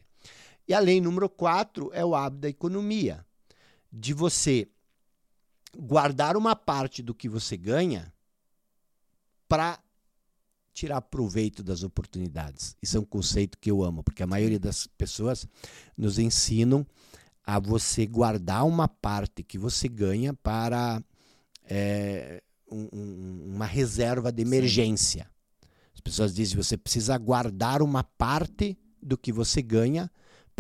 E 0.68 0.74
a 0.74 0.80
lei 0.80 1.02
número 1.02 1.28
4 1.30 1.90
é 1.94 2.04
o 2.06 2.16
hábito 2.16 2.42
da 2.42 2.50
economia, 2.50 3.26
de 3.92 4.14
você 4.14 4.68
guardar 5.78 6.36
uma 6.36 6.56
parte 6.56 7.02
do 7.02 7.14
que 7.14 7.30
você 7.30 7.56
ganha 7.58 8.12
para 9.48 9.80
tirar 10.74 11.02
proveito 11.02 11.62
das 11.64 11.84
oportunidades. 11.84 12.76
Isso 12.82 12.98
é 12.98 13.00
um 13.00 13.06
conceito 13.06 13.58
que 13.60 13.70
eu 13.70 13.84
amo, 13.84 14.04
porque 14.04 14.24
a 14.24 14.28
maioria 14.28 14.60
das 14.60 14.88
pessoas 14.88 15.46
nos 15.98 16.18
ensinam 16.18 16.86
a 17.46 17.60
você 17.60 18.06
guardar 18.06 18.66
uma 18.66 18.88
parte 18.88 19.44
que 19.44 19.58
você 19.58 19.88
ganha 19.88 20.34
para 20.34 21.04
é, 21.74 22.42
um- 22.70 22.90
um- 22.92 23.52
uma 23.56 23.66
reserva 23.66 24.32
de 24.32 24.42
emergência. 24.42 25.30
As 25.94 26.02
pessoas 26.02 26.34
dizem 26.34 26.58
que 26.58 26.64
você 26.64 26.76
precisa 26.78 27.18
guardar 27.18 27.82
uma 27.82 28.04
parte 28.04 28.78
do 29.02 29.18
que 29.18 29.32
você 29.32 29.62
ganha 29.62 30.12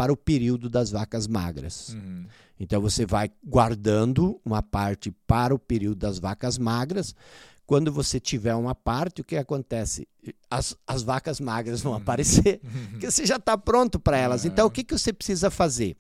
para 0.02 0.12
o 0.12 0.18
período 0.18 0.68
das 0.68 0.90
vacas 0.90 1.28
magras. 1.28 1.90
Uhum. 1.90 2.26
Então 2.60 2.82
você 2.82 3.06
vai 3.06 3.30
guardando 3.46 4.42
uma 4.44 4.64
parte 4.64 5.12
para 5.28 5.54
o 5.54 5.60
período 5.60 5.98
das 5.98 6.18
vacas 6.18 6.58
magras. 6.58 7.14
Quando 7.68 7.94
você 7.94 8.20
tiver 8.20 8.56
uma 8.56 8.74
parte, 8.74 9.22
o 9.22 9.24
que 9.24 9.38
acontece? 9.38 10.08
As, 10.50 10.76
as 10.88 11.04
vacas 11.04 11.40
magras 11.40 11.82
vão 11.82 11.94
aparecer, 11.94 12.62
porque 12.90 13.12
você 13.12 13.28
já 13.28 13.36
está 13.36 13.56
pronto 13.56 14.00
para 14.00 14.18
elas. 14.18 14.44
Então 14.44 14.66
o 14.66 14.72
que, 14.72 14.84
que 14.84 14.98
você 14.98 15.14
precisa 15.14 15.52
fazer? 15.52 15.96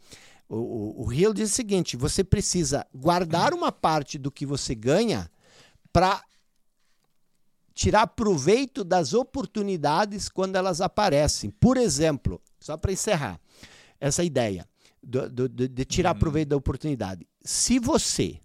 O, 0.49 0.55
o, 0.55 1.05
o 1.05 1.13
Hill 1.13 1.31
diz 1.31 1.51
o 1.51 1.53
seguinte: 1.53 1.95
você 1.95 2.23
precisa 2.23 2.87
guardar 2.91 3.53
uma 3.53 3.71
parte 3.71 4.17
do 4.17 4.31
que 4.31 4.47
você 4.47 4.73
ganha 4.73 5.29
para 5.93 6.23
tirar 7.75 8.07
proveito 8.07 8.83
das 8.83 9.13
oportunidades 9.13 10.27
quando 10.27 10.55
elas 10.55 10.81
aparecem. 10.81 11.51
Por 11.51 11.77
exemplo, 11.77 12.41
só 12.59 12.75
para 12.77 12.91
encerrar 12.91 13.39
essa 14.01 14.23
ideia 14.23 14.67
do- 15.01 15.29
do- 15.29 15.47
do- 15.47 15.67
de 15.69 15.85
tirar 15.85 16.15
proveito 16.15 16.49
da 16.49 16.57
oportunidade. 16.57 17.25
Se 17.43 17.79
você 17.79 18.41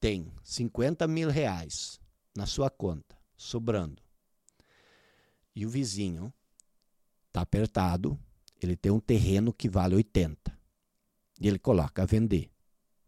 tem 0.00 0.32
50 0.42 1.06
mil 1.06 1.28
reais 1.30 2.00
na 2.34 2.46
sua 2.46 2.70
conta, 2.70 3.16
sobrando, 3.36 4.02
e 5.54 5.66
o 5.66 5.68
vizinho 5.70 6.32
está 7.28 7.42
apertado, 7.42 8.18
ele 8.60 8.74
tem 8.76 8.90
um 8.90 9.00
terreno 9.00 9.52
que 9.52 9.68
vale 9.68 9.94
80, 9.94 10.58
e 11.40 11.46
ele 11.46 11.58
coloca 11.58 12.02
a 12.02 12.06
vender, 12.06 12.50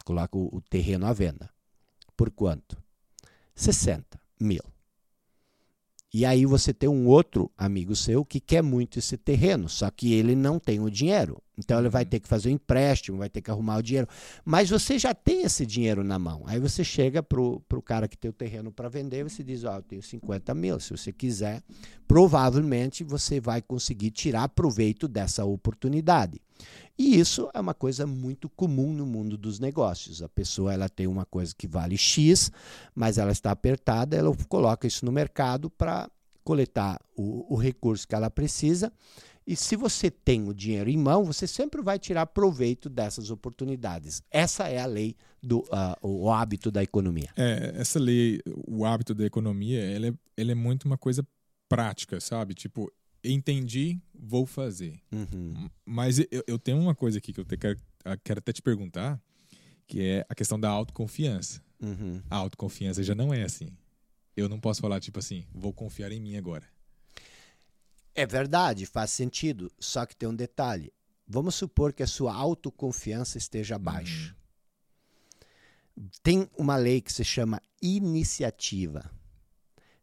coloca 0.04 0.36
o, 0.36 0.54
o 0.56 0.60
terreno 0.60 1.06
à 1.06 1.12
venda. 1.12 1.52
Por 2.16 2.30
quanto? 2.30 2.76
60 3.54 4.20
mil. 4.38 4.62
E 6.14 6.24
aí 6.24 6.46
você 6.46 6.72
tem 6.72 6.88
um 6.88 7.08
outro 7.08 7.50
amigo 7.58 7.96
seu 7.96 8.24
que 8.24 8.38
quer 8.38 8.62
muito 8.62 9.00
esse 9.00 9.16
terreno, 9.16 9.68
só 9.68 9.90
que 9.90 10.14
ele 10.14 10.36
não 10.36 10.60
tem 10.60 10.78
o 10.78 10.88
dinheiro. 10.88 11.42
Então 11.58 11.76
ele 11.80 11.88
vai 11.88 12.04
ter 12.04 12.20
que 12.20 12.28
fazer 12.28 12.50
um 12.50 12.52
empréstimo, 12.52 13.18
vai 13.18 13.28
ter 13.28 13.42
que 13.42 13.50
arrumar 13.50 13.78
o 13.78 13.82
dinheiro. 13.82 14.06
Mas 14.44 14.70
você 14.70 14.96
já 14.96 15.12
tem 15.12 15.42
esse 15.42 15.66
dinheiro 15.66 16.04
na 16.04 16.16
mão. 16.16 16.44
Aí 16.46 16.60
você 16.60 16.84
chega 16.84 17.20
pro, 17.20 17.60
pro 17.68 17.82
cara 17.82 18.06
que 18.06 18.16
tem 18.16 18.30
o 18.30 18.32
terreno 18.32 18.70
para 18.70 18.88
vender 18.88 19.22
e 19.22 19.22
você 19.24 19.42
diz, 19.42 19.64
ó, 19.64 19.78
eu 19.78 19.82
tenho 19.82 20.02
50 20.04 20.54
mil, 20.54 20.78
se 20.78 20.90
você 20.90 21.12
quiser, 21.12 21.64
provavelmente 22.06 23.02
você 23.02 23.40
vai 23.40 23.60
conseguir 23.60 24.12
tirar 24.12 24.48
proveito 24.50 25.08
dessa 25.08 25.44
oportunidade. 25.44 26.40
E 26.98 27.18
isso 27.18 27.50
é 27.52 27.60
uma 27.60 27.74
coisa 27.74 28.06
muito 28.06 28.48
comum 28.48 28.92
no 28.92 29.04
mundo 29.04 29.36
dos 29.36 29.58
negócios. 29.58 30.22
A 30.22 30.28
pessoa 30.28 30.72
ela 30.72 30.88
tem 30.88 31.06
uma 31.06 31.24
coisa 31.24 31.52
que 31.56 31.66
vale 31.66 31.96
X, 31.96 32.52
mas 32.94 33.18
ela 33.18 33.32
está 33.32 33.50
apertada, 33.50 34.16
ela 34.16 34.34
coloca 34.48 34.86
isso 34.86 35.04
no 35.04 35.10
mercado 35.10 35.68
para 35.68 36.08
coletar 36.44 37.00
o, 37.16 37.52
o 37.52 37.56
recurso 37.56 38.06
que 38.06 38.14
ela 38.14 38.30
precisa. 38.30 38.92
E 39.46 39.54
se 39.54 39.76
você 39.76 40.10
tem 40.10 40.48
o 40.48 40.54
dinheiro 40.54 40.88
em 40.88 40.96
mão, 40.96 41.24
você 41.24 41.46
sempre 41.46 41.82
vai 41.82 41.98
tirar 41.98 42.26
proveito 42.26 42.88
dessas 42.88 43.30
oportunidades. 43.30 44.22
Essa 44.30 44.68
é 44.68 44.80
a 44.80 44.86
lei 44.86 45.16
do 45.42 45.62
ah, 45.70 45.98
o 46.00 46.30
hábito 46.30 46.70
da 46.70 46.82
economia. 46.82 47.28
É, 47.36 47.74
essa 47.76 47.98
lei, 47.98 48.40
o 48.66 48.86
hábito 48.86 49.14
da 49.14 49.26
economia, 49.26 49.82
ela 49.82 50.06
é, 50.06 50.14
é 50.36 50.54
muito 50.54 50.84
uma 50.84 50.96
coisa 50.96 51.26
prática, 51.68 52.20
sabe? 52.20 52.54
Tipo, 52.54 52.90
entendi, 53.32 54.00
vou 54.14 54.46
fazer. 54.46 55.00
Uhum. 55.12 55.68
Mas 55.84 56.18
eu, 56.18 56.44
eu 56.46 56.58
tenho 56.58 56.78
uma 56.78 56.94
coisa 56.94 57.18
aqui 57.18 57.32
que 57.32 57.40
eu 57.40 57.44
te- 57.44 57.56
quero, 57.56 57.78
quero 58.22 58.38
até 58.38 58.52
te 58.52 58.60
perguntar, 58.62 59.20
que 59.86 60.00
é 60.02 60.26
a 60.28 60.34
questão 60.34 60.58
da 60.58 60.68
autoconfiança. 60.68 61.62
Uhum. 61.80 62.22
A 62.30 62.36
autoconfiança 62.36 63.02
já 63.02 63.14
não 63.14 63.32
é 63.32 63.42
assim. 63.42 63.68
Eu 64.36 64.48
não 64.48 64.58
posso 64.60 64.80
falar, 64.80 65.00
tipo 65.00 65.18
assim, 65.18 65.46
vou 65.54 65.72
confiar 65.72 66.10
em 66.12 66.20
mim 66.20 66.36
agora. 66.36 66.66
É 68.14 68.26
verdade, 68.26 68.86
faz 68.86 69.10
sentido. 69.10 69.72
Só 69.78 70.06
que 70.06 70.16
tem 70.16 70.28
um 70.28 70.34
detalhe. 70.34 70.92
Vamos 71.26 71.54
supor 71.54 71.92
que 71.92 72.02
a 72.02 72.06
sua 72.06 72.34
autoconfiança 72.34 73.38
esteja 73.38 73.78
baixa. 73.78 74.36
Tem 76.22 76.48
uma 76.58 76.76
lei 76.76 77.00
que 77.00 77.12
se 77.12 77.24
chama 77.24 77.60
iniciativa. 77.80 79.10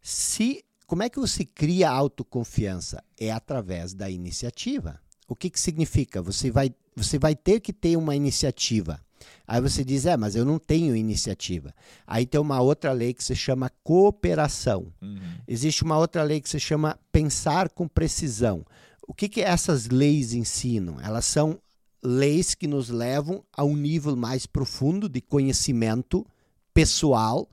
Se 0.02 0.64
como 0.92 1.04
é 1.04 1.10
que 1.10 1.22
você 1.22 1.46
cria 1.46 1.89
autoconfiança? 1.89 3.02
É 3.18 3.32
através 3.32 3.94
da 3.94 4.10
iniciativa. 4.10 5.00
O 5.26 5.34
que, 5.34 5.50
que 5.50 5.58
significa? 5.58 6.22
Você 6.22 6.52
vai, 6.52 6.76
você 6.94 7.18
vai 7.18 7.34
ter 7.34 7.62
que 7.62 7.72
ter 7.72 7.96
uma 7.96 8.14
iniciativa. 8.14 9.00
Aí 9.48 9.62
você 9.62 9.86
diz, 9.86 10.06
é, 10.06 10.18
mas 10.18 10.36
eu 10.36 10.44
não 10.44 10.60
tenho 10.60 10.94
iniciativa. 10.94 11.74
Aí 12.06 12.26
tem 12.26 12.42
uma 12.42 12.60
outra 12.60 12.92
lei 12.92 13.14
que 13.14 13.24
se 13.24 13.34
chama 13.38 13.72
cooperação. 13.86 14.92
Uhum. 15.02 15.38
Existe 15.48 15.82
uma 15.82 15.98
outra 15.98 16.24
lei 16.24 16.42
que 16.42 16.50
se 16.50 16.60
chama 16.60 17.00
pensar 17.10 17.70
com 17.70 17.88
precisão. 17.88 18.66
O 19.08 19.14
que, 19.14 19.30
que 19.30 19.39
essas 19.39 19.88
leis 19.88 20.34
ensinam? 20.34 21.00
Elas 21.00 21.24
são 21.24 21.58
leis 22.04 22.54
que 22.54 22.68
nos 22.68 22.89
levam 22.89 23.46
a 23.56 23.64
um 23.64 23.78
nível 23.78 24.18
mais 24.18 24.46
profundo 24.46 25.08
de 25.08 25.22
conhecimento 25.22 26.28
pessoal, 26.74 27.50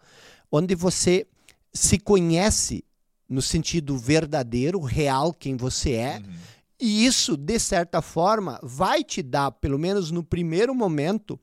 onde 0.51 0.75
você 0.75 1.25
se 1.73 2.01
conhece 2.01 2.83
no 3.29 3.43
sentido 3.43 3.97
verdadeiro, 3.99 4.81
real, 4.81 5.33
quem 5.33 5.57
você 5.57 5.93
é. 5.93 6.17
Uhum. 6.19 6.35
E 6.81 7.05
isso, 7.05 7.37
de 7.37 7.59
certa 7.59 8.01
forma, 8.01 8.59
vai 8.63 9.03
te 9.03 9.23
dar, 9.23 9.51
pelo 9.51 9.79
menos 9.79 10.11
no 10.11 10.23
primeiro 10.23 10.75
momento, 10.75 11.39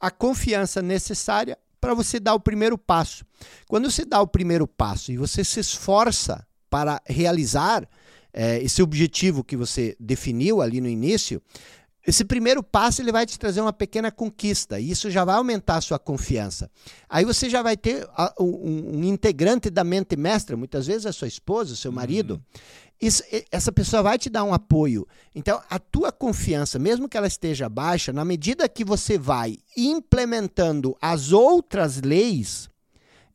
a 0.00 0.10
confiança 0.10 0.80
necessária 0.80 1.58
para 1.80 1.94
você 1.94 2.18
dar 2.18 2.34
o 2.34 2.40
primeiro 2.40 2.78
passo. 2.78 3.24
Quando 3.68 3.90
você 3.90 4.04
dá 4.04 4.20
o 4.20 4.26
primeiro 4.26 4.66
passo 4.66 5.12
e 5.12 5.16
você 5.16 5.44
se 5.44 5.60
esforça 5.60 6.46
para 6.70 7.00
realizar 7.06 7.88
é, 8.32 8.62
esse 8.62 8.82
objetivo 8.82 9.42
que 9.42 9.56
você 9.56 9.96
definiu 9.98 10.60
ali 10.60 10.80
no 10.80 10.88
início, 10.88 11.42
esse 12.08 12.24
primeiro 12.24 12.62
passo 12.62 13.02
ele 13.02 13.12
vai 13.12 13.26
te 13.26 13.38
trazer 13.38 13.60
uma 13.60 13.72
pequena 13.72 14.10
conquista 14.10 14.80
e 14.80 14.90
isso 14.90 15.10
já 15.10 15.26
vai 15.26 15.34
aumentar 15.34 15.76
a 15.76 15.80
sua 15.82 15.98
confiança. 15.98 16.70
Aí 17.06 17.22
você 17.22 17.50
já 17.50 17.60
vai 17.60 17.76
ter 17.76 18.08
um, 18.40 18.96
um 18.96 19.04
integrante 19.04 19.68
da 19.68 19.84
mente 19.84 20.16
mestra, 20.16 20.56
muitas 20.56 20.86
vezes 20.86 21.04
a 21.04 21.12
sua 21.12 21.28
esposa, 21.28 21.74
o 21.74 21.76
seu 21.76 21.92
marido. 21.92 22.36
Uhum. 22.36 22.40
Isso, 22.98 23.22
essa 23.52 23.70
pessoa 23.70 24.02
vai 24.02 24.16
te 24.16 24.30
dar 24.30 24.42
um 24.42 24.54
apoio. 24.54 25.06
Então, 25.34 25.60
a 25.68 25.78
tua 25.78 26.10
confiança, 26.10 26.78
mesmo 26.78 27.10
que 27.10 27.16
ela 27.16 27.26
esteja 27.26 27.68
baixa, 27.68 28.10
na 28.10 28.24
medida 28.24 28.66
que 28.70 28.86
você 28.86 29.18
vai 29.18 29.58
implementando 29.76 30.96
as 31.02 31.30
outras 31.30 32.00
leis, 32.00 32.70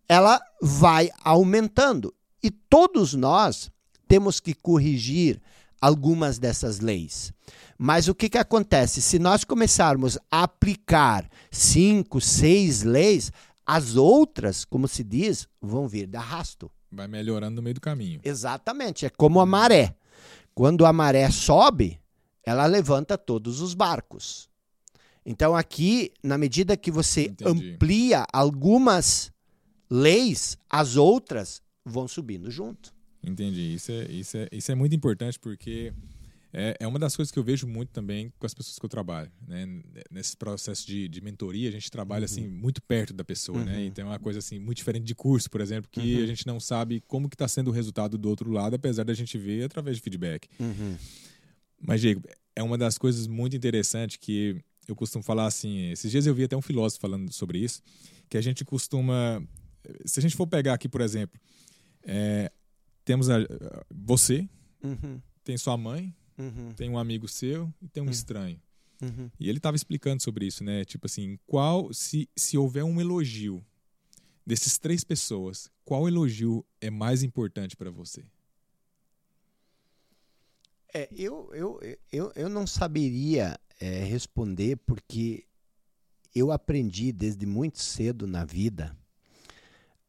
ela 0.09 0.41
vai 0.59 1.11
aumentando. 1.23 2.11
E 2.41 2.49
todos 2.49 3.13
nós 3.13 3.69
temos 4.07 4.39
que 4.39 4.55
corrigir 4.55 5.39
algumas 5.83 6.39
dessas 6.39 6.79
leis. 6.79 7.33
Mas 7.77 8.07
o 8.07 8.15
que, 8.15 8.29
que 8.29 8.37
acontece? 8.37 9.01
Se 9.01 9.19
nós 9.19 9.43
começarmos 9.43 10.17
a 10.31 10.43
aplicar 10.43 11.29
cinco, 11.51 12.21
seis 12.21 12.83
leis, 12.83 13.33
as 13.65 13.97
outras, 13.97 14.63
como 14.63 14.87
se 14.87 15.03
diz, 15.03 15.45
vão 15.61 15.85
vir 15.85 16.07
de 16.07 16.15
arrasto. 16.15 16.71
Vai 16.89 17.05
melhorando 17.09 17.57
no 17.57 17.61
meio 17.61 17.73
do 17.73 17.81
caminho. 17.81 18.21
Exatamente. 18.23 19.05
É 19.05 19.09
como 19.09 19.41
a 19.41 19.45
maré. 19.45 19.93
Quando 20.55 20.85
a 20.85 20.93
maré 20.93 21.29
sobe, 21.29 21.99
ela 22.45 22.65
levanta 22.65 23.17
todos 23.17 23.59
os 23.59 23.73
barcos. 23.73 24.47
Então, 25.25 25.53
aqui, 25.53 26.13
na 26.23 26.37
medida 26.37 26.77
que 26.77 26.91
você 26.91 27.23
Entendi. 27.23 27.73
amplia 27.73 28.25
algumas 28.31 29.33
leis, 29.89 30.57
as 30.69 30.95
outras 30.95 31.61
vão 31.83 32.07
subindo 32.07 32.49
junto. 32.49 32.93
Entendi. 33.23 33.73
Isso 33.73 33.91
é, 33.91 34.11
isso 34.11 34.37
é, 34.37 34.47
isso 34.51 34.71
é 34.71 34.75
muito 34.75 34.95
importante 34.95 35.39
porque 35.39 35.93
é, 36.51 36.77
é 36.79 36.87
uma 36.87 36.99
das 36.99 37.15
coisas 37.15 37.31
que 37.31 37.39
eu 37.39 37.43
vejo 37.43 37.65
muito 37.65 37.89
também 37.89 38.31
com 38.37 38.45
as 38.45 38.53
pessoas 38.53 38.77
que 38.77 38.85
eu 38.85 38.89
trabalho. 38.89 39.31
Né? 39.47 39.81
Nesse 40.11 40.37
processo 40.37 40.85
de, 40.85 41.07
de 41.07 41.19
mentoria, 41.19 41.67
a 41.67 41.71
gente 41.71 41.89
trabalha 41.89 42.25
assim, 42.25 42.41
uhum. 42.41 42.47
assim 42.47 42.55
muito 42.55 42.81
perto 42.83 43.13
da 43.13 43.23
pessoa. 43.23 43.57
Né? 43.63 43.71
Uhum. 43.71 43.77
Né? 43.77 43.85
Então 43.85 44.05
é 44.05 44.09
uma 44.09 44.19
coisa 44.19 44.37
assim, 44.39 44.59
muito 44.59 44.77
diferente 44.77 45.05
de 45.05 45.15
curso, 45.15 45.49
por 45.49 45.61
exemplo, 45.61 45.89
que 45.89 46.17
uhum. 46.17 46.23
a 46.23 46.25
gente 46.27 46.45
não 46.45 46.59
sabe 46.59 47.01
como 47.07 47.27
que 47.27 47.35
está 47.35 47.47
sendo 47.47 47.69
o 47.69 47.73
resultado 47.73 48.17
do 48.17 48.29
outro 48.29 48.51
lado, 48.51 48.75
apesar 48.75 49.03
da 49.03 49.13
gente 49.13 49.37
ver 49.37 49.63
através 49.63 49.97
de 49.97 50.03
feedback. 50.03 50.47
Uhum. 50.59 50.95
Mas, 51.81 52.01
Diego, 52.01 52.21
é 52.55 52.61
uma 52.61 52.77
das 52.77 52.99
coisas 52.99 53.25
muito 53.25 53.55
interessantes 53.55 54.17
que 54.17 54.63
eu 54.87 54.95
costumo 54.95 55.23
falar 55.23 55.47
assim. 55.47 55.91
Esses 55.91 56.11
dias 56.11 56.27
eu 56.27 56.35
vi 56.35 56.43
até 56.43 56.55
um 56.55 56.61
filósofo 56.61 57.01
falando 57.01 57.31
sobre 57.33 57.59
isso, 57.59 57.81
que 58.29 58.37
a 58.37 58.41
gente 58.41 58.63
costuma. 58.63 59.41
Se 60.05 60.19
a 60.19 60.21
gente 60.21 60.35
for 60.35 60.47
pegar 60.47 60.73
aqui, 60.75 60.87
por 60.87 61.01
exemplo, 61.01 61.39
é, 62.03 62.51
temos 63.03 63.29
a, 63.29 63.37
você, 63.89 64.47
uhum. 64.83 65.21
tem 65.43 65.57
sua 65.57 65.77
mãe, 65.77 66.13
Uhum. 66.37 66.73
Tem 66.75 66.89
um 66.89 66.97
amigo 66.97 67.27
seu 67.27 67.71
e 67.81 67.87
tem 67.87 68.01
um 68.01 68.07
uhum. 68.07 68.11
estranho. 68.11 68.61
Uhum. 69.01 69.29
E 69.39 69.49
ele 69.49 69.57
estava 69.57 69.75
explicando 69.75 70.21
sobre 70.23 70.45
isso, 70.45 70.63
né? 70.63 70.83
Tipo 70.85 71.05
assim, 71.05 71.37
qual 71.45 71.93
se, 71.93 72.29
se 72.35 72.57
houver 72.57 72.83
um 72.83 72.99
elogio 72.99 73.63
desses 74.45 74.77
três 74.77 75.03
pessoas, 75.03 75.69
qual 75.85 76.07
elogio 76.07 76.65
é 76.81 76.89
mais 76.89 77.23
importante 77.23 77.75
para 77.75 77.91
você? 77.91 78.25
É, 80.93 81.09
eu, 81.11 81.49
eu, 81.53 81.79
eu, 82.11 82.31
eu 82.35 82.49
não 82.49 82.67
saberia 82.67 83.59
é, 83.79 84.03
responder 84.03 84.77
porque 84.77 85.45
eu 86.35 86.51
aprendi 86.51 87.11
desde 87.11 87.45
muito 87.45 87.79
cedo 87.79 88.27
na 88.27 88.45
vida 88.45 88.95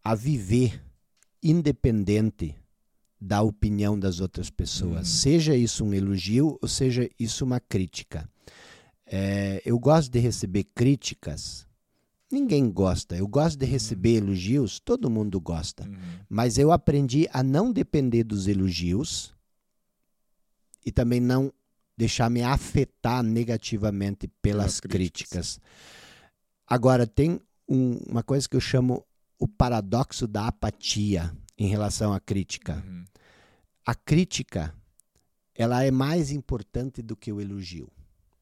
a 0.03 0.15
viver 0.15 0.83
independente 1.43 2.55
da 3.21 3.43
opinião 3.43 3.99
das 3.99 4.21
outras 4.21 4.51
pessoas, 4.51 5.09
uhum. 5.09 5.15
seja 5.15 5.57
isso 5.57 5.85
um 5.85 5.95
elogio 5.95 6.59
ou 6.61 6.69
seja 6.69 7.09
isso 7.19 7.45
uma 7.45 7.61
crítica. 7.61 8.29
É, 9.07 9.63
eu 9.65 9.79
gosto 9.79 10.11
de 10.11 10.19
receber 10.19 10.65
críticas. 10.75 11.67
Ninguém 12.31 12.71
gosta. 12.71 13.17
Eu 13.17 13.29
gosto 13.29 13.59
de 13.59 13.65
uhum. 13.65 13.71
receber 13.71 14.21
uhum. 14.21 14.29
elogios. 14.29 14.81
Todo 14.81 15.11
mundo 15.11 15.41
gosta. 15.41 15.85
Uhum. 15.85 15.97
Mas 16.29 16.59
eu 16.59 16.73
aprendi 16.73 17.29
a 17.33 17.43
não 17.43 17.73
depender 17.73 18.25
dos 18.25 18.49
elogios 18.49 19.35
e 20.85 20.91
também 20.91 21.21
não 21.21 21.53
deixar 21.97 22.29
me 22.29 22.43
afetar 22.43 23.23
negativamente 23.23 24.27
pelas 24.43 24.81
críticas. 24.81 25.59
críticas. 25.59 25.61
Agora 26.67 27.07
tem 27.07 27.41
um, 27.69 27.99
uma 28.09 28.23
coisa 28.23 28.49
que 28.49 28.57
eu 28.57 28.61
chamo 28.61 29.05
o 29.39 29.47
paradoxo 29.47 30.27
da 30.27 30.49
apatia 30.49 31.33
em 31.59 31.67
relação 31.67 32.13
à 32.13 32.21
crítica. 32.21 32.83
Uhum 32.87 33.05
a 33.85 33.95
crítica 33.95 34.75
ela 35.55 35.85
é 35.85 35.91
mais 35.91 36.31
importante 36.31 37.03
do 37.03 37.15
que 37.15 37.33
o 37.33 37.41
elogio. 37.41 37.89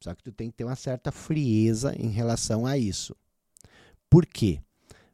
Só 0.00 0.14
que 0.14 0.22
tu 0.22 0.32
tem 0.32 0.50
que 0.50 0.56
ter 0.56 0.64
uma 0.64 0.76
certa 0.76 1.12
frieza 1.12 1.94
em 1.96 2.08
relação 2.08 2.64
a 2.64 2.78
isso. 2.78 3.14
Por 4.08 4.24
quê? 4.24 4.60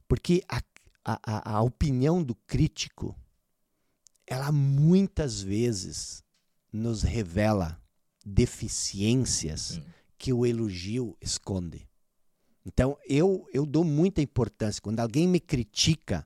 Porque 0.06 0.42
a, 0.48 0.62
a, 1.04 1.56
a 1.56 1.62
opinião 1.62 2.22
do 2.22 2.34
crítico, 2.34 3.16
ela 4.26 4.52
muitas 4.52 5.40
vezes 5.40 6.22
nos 6.72 7.02
revela 7.02 7.80
deficiências 8.24 9.60
Sim. 9.60 9.84
que 10.16 10.32
o 10.32 10.46
elogio 10.46 11.16
esconde. 11.20 11.88
Então, 12.64 12.96
eu, 13.08 13.46
eu 13.52 13.64
dou 13.64 13.82
muita 13.82 14.20
importância. 14.20 14.80
Quando 14.80 15.00
alguém 15.00 15.26
me 15.26 15.40
critica, 15.40 16.24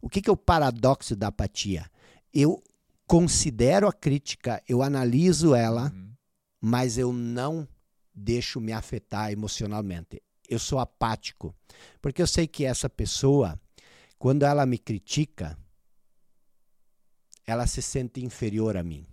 o 0.00 0.08
que, 0.08 0.22
que 0.22 0.30
é 0.30 0.32
o 0.32 0.36
paradoxo 0.36 1.14
da 1.14 1.28
apatia? 1.28 1.90
Eu 2.32 2.62
considero 3.06 3.88
a 3.88 3.92
crítica, 3.92 4.62
eu 4.68 4.82
analiso 4.82 5.54
ela, 5.54 5.92
uhum. 5.92 6.12
mas 6.60 6.96
eu 6.96 7.12
não 7.12 7.66
deixo 8.14 8.60
me 8.60 8.72
afetar 8.72 9.32
emocionalmente. 9.32 10.22
Eu 10.48 10.58
sou 10.58 10.78
apático, 10.78 11.54
porque 12.00 12.22
eu 12.22 12.26
sei 12.26 12.46
que 12.46 12.64
essa 12.64 12.88
pessoa, 12.88 13.60
quando 14.18 14.44
ela 14.44 14.66
me 14.66 14.78
critica, 14.78 15.56
ela 17.46 17.66
se 17.66 17.82
sente 17.82 18.24
inferior 18.24 18.76
a 18.76 18.82
mim. 18.82 19.06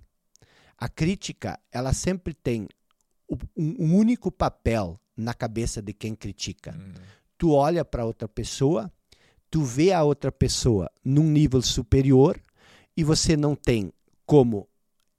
A 0.77 0.87
crítica, 0.87 1.59
ela 1.71 1.93
sempre 1.93 2.33
tem 2.33 2.67
um 3.55 3.95
único 3.95 4.31
papel 4.31 4.99
na 5.15 5.33
cabeça 5.33 5.81
de 5.81 5.91
quem 5.91 6.15
critica. 6.15 6.75
Uhum. 6.77 6.93
Tu 7.37 7.51
olha 7.51 7.83
para 7.83 8.05
outra 8.05 8.27
pessoa, 8.27 8.91
tu 9.49 9.63
vê 9.63 9.91
a 9.91 10.03
outra 10.03 10.31
pessoa 10.31 10.89
num 11.03 11.23
nível 11.23 11.61
superior 11.61 12.39
e 12.95 13.03
você 13.03 13.37
não 13.37 13.55
tem 13.55 13.91
como 14.25 14.67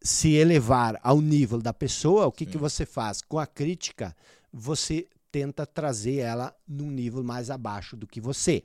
se 0.01 0.35
elevar 0.35 0.99
ao 1.03 1.20
nível 1.20 1.61
da 1.61 1.72
pessoa, 1.72 2.26
o 2.26 2.33
que, 2.33 2.47
que 2.47 2.59
você 2.59 2.87
faz? 2.87 3.20
Com 3.20 3.39
a 3.39 3.47
crítica, 3.47 4.14
você 4.53 5.09
tenta 5.31 5.66
trazer 5.66 6.16
ela 6.16 6.55
num 6.66 6.91
nível 6.91 7.22
mais 7.22 7.51
abaixo 7.51 7.97
do 7.97 8.07
que 8.07 8.20
você. 8.20 8.64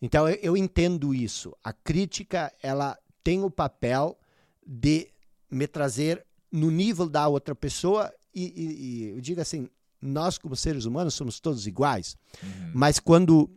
Então 0.00 0.28
eu, 0.28 0.38
eu 0.42 0.56
entendo 0.56 1.14
isso. 1.14 1.56
A 1.64 1.72
crítica 1.72 2.52
ela 2.62 2.98
tem 3.24 3.42
o 3.42 3.50
papel 3.50 4.18
de 4.66 5.08
me 5.50 5.66
trazer 5.66 6.24
no 6.50 6.70
nível 6.70 7.08
da 7.08 7.26
outra 7.26 7.54
pessoa 7.54 8.12
e, 8.34 8.44
e, 8.44 8.84
e 8.84 9.08
eu 9.10 9.20
digo 9.20 9.40
assim, 9.40 9.68
nós 10.00 10.38
como 10.38 10.54
seres 10.54 10.84
humanos 10.84 11.14
somos 11.14 11.40
todos 11.40 11.66
iguais, 11.66 12.16
uhum. 12.42 12.70
mas 12.74 13.00
quando 13.00 13.50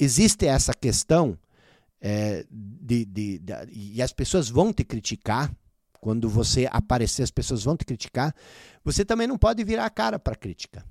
existe 0.00 0.46
essa 0.46 0.72
questão 0.72 1.38
é, 2.00 2.46
de, 2.50 3.04
de, 3.04 3.38
de, 3.38 3.54
e 3.70 4.02
as 4.02 4.12
pessoas 4.12 4.48
vão 4.48 4.72
te 4.72 4.84
criticar. 4.84 5.54
Quando 6.00 6.30
você 6.30 6.66
aparecer, 6.72 7.22
as 7.22 7.30
pessoas 7.30 7.62
vão 7.62 7.76
te 7.76 7.84
criticar. 7.84 8.34
Você 8.82 9.04
também 9.04 9.26
não 9.26 9.36
pode 9.36 9.62
virar 9.62 9.84
a 9.84 9.90
cara 9.90 10.18
para 10.18 10.32
a 10.32 10.36
crítica. 10.36 10.82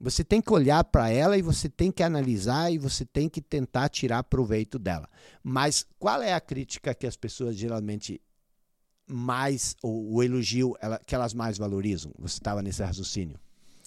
Você 0.00 0.24
tem 0.24 0.40
que 0.40 0.52
olhar 0.52 0.82
para 0.82 1.10
ela 1.10 1.38
e 1.38 1.42
você 1.42 1.68
tem 1.68 1.92
que 1.92 2.02
analisar 2.02 2.72
e 2.72 2.78
você 2.78 3.04
tem 3.04 3.28
que 3.28 3.40
tentar 3.40 3.88
tirar 3.88 4.24
proveito 4.24 4.76
dela. 4.76 5.08
Mas 5.44 5.86
qual 5.98 6.20
é 6.22 6.32
a 6.32 6.40
crítica 6.40 6.92
que 6.92 7.06
as 7.06 7.16
pessoas 7.16 7.56
geralmente 7.56 8.20
mais, 9.06 9.76
ou 9.82 10.14
o 10.14 10.22
elogio 10.22 10.76
ela, 10.80 11.00
que 11.04 11.14
elas 11.14 11.32
mais 11.32 11.56
valorizam? 11.56 12.12
Você 12.18 12.38
estava 12.38 12.60
nesse 12.60 12.82
raciocínio. 12.82 13.38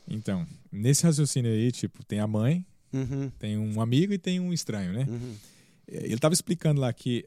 Então, 0.07 0.45
nesse 0.72 1.03
raciocínio 1.03 1.51
aí, 1.51 1.72
tipo, 1.72 2.03
tem 2.05 2.19
a 2.19 2.28
mãe, 2.28 2.65
uhum. 2.94 3.30
tem 3.39 3.58
um 3.58 3.82
amigo 3.82 4.14
e 4.14 4.18
tem 4.18 4.39
um 4.39 4.54
estranho, 4.54 4.94
né? 4.94 5.06
Uhum. 5.08 5.36
Ele 5.88 6.14
estava 6.14 6.34
explicando 6.34 6.80
lá 6.80 6.92
que 6.94 7.26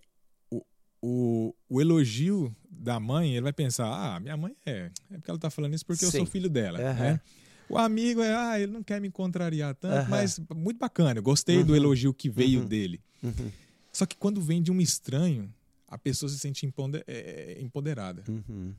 o, 0.51 0.63
o, 1.03 1.55
o 1.69 1.81
elogio 1.81 2.55
da 2.71 2.99
mãe, 2.99 3.33
ele 3.33 3.43
vai 3.43 3.53
pensar: 3.53 3.87
ah, 3.87 4.21
minha 4.21 4.37
mãe 4.37 4.55
é. 4.65 4.91
É 5.11 5.17
porque 5.17 5.31
ela 5.31 5.39
tá 5.39 5.51
falando 5.51 5.75
isso 5.75 5.85
porque 5.85 6.01
Sim. 6.01 6.07
eu 6.07 6.13
sou 6.13 6.27
filho 6.27 6.49
dela. 6.49 6.79
Uhum. 6.79 6.95
Né? 6.95 7.21
O 7.69 7.79
amigo 7.79 8.21
é, 8.21 8.35
ah, 8.35 8.61
ele 8.61 8.73
não 8.73 8.83
quer 8.83 9.01
me 9.01 9.11
contrariar 9.11 9.75
tanto, 9.75 10.05
uhum. 10.05 10.11
mas 10.11 10.41
muito 10.55 10.79
bacana. 10.79 11.19
Eu 11.19 11.23
gostei 11.23 11.59
uhum. 11.59 11.65
do 11.65 11.77
elogio 11.77 12.13
que 12.13 12.29
veio 12.29 12.61
uhum. 12.61 12.67
dele. 12.67 13.01
Uhum. 13.23 13.51
Só 13.93 14.05
que 14.07 14.17
quando 14.17 14.41
vem 14.41 14.63
de 14.63 14.71
um 14.71 14.81
estranho, 14.81 15.53
a 15.89 15.97
pessoa 15.97 16.29
se 16.29 16.39
sente 16.39 16.69
é, 17.07 17.59
empoderada. 17.61 18.25
Uhum. 18.29 18.75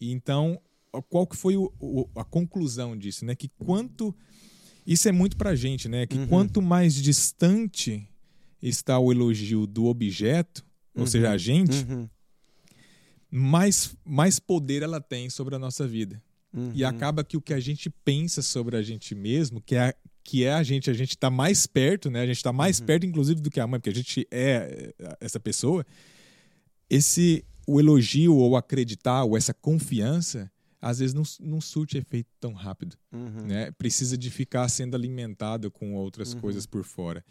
E 0.00 0.12
então, 0.12 0.60
qual 1.08 1.26
que 1.26 1.36
foi 1.36 1.56
o, 1.56 1.72
o, 1.78 2.08
a 2.14 2.24
conclusão 2.24 2.96
disso, 2.96 3.24
né? 3.24 3.34
Que 3.34 3.48
quanto 3.48 4.14
isso 4.86 5.08
é 5.08 5.12
muito 5.12 5.36
pra 5.36 5.54
gente, 5.54 5.88
né? 5.88 6.06
Que 6.06 6.18
uhum. 6.18 6.26
quanto 6.26 6.60
mais 6.60 6.94
distante 6.94 8.08
está 8.60 8.98
o 8.98 9.12
elogio 9.12 9.66
do 9.66 9.86
objeto, 9.86 10.64
ou 10.94 11.06
seja, 11.06 11.30
a 11.30 11.38
gente, 11.38 11.86
mais, 13.30 13.94
mais 14.04 14.38
poder 14.38 14.82
ela 14.82 15.00
tem 15.00 15.28
sobre 15.28 15.54
a 15.54 15.58
nossa 15.58 15.86
vida. 15.86 16.22
Uhum. 16.52 16.70
E 16.74 16.84
acaba 16.84 17.24
que 17.24 17.36
o 17.36 17.40
que 17.40 17.52
a 17.52 17.60
gente 17.60 17.90
pensa 18.04 18.42
sobre 18.42 18.76
a 18.76 18.82
gente 18.82 19.14
mesmo, 19.14 19.60
que 19.60 19.74
é, 19.74 19.94
que 20.22 20.44
é 20.44 20.52
a 20.52 20.62
gente, 20.62 20.88
a 20.88 20.94
gente 20.94 21.10
está 21.10 21.28
mais 21.28 21.66
perto, 21.66 22.10
né? 22.10 22.20
A 22.20 22.26
gente 22.26 22.36
está 22.36 22.52
mais 22.52 22.78
uhum. 22.78 22.86
perto, 22.86 23.06
inclusive, 23.06 23.40
do 23.40 23.50
que 23.50 23.60
a 23.60 23.66
mãe, 23.66 23.80
porque 23.80 23.90
a 23.90 23.94
gente 23.94 24.26
é, 24.30 24.94
é 24.98 25.16
essa 25.20 25.40
pessoa. 25.40 25.84
Esse 26.88 27.44
o 27.66 27.80
elogio 27.80 28.36
ou 28.36 28.56
acreditar 28.56 29.24
ou 29.24 29.36
essa 29.36 29.54
confiança 29.54 30.50
às 30.84 30.98
vezes 30.98 31.14
não, 31.14 31.22
não 31.40 31.62
surte 31.62 31.96
efeito 31.96 32.28
tão 32.38 32.52
rápido, 32.52 32.94
uhum. 33.10 33.46
né? 33.46 33.70
Precisa 33.72 34.18
de 34.18 34.30
ficar 34.30 34.68
sendo 34.68 34.94
alimentado 34.94 35.70
com 35.70 35.94
outras 35.94 36.34
uhum. 36.34 36.40
coisas 36.40 36.66
por 36.66 36.84
fora. 36.84 37.24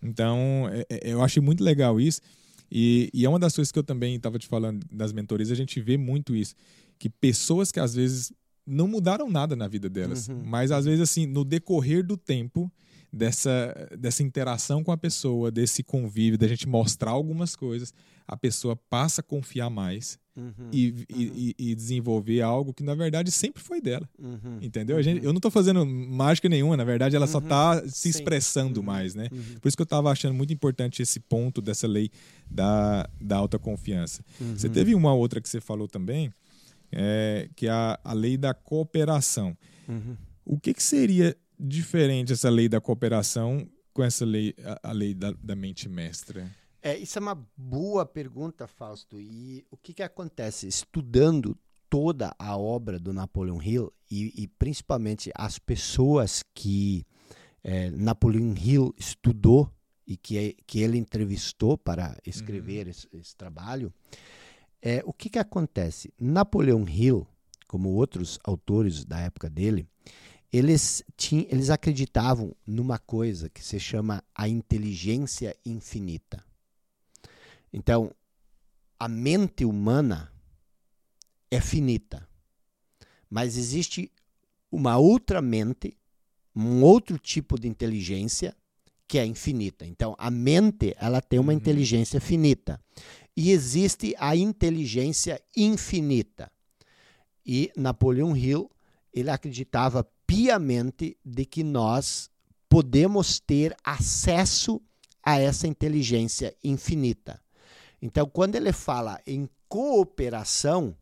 Então, 0.00 0.70
é, 0.70 0.86
é, 0.88 1.12
eu 1.12 1.20
achei 1.20 1.42
muito 1.42 1.64
legal 1.64 2.00
isso. 2.00 2.20
E, 2.70 3.10
e, 3.12 3.24
é 3.24 3.28
uma 3.28 3.40
das 3.40 3.56
coisas 3.56 3.72
que 3.72 3.78
eu 3.78 3.82
também 3.82 4.14
estava 4.14 4.38
te 4.38 4.46
falando 4.46 4.86
das 4.88 5.12
mentorias, 5.12 5.50
a 5.50 5.56
gente 5.56 5.80
vê 5.80 5.96
muito 5.96 6.36
isso. 6.36 6.54
Que 6.96 7.10
pessoas 7.10 7.72
que 7.72 7.80
às 7.80 7.92
vezes 7.92 8.32
não 8.64 8.86
mudaram 8.86 9.28
nada 9.28 9.56
na 9.56 9.66
vida 9.66 9.90
delas. 9.90 10.28
Uhum. 10.28 10.40
Mas 10.44 10.70
às 10.70 10.84
vezes, 10.84 11.00
assim, 11.00 11.26
no 11.26 11.44
decorrer 11.44 12.06
do 12.06 12.16
tempo, 12.16 12.70
dessa, 13.12 13.74
dessa 13.98 14.22
interação 14.22 14.84
com 14.84 14.92
a 14.92 14.96
pessoa, 14.96 15.50
desse 15.50 15.82
convívio, 15.82 16.38
da 16.38 16.46
gente 16.46 16.68
mostrar 16.68 17.10
algumas 17.10 17.56
coisas, 17.56 17.92
a 18.28 18.36
pessoa 18.36 18.76
passa 18.76 19.22
a 19.22 19.24
confiar 19.24 19.68
mais 19.70 20.21
uhum. 20.36 20.68
E, 20.72 20.90
uhum. 20.90 21.04
E, 21.10 21.54
e, 21.58 21.74
desenvolver 21.74 22.40
algo 22.40 22.72
que, 22.72 22.82
na 22.82 22.94
verdade, 22.94 23.30
sempre 23.30 23.62
foi 23.62 23.80
dela. 23.80 24.08
Uhum. 24.18 24.58
Entendeu? 24.60 24.96
A 24.96 25.02
gente, 25.02 25.20
uhum. 25.20 25.26
eu 25.26 25.32
não 25.32 25.38
estou 25.38 25.50
fazendo 25.50 25.84
mágica 25.84 26.48
nenhuma, 26.48 26.76
na 26.76 26.84
verdade, 26.84 27.16
ela 27.16 27.26
só 27.26 27.38
está 27.38 27.80
uhum. 27.82 27.88
se 27.88 28.08
expressando 28.08 28.80
Sim. 28.80 28.86
mais, 28.86 29.14
né? 29.14 29.28
Por 29.60 29.68
isso 29.68 29.76
que 29.76 29.82
eu 29.82 29.84
estava 29.84 30.10
achando 30.10 30.34
muito 30.34 30.52
importante 30.52 31.02
esse 31.02 31.20
ponto 31.20 31.60
dessa 31.60 31.86
lei 31.86 32.10
da, 32.50 33.08
da 33.20 33.36
alta 33.36 33.58
confiança. 33.58 34.24
Você 34.56 34.68
teve 34.68 34.94
uma 34.94 35.14
outra 35.14 35.40
que 35.40 35.48
você 35.48 35.60
falou 35.60 35.88
também, 35.88 36.32
é, 36.92 37.48
que 37.56 37.66
é 37.66 37.70
a, 37.70 37.98
a 38.04 38.12
lei 38.12 38.36
da 38.36 38.52
cooperação. 38.52 39.56
Uhum. 39.88 40.16
O 40.44 40.58
que, 40.58 40.74
que 40.74 40.82
seria 40.82 41.36
diferente 41.58 42.32
essa 42.32 42.50
lei 42.50 42.68
da 42.68 42.80
cooperação 42.80 43.66
com 43.92 44.02
essa 44.02 44.24
lei, 44.24 44.54
a, 44.64 44.90
a 44.90 44.92
lei 44.92 45.14
da, 45.14 45.32
da, 45.42 45.56
mente 45.56 45.88
mestra? 45.88 46.50
É, 46.82 46.98
isso 46.98 47.18
é 47.18 47.22
uma 47.22 47.46
boa 47.56 48.04
pergunta, 48.04 48.66
Fausto. 48.66 49.20
E 49.20 49.64
o 49.70 49.76
que, 49.76 49.94
que 49.94 50.02
acontece? 50.02 50.66
Estudando 50.66 51.56
toda 51.88 52.34
a 52.38 52.56
obra 52.56 52.98
do 52.98 53.12
Napoleon 53.12 53.62
Hill 53.62 53.92
e, 54.10 54.42
e 54.42 54.48
principalmente 54.48 55.30
as 55.34 55.58
pessoas 55.58 56.42
que 56.54 57.06
é, 57.62 57.90
Napoleon 57.90 58.54
Hill 58.56 58.94
estudou 58.98 59.70
e 60.06 60.16
que, 60.16 60.56
que 60.66 60.80
ele 60.80 60.98
entrevistou 60.98 61.78
para 61.78 62.18
escrever 62.26 62.86
uhum. 62.86 62.90
esse, 62.90 63.08
esse 63.12 63.36
trabalho, 63.36 63.92
é, 64.80 65.02
o 65.06 65.12
que, 65.12 65.30
que 65.30 65.38
acontece? 65.38 66.12
Napoleão 66.18 66.84
Hill, 66.88 67.26
como 67.68 67.90
outros 67.90 68.40
autores 68.42 69.04
da 69.04 69.20
época 69.20 69.48
dele, 69.48 69.86
eles, 70.52 71.04
tinham, 71.16 71.46
eles 71.48 71.70
acreditavam 71.70 72.56
numa 72.66 72.98
coisa 72.98 73.48
que 73.48 73.64
se 73.64 73.78
chama 73.78 74.24
a 74.34 74.48
inteligência 74.48 75.56
infinita. 75.64 76.44
Então, 77.72 78.14
a 78.98 79.08
mente 79.08 79.64
humana 79.64 80.32
é 81.50 81.60
finita, 81.60 82.28
mas 83.28 83.56
existe 83.56 84.12
uma 84.70 84.96
outra 84.96 85.42
mente, 85.42 85.96
um 86.54 86.82
outro 86.82 87.18
tipo 87.18 87.58
de 87.58 87.68
inteligência 87.68 88.56
que 89.08 89.18
é 89.18 89.26
infinita. 89.26 89.84
Então, 89.84 90.14
a 90.18 90.30
mente 90.30 90.94
ela 90.98 91.20
tem 91.20 91.38
uma 91.38 91.52
uhum. 91.52 91.58
inteligência 91.58 92.20
finita 92.20 92.80
e 93.36 93.50
existe 93.50 94.14
a 94.18 94.36
inteligência 94.36 95.42
infinita. 95.56 96.50
E 97.44 97.70
Napoleão 97.76 98.36
Hill, 98.36 98.70
ele 99.12 99.30
acreditava 99.30 100.08
piamente 100.26 101.18
de 101.24 101.44
que 101.44 101.62
nós 101.64 102.30
podemos 102.68 103.40
ter 103.40 103.76
acesso 103.84 104.80
a 105.22 105.38
essa 105.38 105.66
inteligência 105.66 106.56
infinita. 106.64 107.41
Então, 108.02 108.28
quando 108.28 108.56
ele 108.56 108.72
fala 108.72 109.20
em 109.24 109.48
cooperação, 109.68 110.96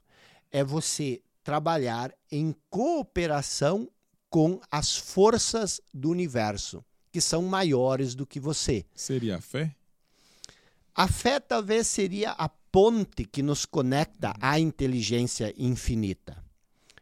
é 0.53 0.63
você 0.63 1.23
trabalhar 1.43 2.15
em 2.31 2.55
cooperação 2.69 3.91
com 4.29 4.61
as 4.71 4.97
forças 4.97 5.81
do 5.93 6.11
universo, 6.11 6.85
que 7.11 7.21
são 7.21 7.43
maiores 7.43 8.15
do 8.15 8.27
que 8.27 8.39
você. 8.39 8.85
Seria 8.95 9.39
a 9.39 9.41
fé? 9.41 9.75
A 10.95 11.09
fé 11.09 11.41
talvez 11.41 11.87
seria 11.87 12.33
a 12.33 12.49
ponte 12.49 13.25
que 13.25 13.43
nos 13.43 13.65
conecta 13.65 14.35
à 14.39 14.61
inteligência 14.61 15.55
infinita. 15.57 16.45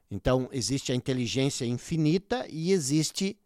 Então, 0.09 0.49
existe 0.53 0.93
a 0.93 0.95
inteligência 0.95 1.67
infinita 1.67 2.47
e 2.49 2.71
existe 2.71 3.37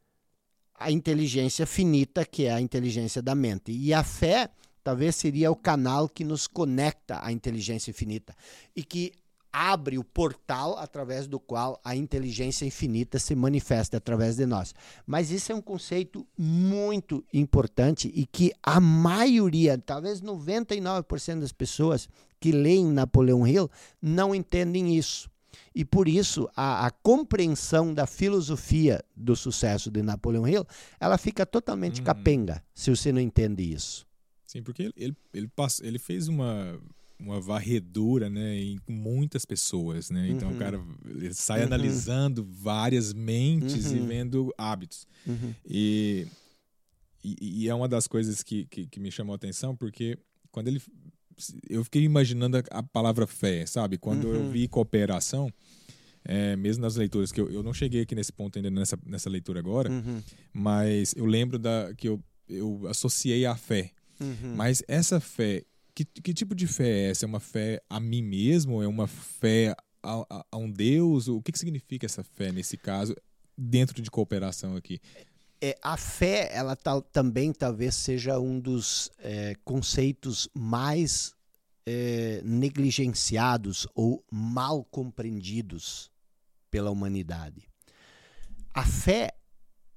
a 0.75 0.91
inteligência 0.91 1.67
finita, 1.67 2.25
que 2.25 2.45
é 2.45 2.53
a 2.53 2.61
inteligência 2.61 3.23
da 3.23 3.35
mente. 3.35 3.73
E 3.73 3.95
a 3.95 4.05
fé 4.05 4.51
talvez 4.83 5.17
seria 5.17 5.51
o 5.51 5.57
canal 5.57 6.09
que 6.09 6.25
nos 6.25 6.47
conecta 6.47 7.25
à 7.25 7.33
inteligência 7.33 7.91
infinita 7.91 8.35
e 8.75 8.83
que 8.83 9.13
abre 9.53 9.99
o 9.99 10.05
portal 10.05 10.79
através 10.79 11.27
do 11.27 11.39
qual 11.39 11.79
a 11.85 11.95
inteligência 11.95 12.65
infinita 12.65 13.19
se 13.19 13.35
manifesta 13.35 13.99
através 13.99 14.37
de 14.37 14.47
nós. 14.47 14.75
Mas 15.07 15.31
isso 15.31 15.53
é 15.53 15.55
um 15.55 15.61
conceito 15.61 16.27
muito 16.39 17.23
importante 17.33 18.11
e 18.15 18.25
que 18.25 18.53
a 18.63 18.81
maioria, 18.81 19.77
talvez 19.77 20.23
99% 20.23 21.41
das 21.41 21.53
pessoas 21.53 22.09
que 22.41 22.51
leem 22.51 22.87
Napoleão 22.87 23.47
Hill 23.47 23.71
não 24.01 24.35
entendem 24.35 24.97
isso. 24.97 25.31
E 25.75 25.85
por 25.85 26.09
isso 26.09 26.49
a, 26.57 26.87
a, 26.87 26.91
compreensão 26.91 27.93
da 27.93 28.07
filosofia 28.07 29.05
do 29.15 29.37
sucesso 29.37 29.91
de 29.91 30.03
Napoleão 30.03 30.49
Hill, 30.49 30.67
ela 30.99 31.19
fica 31.19 31.45
totalmente 31.45 32.01
hum. 32.01 32.05
capenga 32.05 32.63
se 32.75 32.91
você 32.91 33.13
não 33.13 33.21
entende 33.21 33.63
isso. 33.63 34.07
Sim, 34.53 34.63
porque 34.63 34.83
ele, 34.83 34.93
ele, 34.99 35.17
ele, 35.33 35.49
passa, 35.49 35.87
ele 35.87 35.99
fez 35.99 36.29
uma 36.29 36.79
uma 37.19 37.41
varredura, 37.41 38.29
né, 38.29 38.59
em 38.59 38.81
muitas 38.89 39.45
pessoas, 39.45 40.11
né? 40.11 40.29
Então 40.29 40.49
uhum. 40.49 40.57
o 40.57 40.59
cara 40.59 40.85
sai 41.31 41.61
uhum. 41.61 41.67
analisando 41.67 42.45
várias 42.45 43.13
mentes 43.13 43.87
uhum. 43.87 43.97
e 43.97 44.01
vendo 44.01 44.55
hábitos. 44.59 45.07
Uhum. 45.25 45.55
E, 45.65 46.27
e, 47.23 47.63
e, 47.63 47.69
é 47.69 47.75
uma 47.75 47.89
das 47.89 48.09
coisas 48.09 48.43
que, 48.43 48.67
que, 48.67 48.87
que, 48.89 48.99
me 48.99 49.11
chamou 49.11 49.33
a 49.33 49.37
atenção, 49.37 49.77
porque 49.77 50.19
quando 50.51 50.67
ele. 50.67 50.83
Eu 51.71 51.85
fiquei 51.85 52.03
imaginando 52.03 52.61
a, 52.71 52.83
palavra 52.83 53.27
fé, 53.27 53.65
sabe? 53.65 53.97
Quando 53.99 54.35
eu 54.35 54.41
uhum. 54.41 54.51
vi 54.51 54.67
cooperação, 54.67 55.49
é, 56.25 56.57
mesmo 56.57 56.83
nas 56.83 56.97
leituras, 56.97 57.31
que 57.31 57.41
eu, 57.41 57.49
eu 57.51 57.63
não 57.63 57.73
cheguei 57.73 58.03
aqui 58.03 58.17
nesse 58.17 58.33
ponto 58.33 58.59
ainda 58.59 58.69
nessa, 58.69 58.99
nessa 59.07 59.31
leitura 59.31 59.61
agora, 59.61 59.91
uhum. 59.91 60.21
mas 60.53 61.15
eu 61.17 61.25
lembro 61.25 61.57
da, 61.57 61.95
que 61.97 62.09
eu, 62.09 62.21
eu 62.49 62.87
associei 62.89 63.47
a 63.47 63.57
fé. 63.57 63.93
Mas 64.55 64.83
essa 64.87 65.21
fé 65.21 65.65
que, 65.95 66.05
que 66.05 66.35
tipo 66.35 66.55
de 66.55 66.67
fé 66.67 66.89
é 66.89 67.11
essa? 67.11 67.25
É 67.25 67.29
uma 67.29 67.41
fé 67.41 67.83
a 67.89 68.01
mim 68.01 68.23
mesmo? 68.23 68.83
É 68.83 68.89
uma 68.89 69.07
fé 69.07 69.75
a, 70.03 70.25
a, 70.29 70.47
a 70.51 70.57
um 70.57 70.71
Deus? 70.71 71.29
O 71.29 71.43
que, 71.43 71.53
que 71.53 71.59
significa 71.59 72.07
essa 72.07 72.23
fé 72.23 72.51
nesse 72.51 72.77
caso, 72.77 73.15
dentro 73.57 74.01
de 74.01 74.11
cooperação 74.11 74.77
aqui? 74.77 75.01
É, 75.61 75.79
a 75.83 75.97
fé, 75.97 76.51
ela 76.53 76.75
tal, 76.75 77.03
também 77.03 77.53
talvez 77.53 77.95
seja 77.95 78.39
um 78.39 78.59
dos 78.59 79.11
é, 79.19 79.55
conceitos 79.65 80.49
mais 80.55 81.35
é, 81.87 82.41
negligenciados 82.45 83.87
ou 83.95 84.25
mal 84.31 84.85
compreendidos 84.85 86.11
pela 86.71 86.91
humanidade. 86.91 87.69
A 88.75 88.85
fé, 88.85 89.35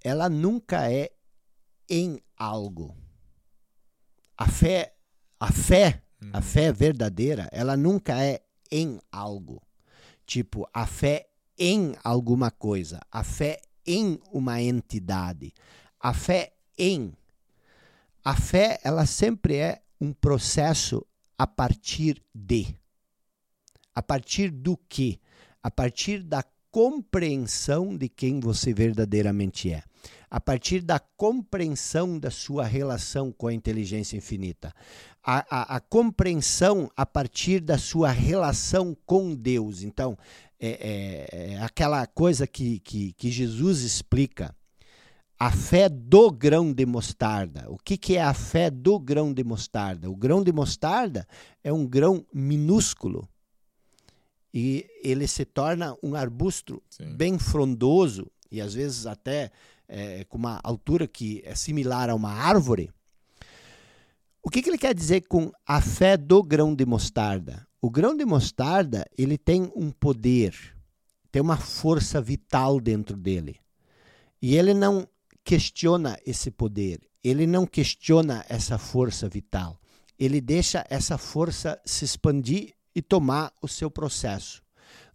ela 0.03 0.29
nunca 0.29 0.91
é 0.91 1.09
em 1.89 2.19
algo. 2.37 2.95
A 4.37 4.47
fé 4.47 4.95
a 5.39 5.51
fé, 5.51 6.01
uhum. 6.21 6.29
a 6.33 6.41
fé 6.41 6.71
verdadeira, 6.71 7.47
ela 7.51 7.75
nunca 7.75 8.23
é 8.23 8.41
em 8.71 8.99
algo. 9.11 9.61
Tipo, 10.25 10.67
a 10.73 10.87
fé 10.87 11.27
em 11.57 11.93
alguma 12.03 12.49
coisa, 12.49 12.99
a 13.11 13.23
fé 13.23 13.61
em 13.85 14.19
uma 14.31 14.61
entidade, 14.61 15.53
a 15.99 16.13
fé 16.13 16.53
em. 16.77 17.13
A 18.23 18.35
fé, 18.35 18.79
ela 18.83 19.05
sempre 19.05 19.57
é 19.57 19.81
um 20.01 20.11
processo 20.11 21.05
a 21.37 21.45
partir 21.45 22.21
de. 22.33 22.75
A 23.93 24.01
partir 24.01 24.49
do 24.49 24.75
que? 24.89 25.19
A 25.61 25.69
partir 25.69 26.23
da 26.23 26.43
compreensão 26.71 27.95
de 27.95 28.09
quem 28.09 28.39
você 28.39 28.73
verdadeiramente 28.73 29.71
é. 29.71 29.83
A 30.35 30.39
partir 30.41 30.81
da 30.81 30.99
compreensão 30.99 32.19
da 32.19 32.29
sua 32.29 32.65
relação 32.65 33.31
com 33.31 33.47
a 33.47 33.53
inteligência 33.53 34.17
infinita. 34.17 34.73
A, 35.23 35.45
a, 35.49 35.75
a 35.77 35.79
compreensão 35.79 36.91
a 36.93 37.05
partir 37.05 37.61
da 37.61 37.77
sua 37.77 38.11
relação 38.11 38.97
com 39.05 39.33
Deus. 39.33 39.81
Então, 39.81 40.17
é, 40.59 40.67
é, 40.67 41.53
é 41.53 41.61
aquela 41.61 42.05
coisa 42.05 42.45
que, 42.45 42.79
que, 42.81 43.13
que 43.13 43.31
Jesus 43.31 43.79
explica 43.79 44.53
a 45.39 45.53
fé 45.53 45.87
do 45.87 46.29
grão 46.29 46.73
de 46.73 46.85
mostarda. 46.85 47.69
O 47.69 47.77
que, 47.77 47.97
que 47.97 48.17
é 48.17 48.21
a 48.21 48.33
fé 48.33 48.69
do 48.69 48.99
grão 48.99 49.33
de 49.33 49.41
mostarda? 49.41 50.09
O 50.09 50.17
grão 50.17 50.43
de 50.43 50.51
mostarda 50.51 51.25
é 51.63 51.71
um 51.71 51.87
grão 51.87 52.25
minúsculo 52.33 53.25
e 54.53 54.85
ele 55.01 55.27
se 55.27 55.45
torna 55.45 55.95
um 56.03 56.13
arbusto 56.13 56.83
Sim. 56.89 57.15
bem 57.15 57.39
frondoso 57.39 58.29
e 58.51 58.59
às 58.59 58.73
vezes 58.73 59.05
até 59.05 59.49
é, 59.87 60.23
com 60.25 60.37
uma 60.37 60.59
altura 60.63 61.07
que 61.07 61.41
é 61.45 61.55
similar 61.55 62.09
a 62.09 62.15
uma 62.15 62.31
árvore. 62.31 62.91
O 64.41 64.49
que, 64.49 64.61
que 64.61 64.69
ele 64.69 64.77
quer 64.77 64.93
dizer 64.93 65.21
com 65.27 65.51
a 65.65 65.81
fé 65.81 66.15
do 66.15 66.43
grão 66.43 66.75
de 66.75 66.85
mostarda? 66.85 67.67
O 67.81 67.89
grão 67.89 68.15
de 68.15 68.25
mostarda 68.25 69.05
ele 69.17 69.37
tem 69.37 69.71
um 69.75 69.91
poder, 69.91 70.55
tem 71.31 71.41
uma 71.41 71.57
força 71.57 72.21
vital 72.21 72.79
dentro 72.79 73.17
dele. 73.17 73.59
E 74.41 74.55
ele 74.55 74.73
não 74.73 75.07
questiona 75.43 76.17
esse 76.25 76.51
poder, 76.51 76.99
ele 77.23 77.47
não 77.47 77.65
questiona 77.65 78.45
essa 78.47 78.77
força 78.77 79.27
vital. 79.27 79.79
Ele 80.17 80.39
deixa 80.39 80.85
essa 80.89 81.17
força 81.17 81.81
se 81.83 82.05
expandir 82.05 82.73
e 82.95 83.01
tomar 83.01 83.51
o 83.61 83.67
seu 83.67 83.91
processo. 83.91 84.63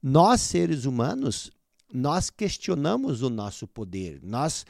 Nós, 0.03 0.41
seres 0.41 0.85
humanos, 0.85 1.51
nós 1.93 2.31
questionamos 2.31 3.23
o 3.23 3.31
nosso 3.31 3.67
poder, 3.67 4.21
nós 4.23 4.65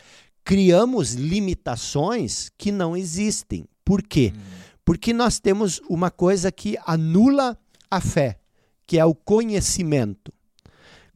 criamos 0.45 1.15
limitações 1.15 2.51
que 2.57 2.73
não 2.73 2.97
existem. 2.97 3.67
Por 3.85 4.03
quê? 4.03 4.33
Hum. 4.35 4.41
Porque 4.85 5.13
nós 5.13 5.39
temos 5.39 5.81
uma 5.89 6.11
coisa 6.11 6.51
que 6.51 6.77
anula 6.85 7.59
a 7.91 8.01
fé, 8.01 8.41
que 8.87 8.99
é 8.99 9.05
o 9.05 9.15
conhecimento. 9.15 10.33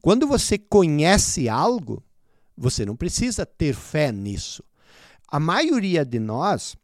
Quando 0.01 0.27
você 0.27 0.57
conhece 0.57 1.49
algo, 1.49 2.03
você 2.55 2.85
não 2.85 2.95
precisa 2.95 3.45
ter 3.45 3.73
fé 3.73 4.11
nisso. 4.11 4.63
A 5.27 5.39
maioria 5.39 6.05
de 6.05 6.19
nós 6.19 6.75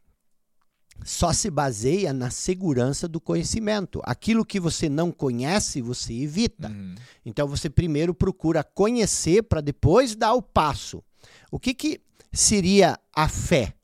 só 1.04 1.32
se 1.32 1.50
baseia 1.50 2.12
na 2.12 2.30
segurança 2.30 3.08
do 3.08 3.20
conhecimento. 3.20 4.00
Aquilo 4.04 4.44
que 4.44 4.60
você 4.60 4.88
não 4.88 5.10
conhece, 5.10 5.80
você 5.80 6.12
evita. 6.12 6.68
Uhum. 6.68 6.94
Então 7.24 7.46
você 7.48 7.68
primeiro 7.68 8.14
procura 8.14 8.62
conhecer 8.62 9.42
para 9.42 9.60
depois 9.60 10.14
dar 10.14 10.34
o 10.34 10.42
passo. 10.42 11.02
O 11.50 11.58
que, 11.58 11.74
que 11.74 12.00
seria 12.32 12.98
a 13.14 13.28
fé? 13.28 13.74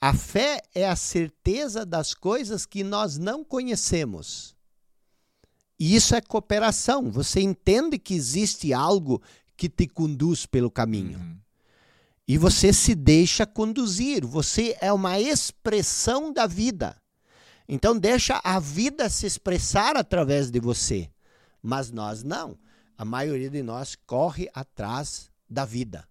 A 0.00 0.14
fé 0.14 0.62
é 0.74 0.88
a 0.88 0.96
certeza 0.96 1.84
das 1.84 2.14
coisas 2.14 2.64
que 2.64 2.82
nós 2.82 3.18
não 3.18 3.44
conhecemos. 3.44 4.56
E 5.78 5.94
isso 5.94 6.14
é 6.14 6.20
cooperação. 6.20 7.10
Você 7.10 7.40
entende 7.40 7.98
que 7.98 8.14
existe 8.14 8.72
algo 8.72 9.20
que 9.56 9.68
te 9.68 9.86
conduz 9.86 10.46
pelo 10.46 10.70
caminho. 10.70 11.18
Uhum. 11.18 11.39
E 12.30 12.38
você 12.38 12.72
se 12.72 12.94
deixa 12.94 13.44
conduzir. 13.44 14.24
Você 14.24 14.76
é 14.80 14.92
uma 14.92 15.18
expressão 15.18 16.32
da 16.32 16.46
vida. 16.46 16.96
Então, 17.68 17.98
deixa 17.98 18.40
a 18.44 18.60
vida 18.60 19.10
se 19.10 19.26
expressar 19.26 19.96
através 19.96 20.48
de 20.48 20.60
você. 20.60 21.10
Mas 21.60 21.90
nós 21.90 22.22
não. 22.22 22.56
A 22.96 23.04
maioria 23.04 23.50
de 23.50 23.64
nós 23.64 23.96
corre 24.06 24.48
atrás 24.54 25.28
da 25.48 25.64
vida. 25.64 26.08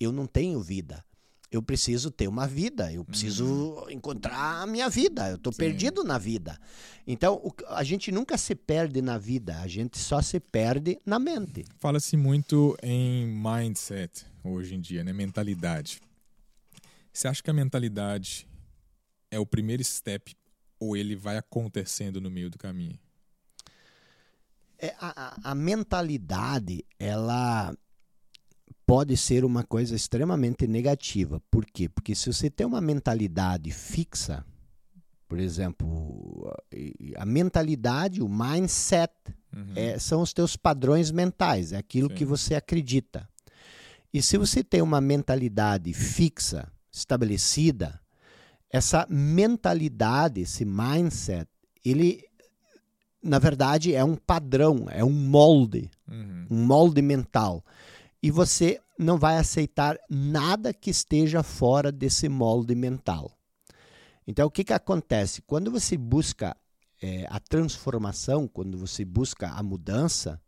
Eu 0.00 0.10
não 0.10 0.26
tenho 0.26 0.60
vida 0.60 1.04
eu 1.52 1.62
preciso 1.62 2.10
ter 2.10 2.26
uma 2.28 2.46
vida, 2.48 2.90
eu 2.90 3.04
preciso 3.04 3.44
uhum. 3.44 3.90
encontrar 3.90 4.62
a 4.62 4.66
minha 4.66 4.88
vida, 4.88 5.28
eu 5.28 5.36
estou 5.36 5.52
perdido 5.52 6.02
na 6.02 6.16
vida. 6.16 6.58
Então, 7.06 7.34
o, 7.34 7.52
a 7.68 7.84
gente 7.84 8.10
nunca 8.10 8.38
se 8.38 8.54
perde 8.54 9.02
na 9.02 9.18
vida, 9.18 9.60
a 9.60 9.68
gente 9.68 9.98
só 9.98 10.22
se 10.22 10.40
perde 10.40 10.98
na 11.04 11.18
mente. 11.18 11.66
Fala-se 11.78 12.16
muito 12.16 12.74
em 12.82 13.26
mindset 13.26 14.31
hoje 14.44 14.74
em 14.74 14.80
dia, 14.80 15.04
né? 15.04 15.12
Mentalidade. 15.12 16.00
Você 17.12 17.28
acha 17.28 17.42
que 17.42 17.50
a 17.50 17.54
mentalidade 17.54 18.48
é 19.30 19.38
o 19.38 19.46
primeiro 19.46 19.84
step 19.84 20.34
ou 20.78 20.96
ele 20.96 21.14
vai 21.14 21.36
acontecendo 21.36 22.20
no 22.20 22.30
meio 22.30 22.50
do 22.50 22.58
caminho? 22.58 22.98
É, 24.78 24.94
a, 24.98 25.38
a 25.44 25.54
mentalidade, 25.54 26.84
ela 26.98 27.72
pode 28.84 29.16
ser 29.16 29.44
uma 29.44 29.62
coisa 29.62 29.94
extremamente 29.94 30.66
negativa. 30.66 31.40
Por 31.50 31.64
quê? 31.64 31.88
Porque 31.88 32.14
se 32.14 32.32
você 32.32 32.50
tem 32.50 32.66
uma 32.66 32.80
mentalidade 32.80 33.70
fixa, 33.70 34.44
por 35.28 35.38
exemplo, 35.38 36.52
a 37.16 37.24
mentalidade, 37.24 38.20
o 38.20 38.28
mindset, 38.28 39.14
uhum. 39.54 39.72
é, 39.74 39.98
são 39.98 40.20
os 40.20 40.32
teus 40.32 40.56
padrões 40.56 41.10
mentais, 41.10 41.72
é 41.72 41.78
aquilo 41.78 42.08
Sim. 42.10 42.14
que 42.16 42.24
você 42.24 42.54
acredita. 42.54 43.26
E 44.12 44.22
se 44.22 44.36
você 44.36 44.62
tem 44.62 44.82
uma 44.82 45.00
mentalidade 45.00 45.92
fixa, 45.92 46.70
estabelecida, 46.90 48.00
essa 48.70 49.06
mentalidade, 49.08 50.42
esse 50.42 50.64
mindset, 50.64 51.48
ele 51.84 52.24
na 53.22 53.38
verdade 53.38 53.94
é 53.94 54.04
um 54.04 54.16
padrão, 54.16 54.86
é 54.90 55.04
um 55.04 55.12
molde, 55.12 55.90
uhum. 56.08 56.46
um 56.50 56.66
molde 56.66 57.00
mental 57.00 57.64
e 58.22 58.30
você 58.30 58.80
não 58.98 59.18
vai 59.18 59.36
aceitar 59.36 59.98
nada 60.08 60.72
que 60.72 60.90
esteja 60.90 61.42
fora 61.42 61.90
desse 61.90 62.28
molde 62.28 62.74
mental. 62.74 63.36
Então, 64.26 64.46
o 64.46 64.50
que, 64.50 64.62
que 64.62 64.72
acontece? 64.72 65.42
Quando 65.42 65.70
você 65.70 65.96
busca 65.96 66.56
é, 67.02 67.26
a 67.28 67.40
transformação, 67.40 68.46
quando 68.46 68.78
você 68.78 69.04
busca 69.04 69.48
a 69.48 69.62
mudança, 69.62 70.40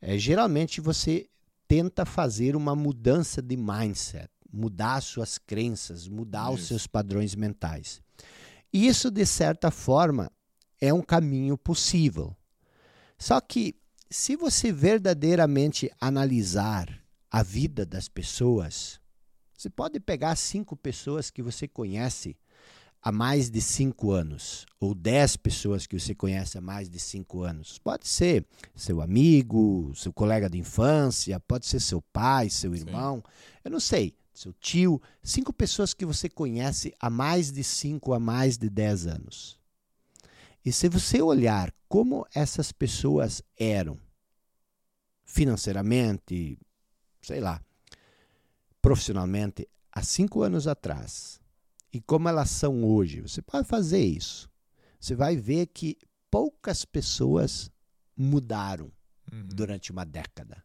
é, 0.00 0.18
geralmente 0.18 0.80
você 0.80 1.28
tenta 1.66 2.04
fazer 2.04 2.56
uma 2.56 2.74
mudança 2.74 3.40
de 3.40 3.56
mindset, 3.56 4.28
mudar 4.52 5.00
suas 5.00 5.38
crenças, 5.38 6.08
mudar 6.08 6.52
Isso. 6.52 6.54
os 6.54 6.68
seus 6.68 6.86
padrões 6.86 7.34
mentais. 7.34 8.02
Isso, 8.72 9.10
de 9.10 9.24
certa 9.24 9.70
forma, 9.70 10.30
é 10.80 10.92
um 10.92 11.02
caminho 11.02 11.56
possível. 11.56 12.36
Só 13.18 13.40
que, 13.40 13.74
se 14.10 14.36
você 14.36 14.72
verdadeiramente 14.72 15.90
analisar 16.00 17.04
a 17.34 17.42
vida 17.42 17.84
das 17.84 18.08
pessoas. 18.08 19.00
Você 19.58 19.68
pode 19.68 19.98
pegar 19.98 20.36
cinco 20.36 20.76
pessoas 20.76 21.32
que 21.32 21.42
você 21.42 21.66
conhece 21.66 22.36
há 23.04 23.12
mais 23.12 23.50
de 23.50 23.60
cinco 23.60 24.12
anos, 24.12 24.64
ou 24.80 24.94
dez 24.94 25.36
pessoas 25.36 25.86
que 25.86 26.00
você 26.00 26.14
conhece 26.14 26.56
há 26.56 26.60
mais 26.62 26.88
de 26.88 26.98
cinco 26.98 27.42
anos. 27.42 27.78
Pode 27.78 28.08
ser 28.08 28.46
seu 28.74 29.02
amigo, 29.02 29.92
seu 29.94 30.10
colega 30.10 30.48
de 30.48 30.56
infância, 30.56 31.38
pode 31.38 31.66
ser 31.66 31.80
seu 31.80 32.00
pai, 32.00 32.48
seu 32.48 32.74
irmão, 32.74 33.16
Sim. 33.16 33.22
eu 33.66 33.70
não 33.70 33.78
sei, 33.78 34.16
seu 34.32 34.54
tio. 34.54 35.02
Cinco 35.22 35.52
pessoas 35.52 35.92
que 35.92 36.06
você 36.06 36.30
conhece 36.30 36.94
há 36.98 37.10
mais 37.10 37.52
de 37.52 37.62
cinco, 37.62 38.14
a 38.14 38.18
mais 38.18 38.56
de 38.56 38.70
dez 38.70 39.06
anos. 39.06 39.58
E 40.64 40.72
se 40.72 40.88
você 40.88 41.20
olhar 41.20 41.74
como 41.86 42.26
essas 42.34 42.72
pessoas 42.72 43.42
eram 43.58 43.98
financeiramente, 45.26 46.58
sei 47.20 47.40
lá, 47.40 47.60
profissionalmente 48.80 49.68
há 49.92 50.02
cinco 50.02 50.40
anos 50.40 50.66
atrás 50.66 51.43
e 51.94 52.00
como 52.00 52.28
elas 52.28 52.50
são 52.50 52.82
hoje, 52.82 53.20
você 53.20 53.40
pode 53.40 53.68
fazer 53.68 54.04
isso. 54.04 54.50
Você 54.98 55.14
vai 55.14 55.36
ver 55.36 55.66
que 55.68 55.96
poucas 56.28 56.84
pessoas 56.84 57.70
mudaram 58.16 58.90
uhum. 59.32 59.46
durante 59.46 59.92
uma 59.92 60.04
década. 60.04 60.64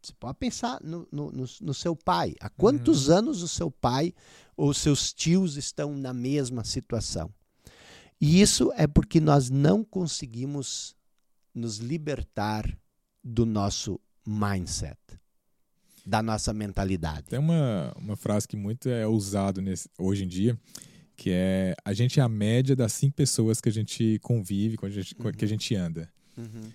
Você 0.00 0.14
pode 0.18 0.38
pensar 0.38 0.82
no, 0.82 1.06
no, 1.12 1.30
no, 1.30 1.44
no 1.60 1.74
seu 1.74 1.94
pai. 1.94 2.34
Há 2.40 2.48
quantos 2.48 3.08
uhum. 3.08 3.18
anos 3.18 3.42
o 3.42 3.48
seu 3.48 3.70
pai 3.70 4.14
ou 4.56 4.72
seus 4.72 5.12
tios 5.12 5.58
estão 5.58 5.94
na 5.94 6.14
mesma 6.14 6.64
situação? 6.64 7.30
E 8.18 8.40
isso 8.40 8.72
é 8.74 8.86
porque 8.86 9.20
nós 9.20 9.50
não 9.50 9.84
conseguimos 9.84 10.96
nos 11.54 11.76
libertar 11.76 12.64
do 13.22 13.44
nosso 13.44 14.00
mindset, 14.26 14.98
da 16.04 16.22
nossa 16.22 16.52
mentalidade. 16.52 17.28
Tem 17.28 17.38
uma, 17.38 17.92
uma 17.96 18.16
frase 18.16 18.46
que 18.46 18.56
muito 18.56 18.88
é 18.88 19.06
usado 19.06 19.62
nesse, 19.62 19.88
hoje 19.98 20.24
em 20.24 20.28
dia, 20.28 20.58
que 21.16 21.30
é 21.30 21.74
a 21.84 21.92
gente 21.92 22.18
é 22.18 22.22
a 22.22 22.28
média 22.28 22.74
das 22.74 22.92
cinco 22.92 23.14
pessoas 23.14 23.60
que 23.60 23.68
a 23.68 23.72
gente 23.72 24.18
convive, 24.20 24.76
com 24.76 24.86
a 24.86 24.90
gente, 24.90 25.14
uhum. 25.18 25.32
que 25.32 25.44
a 25.44 25.48
gente 25.48 25.74
anda. 25.74 26.12
Uhum. 26.36 26.70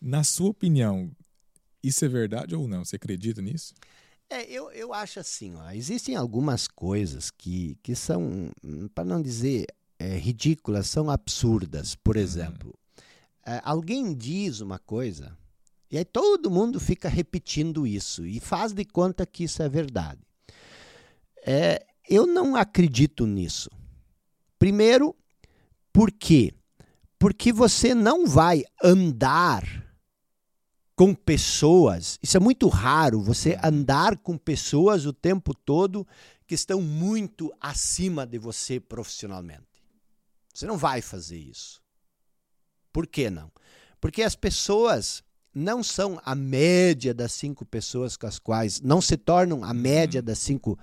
Na 0.00 0.24
sua 0.24 0.50
opinião, 0.50 1.10
isso 1.82 2.04
é 2.04 2.08
verdade 2.08 2.54
ou 2.54 2.68
não? 2.68 2.84
Você 2.84 2.96
acredita 2.96 3.40
nisso? 3.40 3.74
É, 4.28 4.44
eu, 4.50 4.70
eu 4.70 4.94
acho 4.94 5.18
assim, 5.18 5.54
ó, 5.56 5.70
existem 5.72 6.14
algumas 6.14 6.68
coisas 6.68 7.30
que, 7.30 7.76
que 7.82 7.96
são, 7.96 8.50
para 8.94 9.04
não 9.04 9.20
dizer 9.20 9.66
é, 9.98 10.16
ridículas, 10.16 10.86
são 10.86 11.10
absurdas. 11.10 11.96
Por 11.96 12.16
exemplo, 12.16 12.72
é, 13.44 13.60
alguém 13.64 14.14
diz 14.14 14.60
uma 14.60 14.78
coisa 14.78 15.36
e 15.90 15.98
aí 15.98 16.04
todo 16.04 16.50
mundo 16.50 16.78
fica 16.78 17.08
repetindo 17.08 17.86
isso 17.86 18.24
e 18.24 18.38
faz 18.38 18.72
de 18.72 18.84
conta 18.84 19.26
que 19.26 19.44
isso 19.44 19.62
é 19.62 19.68
verdade. 19.68 20.20
É, 21.44 21.84
eu 22.08 22.26
não 22.26 22.54
acredito 22.54 23.26
nisso. 23.26 23.68
Primeiro, 24.58 25.16
por 25.92 26.12
quê? 26.12 26.52
Porque 27.18 27.52
você 27.52 27.94
não 27.94 28.26
vai 28.26 28.62
andar 28.82 29.64
com 30.94 31.14
pessoas. 31.14 32.18
Isso 32.22 32.36
é 32.36 32.40
muito 32.40 32.68
raro, 32.68 33.20
você 33.22 33.58
andar 33.62 34.18
com 34.18 34.36
pessoas 34.36 35.06
o 35.06 35.12
tempo 35.12 35.54
todo 35.54 36.06
que 36.46 36.54
estão 36.54 36.80
muito 36.80 37.52
acima 37.60 38.26
de 38.26 38.38
você 38.38 38.78
profissionalmente. 38.78 39.66
Você 40.52 40.66
não 40.66 40.76
vai 40.76 41.00
fazer 41.00 41.38
isso. 41.38 41.80
Por 42.92 43.06
que 43.06 43.30
não? 43.30 43.50
Porque 44.00 44.22
as 44.22 44.34
pessoas 44.36 45.22
não 45.54 45.82
são 45.82 46.20
a 46.24 46.34
média 46.34 47.12
das 47.12 47.32
cinco 47.32 47.64
pessoas 47.64 48.16
com 48.16 48.26
as 48.26 48.38
quais. 48.38 48.80
não 48.80 49.00
se 49.00 49.16
tornam 49.16 49.64
a 49.64 49.74
média 49.74 50.20
uhum. 50.20 50.24
das 50.24 50.38
cinco. 50.38 50.78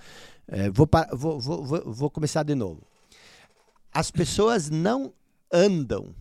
É, 0.47 0.69
vou, 0.69 0.87
vou, 1.13 1.39
vou, 1.39 1.93
vou 1.93 2.09
começar 2.09 2.43
de 2.43 2.55
novo. 2.55 2.85
As 3.91 4.11
pessoas 4.11 4.69
não 4.69 5.13
andam 5.51 6.13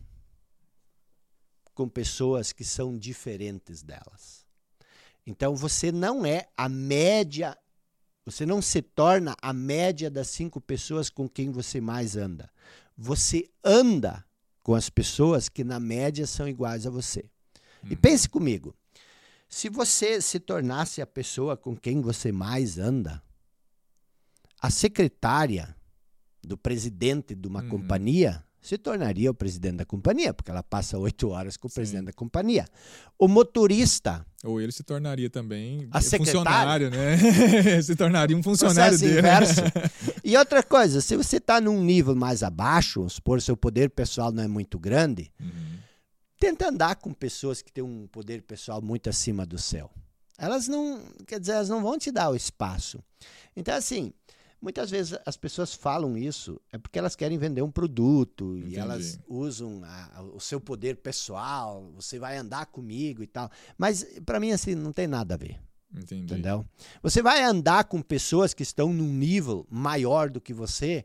com 1.74 1.88
pessoas 1.88 2.52
que 2.52 2.64
são 2.64 2.96
diferentes 2.96 3.82
delas. 3.82 4.46
Então 5.26 5.54
você 5.54 5.90
não 5.90 6.24
é 6.24 6.48
a 6.56 6.68
média, 6.68 7.56
você 8.24 8.46
não 8.46 8.62
se 8.62 8.80
torna 8.80 9.36
a 9.42 9.52
média 9.52 10.10
das 10.10 10.28
cinco 10.28 10.60
pessoas 10.60 11.10
com 11.10 11.28
quem 11.28 11.50
você 11.50 11.80
mais 11.80 12.16
anda. 12.16 12.48
Você 12.96 13.50
anda 13.62 14.24
com 14.62 14.74
as 14.74 14.88
pessoas 14.88 15.48
que 15.48 15.62
na 15.62 15.78
média 15.78 16.26
são 16.26 16.48
iguais 16.48 16.86
a 16.86 16.90
você. 16.90 17.28
Uhum. 17.86 17.92
E 17.92 17.96
pense 17.96 18.28
comigo, 18.28 18.74
se 19.48 19.68
você 19.68 20.20
se 20.20 20.40
tornasse 20.40 21.00
a 21.00 21.06
pessoa 21.06 21.56
com 21.56 21.76
quem 21.76 22.00
você 22.00 22.32
mais 22.32 22.78
anda, 22.78 23.22
a 24.60 24.70
secretária 24.70 25.74
do 26.42 26.56
presidente 26.56 27.34
de 27.34 27.46
uma 27.48 27.62
uhum. 27.62 27.68
companhia 27.68 28.44
se 28.66 28.76
tornaria 28.76 29.30
o 29.30 29.34
presidente 29.34 29.76
da 29.76 29.84
companhia, 29.84 30.34
porque 30.34 30.50
ela 30.50 30.62
passa 30.62 30.98
oito 30.98 31.28
horas 31.28 31.56
com 31.56 31.68
o 31.68 31.70
Sim. 31.70 31.74
presidente 31.76 32.06
da 32.06 32.12
companhia. 32.12 32.66
O 33.16 33.28
motorista. 33.28 34.26
Ou 34.42 34.60
ele 34.60 34.72
se 34.72 34.82
tornaria 34.82 35.30
também 35.30 35.86
a 35.92 36.00
funcionário, 36.00 36.90
né? 36.90 37.16
se 37.80 37.94
tornaria 37.94 38.36
um 38.36 38.42
funcionário 38.42 38.98
dele. 38.98 39.20
Inverso. 39.20 39.60
e 40.24 40.36
outra 40.36 40.64
coisa, 40.64 41.00
se 41.00 41.16
você 41.16 41.36
está 41.36 41.60
num 41.60 41.80
nível 41.80 42.16
mais 42.16 42.42
abaixo, 42.42 43.08
supor 43.08 43.40
seu 43.40 43.56
poder 43.56 43.90
pessoal 43.90 44.32
não 44.32 44.42
é 44.42 44.48
muito 44.48 44.80
grande, 44.80 45.30
uhum. 45.40 45.78
Tenta 46.38 46.68
andar 46.68 46.96
com 46.96 47.12
pessoas 47.12 47.62
que 47.62 47.72
têm 47.72 47.84
um 47.84 48.06
poder 48.06 48.42
pessoal 48.42 48.80
muito 48.82 49.08
acima 49.08 49.44
do 49.46 49.58
seu. 49.58 49.90
Elas 50.38 50.68
não, 50.68 51.02
quer 51.26 51.40
dizer, 51.40 51.52
elas 51.52 51.68
não 51.68 51.82
vão 51.82 51.98
te 51.98 52.10
dar 52.10 52.30
o 52.30 52.36
espaço. 52.36 53.02
Então, 53.56 53.74
assim, 53.74 54.12
Muitas 54.60 54.90
vezes 54.90 55.18
as 55.24 55.36
pessoas 55.36 55.74
falam 55.74 56.16
isso 56.16 56.60
é 56.72 56.78
porque 56.78 56.98
elas 56.98 57.14
querem 57.14 57.36
vender 57.38 57.62
um 57.62 57.70
produto 57.70 58.56
Entendi. 58.56 58.74
e 58.74 58.78
elas 58.78 59.20
usam 59.28 59.82
a, 59.84 60.22
o 60.34 60.40
seu 60.40 60.60
poder 60.60 60.96
pessoal. 60.96 61.92
Você 61.94 62.18
vai 62.18 62.38
andar 62.38 62.66
comigo 62.66 63.22
e 63.22 63.26
tal. 63.26 63.50
Mas 63.76 64.04
para 64.24 64.40
mim 64.40 64.52
assim 64.52 64.74
não 64.74 64.92
tem 64.92 65.06
nada 65.06 65.34
a 65.34 65.36
ver. 65.36 65.60
Entendi. 65.94 66.24
Entendeu? 66.24 66.66
Você 67.02 67.22
vai 67.22 67.42
andar 67.44 67.84
com 67.84 68.00
pessoas 68.00 68.54
que 68.54 68.62
estão 68.62 68.92
num 68.92 69.12
nível 69.12 69.66
maior 69.70 70.30
do 70.30 70.40
que 70.40 70.54
você 70.54 71.04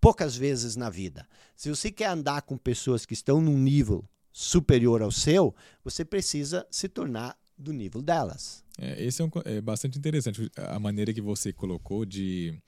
poucas 0.00 0.36
vezes 0.36 0.76
na 0.76 0.90
vida. 0.90 1.26
Se 1.56 1.70
você 1.70 1.90
quer 1.90 2.06
andar 2.06 2.42
com 2.42 2.56
pessoas 2.56 3.06
que 3.06 3.14
estão 3.14 3.40
num 3.40 3.58
nível 3.58 4.04
superior 4.32 5.02
ao 5.02 5.10
seu, 5.10 5.54
você 5.84 6.04
precisa 6.04 6.66
se 6.70 6.88
tornar 6.88 7.36
do 7.56 7.72
nível 7.72 8.00
delas. 8.00 8.64
É, 8.78 9.04
esse 9.04 9.20
é, 9.20 9.24
um, 9.24 9.30
é 9.44 9.60
bastante 9.60 9.98
interessante 9.98 10.50
a 10.56 10.78
maneira 10.78 11.12
que 11.12 11.20
você 11.20 11.52
colocou 11.52 12.04
de 12.04 12.58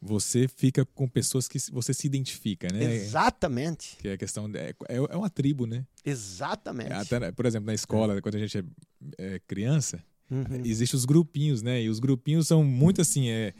você 0.00 0.46
fica 0.46 0.84
com 0.84 1.08
pessoas 1.08 1.48
que 1.48 1.58
você 1.72 1.94
se 1.94 2.06
identifica, 2.06 2.68
né? 2.72 2.94
Exatamente. 2.94 3.96
Que 3.98 4.08
é 4.08 4.12
a 4.12 4.16
questão. 4.18 4.50
De, 4.50 4.58
é, 4.58 4.74
é, 4.88 4.96
é 4.96 5.16
uma 5.16 5.30
tribo, 5.30 5.66
né? 5.66 5.86
Exatamente. 6.04 6.92
Até, 6.92 7.32
por 7.32 7.46
exemplo, 7.46 7.66
na 7.66 7.74
escola, 7.74 8.16
é. 8.16 8.20
quando 8.20 8.36
a 8.36 8.38
gente 8.38 8.58
é, 8.58 8.64
é 9.18 9.38
criança, 9.40 10.02
uhum. 10.30 10.62
existem 10.64 10.96
os 10.96 11.04
grupinhos, 11.04 11.62
né? 11.62 11.82
E 11.82 11.88
os 11.88 11.98
grupinhos 11.98 12.46
são 12.46 12.62
muito 12.62 13.00
assim. 13.00 13.28
É, 13.28 13.48
é, 13.48 13.54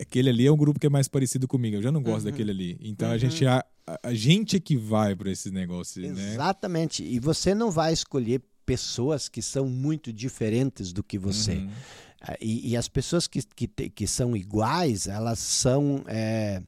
aquele 0.00 0.30
ali 0.30 0.46
é 0.46 0.52
um 0.52 0.56
grupo 0.56 0.78
que 0.78 0.86
é 0.86 0.90
mais 0.90 1.08
parecido 1.08 1.46
comigo. 1.48 1.76
Eu 1.76 1.82
já 1.82 1.92
não 1.92 2.02
gosto 2.02 2.24
uhum. 2.24 2.30
daquele 2.30 2.50
ali. 2.50 2.78
Então 2.80 3.08
uhum. 3.08 3.14
a 3.14 3.18
gente 3.18 3.46
a, 3.46 3.64
a, 4.02 4.14
gente 4.14 4.56
é 4.56 4.60
que 4.60 4.76
vai 4.76 5.14
para 5.14 5.30
esses 5.30 5.50
negócios, 5.52 6.10
né? 6.10 6.32
Exatamente. 6.32 7.02
E 7.02 7.18
você 7.18 7.54
não 7.54 7.70
vai 7.70 7.92
escolher 7.92 8.42
pessoas 8.64 9.28
que 9.28 9.42
são 9.42 9.66
muito 9.66 10.12
diferentes 10.12 10.92
do 10.92 11.02
que 11.02 11.18
você. 11.18 11.54
Uhum. 11.54 11.70
Ah, 12.22 12.36
e, 12.40 12.70
e 12.70 12.76
as 12.76 12.88
pessoas 12.88 13.26
que, 13.26 13.42
que, 13.42 13.66
que, 13.66 14.06
são 14.06 14.36
iguais, 14.36 15.06
elas 15.06 15.38
são 15.38 16.04
é, 16.06 16.62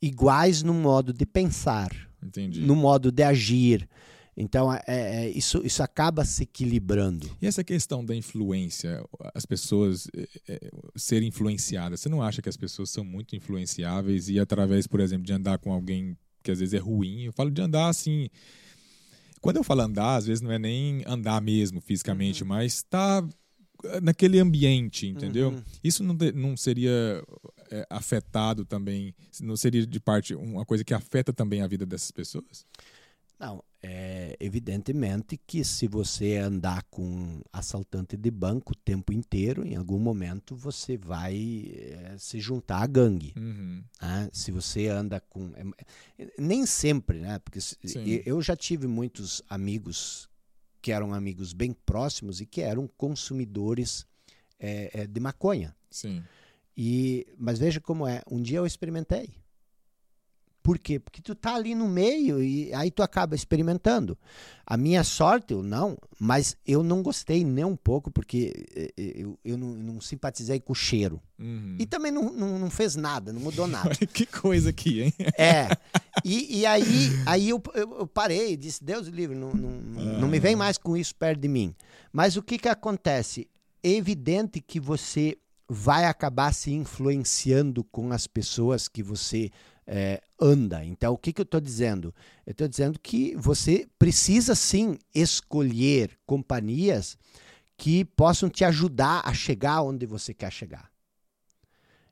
iguais 0.00 0.62
no 0.62 0.74
modo 0.74 1.12
de 1.12 1.24
pensar, 1.24 1.90
Entendi. 2.22 2.60
no 2.60 2.76
modo 2.76 3.10
de 3.10 3.22
agir. 3.22 3.88
Então, 4.36 4.72
é, 4.72 4.82
é, 4.86 5.30
isso, 5.30 5.60
isso 5.64 5.82
acaba 5.82 6.24
se 6.24 6.44
equilibrando. 6.44 7.30
E 7.40 7.46
essa 7.46 7.62
questão 7.62 8.04
da 8.04 8.14
influência, 8.14 9.04
as 9.34 9.44
pessoas 9.44 10.08
é, 10.16 10.28
é, 10.48 10.70
serem 10.96 11.28
influenciadas, 11.28 12.00
você 12.00 12.08
não 12.08 12.22
acha 12.22 12.40
que 12.40 12.48
as 12.48 12.56
pessoas 12.56 12.90
são 12.90 13.04
muito 13.04 13.36
influenciáveis 13.36 14.28
e 14.28 14.38
através, 14.38 14.86
por 14.86 15.00
exemplo, 15.00 15.26
de 15.26 15.32
andar 15.32 15.58
com 15.58 15.72
alguém 15.72 16.16
que 16.42 16.50
às 16.50 16.58
vezes 16.58 16.74
é 16.74 16.78
ruim, 16.78 17.24
eu 17.24 17.32
falo 17.32 17.50
de 17.50 17.60
andar 17.60 17.88
assim. 17.88 18.28
Quando 19.40 19.58
eu 19.58 19.64
falo 19.64 19.82
andar, 19.82 20.16
às 20.16 20.26
vezes 20.26 20.40
não 20.40 20.50
é 20.50 20.58
nem 20.58 21.02
andar 21.06 21.40
mesmo 21.40 21.80
fisicamente, 21.80 22.42
uhum. 22.42 22.48
mas 22.48 22.82
tá 22.82 23.22
naquele 24.02 24.38
ambiente, 24.38 25.08
entendeu? 25.08 25.50
Uhum. 25.50 25.62
Isso 25.82 26.02
não, 26.02 26.16
não 26.34 26.56
seria 26.56 27.22
é, 27.70 27.86
afetado 27.90 28.64
também, 28.64 29.14
não 29.40 29.56
seria 29.56 29.86
de 29.86 30.00
parte 30.00 30.34
uma 30.34 30.64
coisa 30.64 30.84
que 30.84 30.94
afeta 30.94 31.32
também 31.32 31.60
a 31.60 31.66
vida 31.66 31.84
dessas 31.84 32.10
pessoas? 32.10 32.64
Não, 33.38 33.62
é 33.82 34.36
evidentemente 34.38 35.36
que 35.36 35.64
se 35.64 35.88
você 35.88 36.36
andar 36.36 36.84
com 36.84 37.02
um 37.02 37.42
assaltante 37.52 38.16
de 38.16 38.30
banco 38.30 38.72
o 38.72 38.76
tempo 38.76 39.12
inteiro, 39.12 39.66
em 39.66 39.74
algum 39.74 39.98
momento 39.98 40.54
você 40.54 40.96
vai 40.96 41.72
é, 41.74 42.14
se 42.16 42.38
juntar 42.38 42.82
à 42.82 42.86
gangue. 42.86 43.32
Uhum. 43.36 43.82
Né? 44.00 44.30
Se 44.32 44.52
você 44.52 44.86
anda 44.86 45.20
com. 45.20 45.50
É, 45.56 46.26
nem 46.38 46.64
sempre, 46.64 47.18
né? 47.18 47.40
Porque 47.40 47.60
Sim. 47.60 48.22
eu 48.24 48.40
já 48.40 48.54
tive 48.54 48.86
muitos 48.86 49.42
amigos 49.48 50.28
que 50.80 50.92
eram 50.92 51.12
amigos 51.12 51.52
bem 51.52 51.72
próximos 51.72 52.40
e 52.40 52.46
que 52.46 52.60
eram 52.60 52.88
consumidores 52.96 54.06
é, 54.58 55.02
é, 55.02 55.06
de 55.06 55.20
maconha. 55.20 55.74
Sim. 55.90 56.22
E, 56.76 57.26
mas 57.36 57.58
veja 57.58 57.80
como 57.80 58.06
é. 58.06 58.22
Um 58.30 58.40
dia 58.40 58.58
eu 58.58 58.66
experimentei. 58.66 59.41
Por 60.62 60.78
quê? 60.78 60.98
Porque 61.00 61.20
tu 61.20 61.34
tá 61.34 61.54
ali 61.54 61.74
no 61.74 61.88
meio 61.88 62.42
e 62.42 62.72
aí 62.72 62.90
tu 62.90 63.02
acaba 63.02 63.34
experimentando. 63.34 64.16
A 64.64 64.76
minha 64.76 65.02
sorte, 65.02 65.52
eu 65.52 65.62
não, 65.62 65.98
mas 66.20 66.56
eu 66.64 66.84
não 66.84 67.02
gostei 67.02 67.44
nem 67.44 67.64
um 67.64 67.74
pouco, 67.74 68.10
porque 68.12 68.66
eh, 68.74 68.92
eh, 68.96 69.12
eu, 69.16 69.38
eu 69.44 69.58
não, 69.58 69.68
não 69.74 70.00
simpatizei 70.00 70.60
com 70.60 70.72
o 70.72 70.76
cheiro. 70.76 71.20
Uhum. 71.38 71.76
E 71.80 71.84
também 71.84 72.12
não, 72.12 72.32
não, 72.32 72.58
não, 72.60 72.70
fez 72.70 72.94
nada, 72.94 73.32
não 73.32 73.40
mudou 73.40 73.66
nada. 73.68 73.90
que 73.94 74.24
coisa 74.24 74.70
aqui, 74.70 75.02
hein? 75.02 75.14
É. 75.36 75.68
E, 76.24 76.60
e 76.60 76.66
aí, 76.66 77.10
aí 77.26 77.48
eu, 77.48 77.60
eu, 77.74 77.98
eu 77.98 78.06
parei, 78.06 78.56
disse, 78.56 78.84
Deus 78.84 79.08
livre, 79.08 79.36
não, 79.36 79.52
não, 79.52 79.70
não 80.20 80.28
me 80.28 80.38
vem 80.38 80.54
mais 80.54 80.78
com 80.78 80.96
isso 80.96 81.14
perto 81.16 81.40
de 81.40 81.48
mim. 81.48 81.74
Mas 82.12 82.36
o 82.36 82.42
que, 82.42 82.56
que 82.56 82.68
acontece? 82.68 83.48
É 83.82 83.90
evidente 83.90 84.60
que 84.60 84.78
você 84.78 85.36
vai 85.68 86.04
acabar 86.04 86.52
se 86.52 86.70
influenciando 86.70 87.82
com 87.82 88.12
as 88.12 88.26
pessoas 88.26 88.88
que 88.88 89.02
você 89.02 89.50
é, 89.86 90.20
anda. 90.40 90.84
Então, 90.84 91.12
o 91.12 91.18
que, 91.18 91.32
que 91.32 91.40
eu 91.40 91.44
estou 91.44 91.60
dizendo? 91.60 92.14
Eu 92.46 92.52
estou 92.52 92.68
dizendo 92.68 92.98
que 92.98 93.34
você 93.36 93.86
precisa 93.98 94.54
sim 94.54 94.98
escolher 95.14 96.18
companhias 96.26 97.16
que 97.76 98.04
possam 98.04 98.48
te 98.48 98.64
ajudar 98.64 99.22
a 99.24 99.34
chegar 99.34 99.82
onde 99.82 100.06
você 100.06 100.32
quer 100.32 100.52
chegar. 100.52 100.90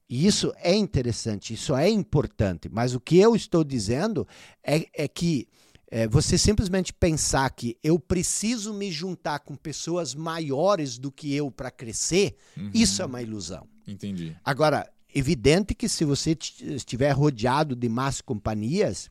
E 0.08 0.26
isso 0.26 0.52
é 0.56 0.74
interessante, 0.74 1.54
isso 1.54 1.76
é 1.76 1.88
importante, 1.88 2.68
mas 2.68 2.96
o 2.96 3.00
que 3.00 3.16
eu 3.16 3.36
estou 3.36 3.62
dizendo 3.62 4.26
é, 4.64 4.84
é 4.92 5.06
que 5.06 5.46
é, 5.88 6.08
você 6.08 6.36
simplesmente 6.36 6.92
pensar 6.92 7.48
que 7.50 7.76
eu 7.82 7.96
preciso 7.96 8.74
me 8.74 8.90
juntar 8.90 9.38
com 9.40 9.54
pessoas 9.54 10.12
maiores 10.12 10.98
do 10.98 11.12
que 11.12 11.32
eu 11.32 11.48
para 11.48 11.70
crescer, 11.70 12.36
uhum. 12.56 12.70
isso 12.74 13.02
é 13.02 13.04
uma 13.04 13.22
ilusão. 13.22 13.68
Entendi. 13.86 14.36
Agora, 14.44 14.90
evidente 15.14 15.74
que 15.74 15.88
se 15.88 16.04
você 16.04 16.36
estiver 16.60 17.10
rodeado 17.12 17.74
de 17.74 17.88
más 17.88 18.20
companhias, 18.20 19.10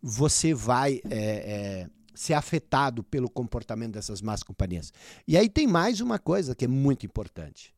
você 0.00 0.52
vai 0.52 1.00
é, 1.10 1.16
é, 1.16 1.90
ser 2.14 2.34
afetado 2.34 3.02
pelo 3.02 3.28
comportamento 3.28 3.94
dessas 3.94 4.20
más 4.20 4.42
companhias. 4.42 4.92
E 5.26 5.36
aí 5.36 5.48
tem 5.48 5.66
mais 5.66 6.00
uma 6.00 6.18
coisa 6.18 6.54
que 6.54 6.64
é 6.64 6.68
muito 6.68 7.06
importante. 7.06 7.74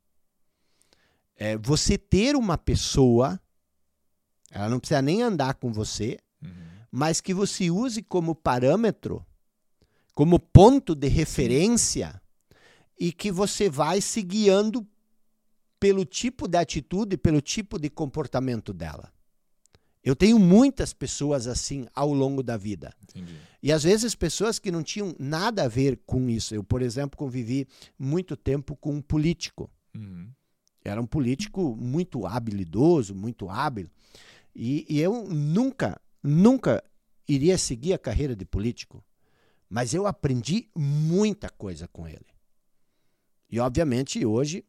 É 1.37 1.57
você 1.57 1.97
ter 1.97 2.35
uma 2.35 2.59
pessoa, 2.59 3.41
ela 4.51 4.69
não 4.69 4.81
precisa 4.81 5.03
nem 5.03 5.23
andar 5.23 5.55
com 5.55 5.73
você, 5.73 6.19
uhum. 6.43 6.51
mas 6.91 7.21
que 7.21 7.35
você 7.35 7.71
use 7.71 8.03
como 8.03 8.35
parâmetro, 8.35 9.25
como 10.15 10.39
ponto 10.39 10.95
de 10.95 11.09
referência 11.09 12.21
e 12.99 13.13
que 13.13 13.31
você 13.31 13.69
vai 13.69 14.01
se 14.01 14.23
guiando 14.23 14.87
pelo 15.79 16.05
tipo 16.05 16.49
de 16.49 16.57
atitude, 16.57 17.17
pelo 17.17 17.41
tipo 17.41 17.79
de 17.79 17.91
comportamento 17.91 18.73
dela. 18.73 19.13
Eu 20.03 20.15
tenho 20.15 20.39
muitas 20.39 20.93
pessoas 20.93 21.49
assim 21.49 21.87
ao 21.93 22.13
longo 22.13 22.41
da 22.41 22.57
vida. 22.57 22.95
Entendi. 23.03 23.37
E 23.61 23.73
às 23.73 23.83
vezes 23.83 24.15
pessoas 24.15 24.57
que 24.57 24.71
não 24.71 24.81
tinham 24.81 25.15
nada 25.19 25.65
a 25.65 25.69
ver 25.69 26.01
com 26.07 26.31
isso. 26.31 26.55
Eu, 26.55 26.63
por 26.63 26.81
exemplo, 26.81 27.19
convivi 27.19 27.67
muito 27.99 28.37
tempo 28.37 28.77
com 28.77 28.95
um 28.95 29.03
político. 29.03 29.69
Uhum. 29.97 30.31
Era 30.85 31.01
um 31.01 31.07
político 31.07 31.75
muito 31.75 32.25
habilidoso, 32.25 33.17
muito 33.17 33.51
hábil. 33.51 33.91
E, 34.55 34.87
e 34.89 35.01
eu 35.01 35.25
nunca, 35.25 36.01
nunca 36.23 36.81
iria 37.29 37.59
seguir 37.59 37.93
a 37.93 37.99
carreira 37.99 38.37
de 38.37 38.45
político. 38.45 39.05
Mas 39.69 39.93
eu 39.93 40.07
aprendi 40.07 40.71
muita 40.73 41.51
coisa 41.51 41.89
com 41.89 42.07
ele. 42.07 42.27
E, 43.51 43.59
obviamente, 43.59 44.25
hoje 44.25 44.65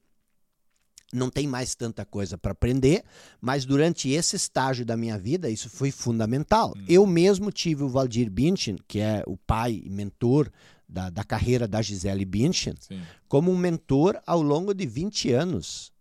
não 1.13 1.29
tem 1.29 1.47
mais 1.47 1.73
tanta 1.73 2.05
coisa 2.05 2.37
para 2.37 2.51
aprender, 2.51 3.03
mas 3.39 3.65
durante 3.65 4.09
esse 4.09 4.35
estágio 4.35 4.85
da 4.85 4.97
minha 4.97 5.17
vida 5.17 5.49
isso 5.49 5.69
foi 5.69 5.91
fundamental. 5.91 6.73
Hum. 6.75 6.85
Eu 6.87 7.07
mesmo 7.07 7.51
tive 7.51 7.83
o 7.83 7.89
Valdir 7.89 8.29
Bündchen, 8.29 8.77
que 8.87 8.99
é 8.99 9.23
o 9.25 9.37
pai 9.37 9.81
e 9.85 9.89
mentor 9.89 10.51
da, 10.87 11.09
da 11.09 11.23
carreira 11.23 11.67
da 11.67 11.81
Gisele 11.81 12.25
Bündchen, 12.25 12.75
Sim. 12.79 13.01
como 13.27 13.51
um 13.51 13.57
mentor 13.57 14.21
ao 14.25 14.41
longo 14.41 14.73
de 14.73 14.85
20 14.85 15.31
anos. 15.31 15.91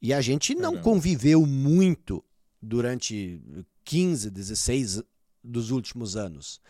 E 0.00 0.12
a 0.12 0.20
gente 0.20 0.54
não 0.54 0.72
Caramba. 0.72 0.82
conviveu 0.82 1.46
muito 1.46 2.24
durante 2.60 3.40
15, 3.84 4.30
16 4.30 5.02
dos 5.42 5.70
últimos 5.70 6.16
anos. 6.16 6.60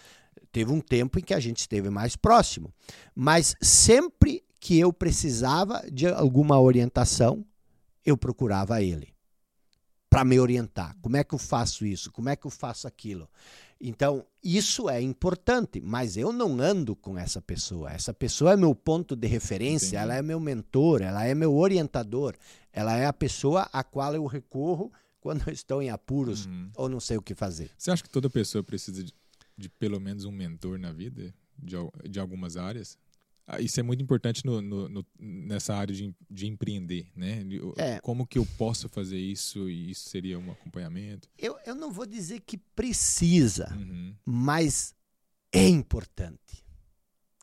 Teve 0.51 0.71
um 0.71 0.81
tempo 0.81 1.19
em 1.19 1.23
que 1.23 1.35
a 1.35 1.41
gente 1.41 1.61
esteve 1.61 1.89
mais 1.89 2.17
próximo. 2.17 2.73
Mas 3.15 3.57
sempre 3.61 4.43
que 4.61 4.79
eu 4.79 4.93
precisava 4.93 5.83
de 5.91 6.07
alguma 6.07 6.61
orientação, 6.61 7.45
eu 8.05 8.17
procurava 8.17 8.83
ele 8.83 9.13
para 10.11 10.25
me 10.25 10.39
orientar. 10.39 10.95
Como 11.01 11.17
é 11.17 11.25
que 11.25 11.35
eu 11.35 11.39
faço 11.39 11.87
isso? 11.87 12.11
Como 12.13 12.29
é 12.29 12.37
que 12.37 12.47
eu 12.47 12.51
faço 12.51 12.87
aquilo? 12.87 13.29
Então, 13.81 14.25
isso 14.45 14.89
é 14.89 15.01
importante, 15.01 15.81
mas 15.81 16.17
eu 16.17 16.33
não 16.33 16.61
ando 16.61 16.95
com 16.95 17.19
essa 17.19 17.41
pessoa. 17.41 17.91
Essa 17.91 18.13
pessoa 18.13 18.53
é 18.53 18.57
meu 18.57 18.75
ponto 18.75 19.17
de 19.17 19.27
referência, 19.27 19.87
Entendi. 19.87 20.03
ela 20.03 20.15
é 20.15 20.23
meu 20.23 20.39
mentor, 20.39 21.01
ela 21.03 21.25
é 21.25 21.35
meu 21.35 21.55
orientador, 21.57 22.37
ela 22.73 22.97
é 22.97 23.07
a 23.07 23.13
pessoa 23.13 23.63
a 23.73 23.83
qual 23.83 24.15
eu 24.15 24.27
recorro 24.27 24.93
quando 25.19 25.45
eu 25.49 25.53
estou 25.53 25.81
em 25.83 25.89
apuros 25.91 26.47
Uhum. 26.47 26.71
ou 26.77 26.89
não 26.89 27.01
sei 27.01 27.17
o 27.17 27.23
que 27.23 27.35
fazer. 27.35 27.71
Você 27.77 27.91
acha 27.91 28.03
que 28.03 28.11
toda 28.11 28.29
pessoa 28.29 28.63
precisa 28.63 29.03
de, 29.03 29.15
de 29.57 29.69
pelo 29.69 29.99
menos 29.99 30.25
um 30.27 30.33
mentor 30.33 30.79
na 30.79 30.93
vida, 30.93 31.35
de, 31.59 31.75
de 32.09 32.21
algumas 32.21 32.57
áreas? 32.57 32.99
Ah, 33.47 33.61
Isso 33.61 33.79
é 33.81 33.83
muito 33.83 34.03
importante 34.03 34.45
no- 34.47 34.63
no- 34.63 34.89
no- 34.89 35.07
nessa 35.19 35.75
área 35.75 35.95
de, 35.95 36.15
de 36.31 36.47
empreender, 36.47 37.09
né? 37.17 37.45
É. 37.77 37.99
Como 38.01 38.27
que 38.27 38.39
eu 38.39 38.47
posso 38.57 38.89
fazer 38.89 39.19
isso 39.19 39.69
e 39.69 39.91
isso 39.91 40.09
seria 40.09 40.39
um 40.39 40.51
acompanhamento? 40.53 41.29
Eu, 41.37 41.57
eu 41.67 41.75
não 41.75 41.91
vou 41.93 42.07
dizer 42.07 42.41
que 42.41 42.57
precisa, 42.57 43.73
Uhum. 43.77 44.15
mas 44.25 44.95
é 45.53 45.67
importante. 45.69 46.63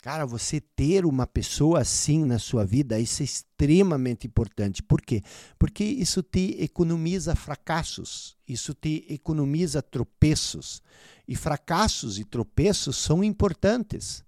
Cara, 0.01 0.25
você 0.25 0.61
ter 0.61 1.05
uma 1.05 1.27
pessoa 1.27 1.81
assim 1.81 2.23
na 2.23 2.39
sua 2.39 2.65
vida, 2.65 2.97
isso 2.97 3.21
é 3.21 3.25
extremamente 3.25 4.25
importante. 4.25 4.81
Por 4.81 5.01
quê? 5.01 5.21
Porque 5.59 5.83
isso 5.83 6.23
te 6.23 6.55
economiza 6.63 7.35
fracassos, 7.35 8.37
isso 8.47 8.73
te 8.73 9.05
economiza 9.09 9.81
tropeços. 9.81 10.81
E 11.27 11.35
fracassos 11.35 12.17
e 12.17 12.23
tropeços 12.23 12.95
são 12.95 13.21
importantes. 13.21 14.23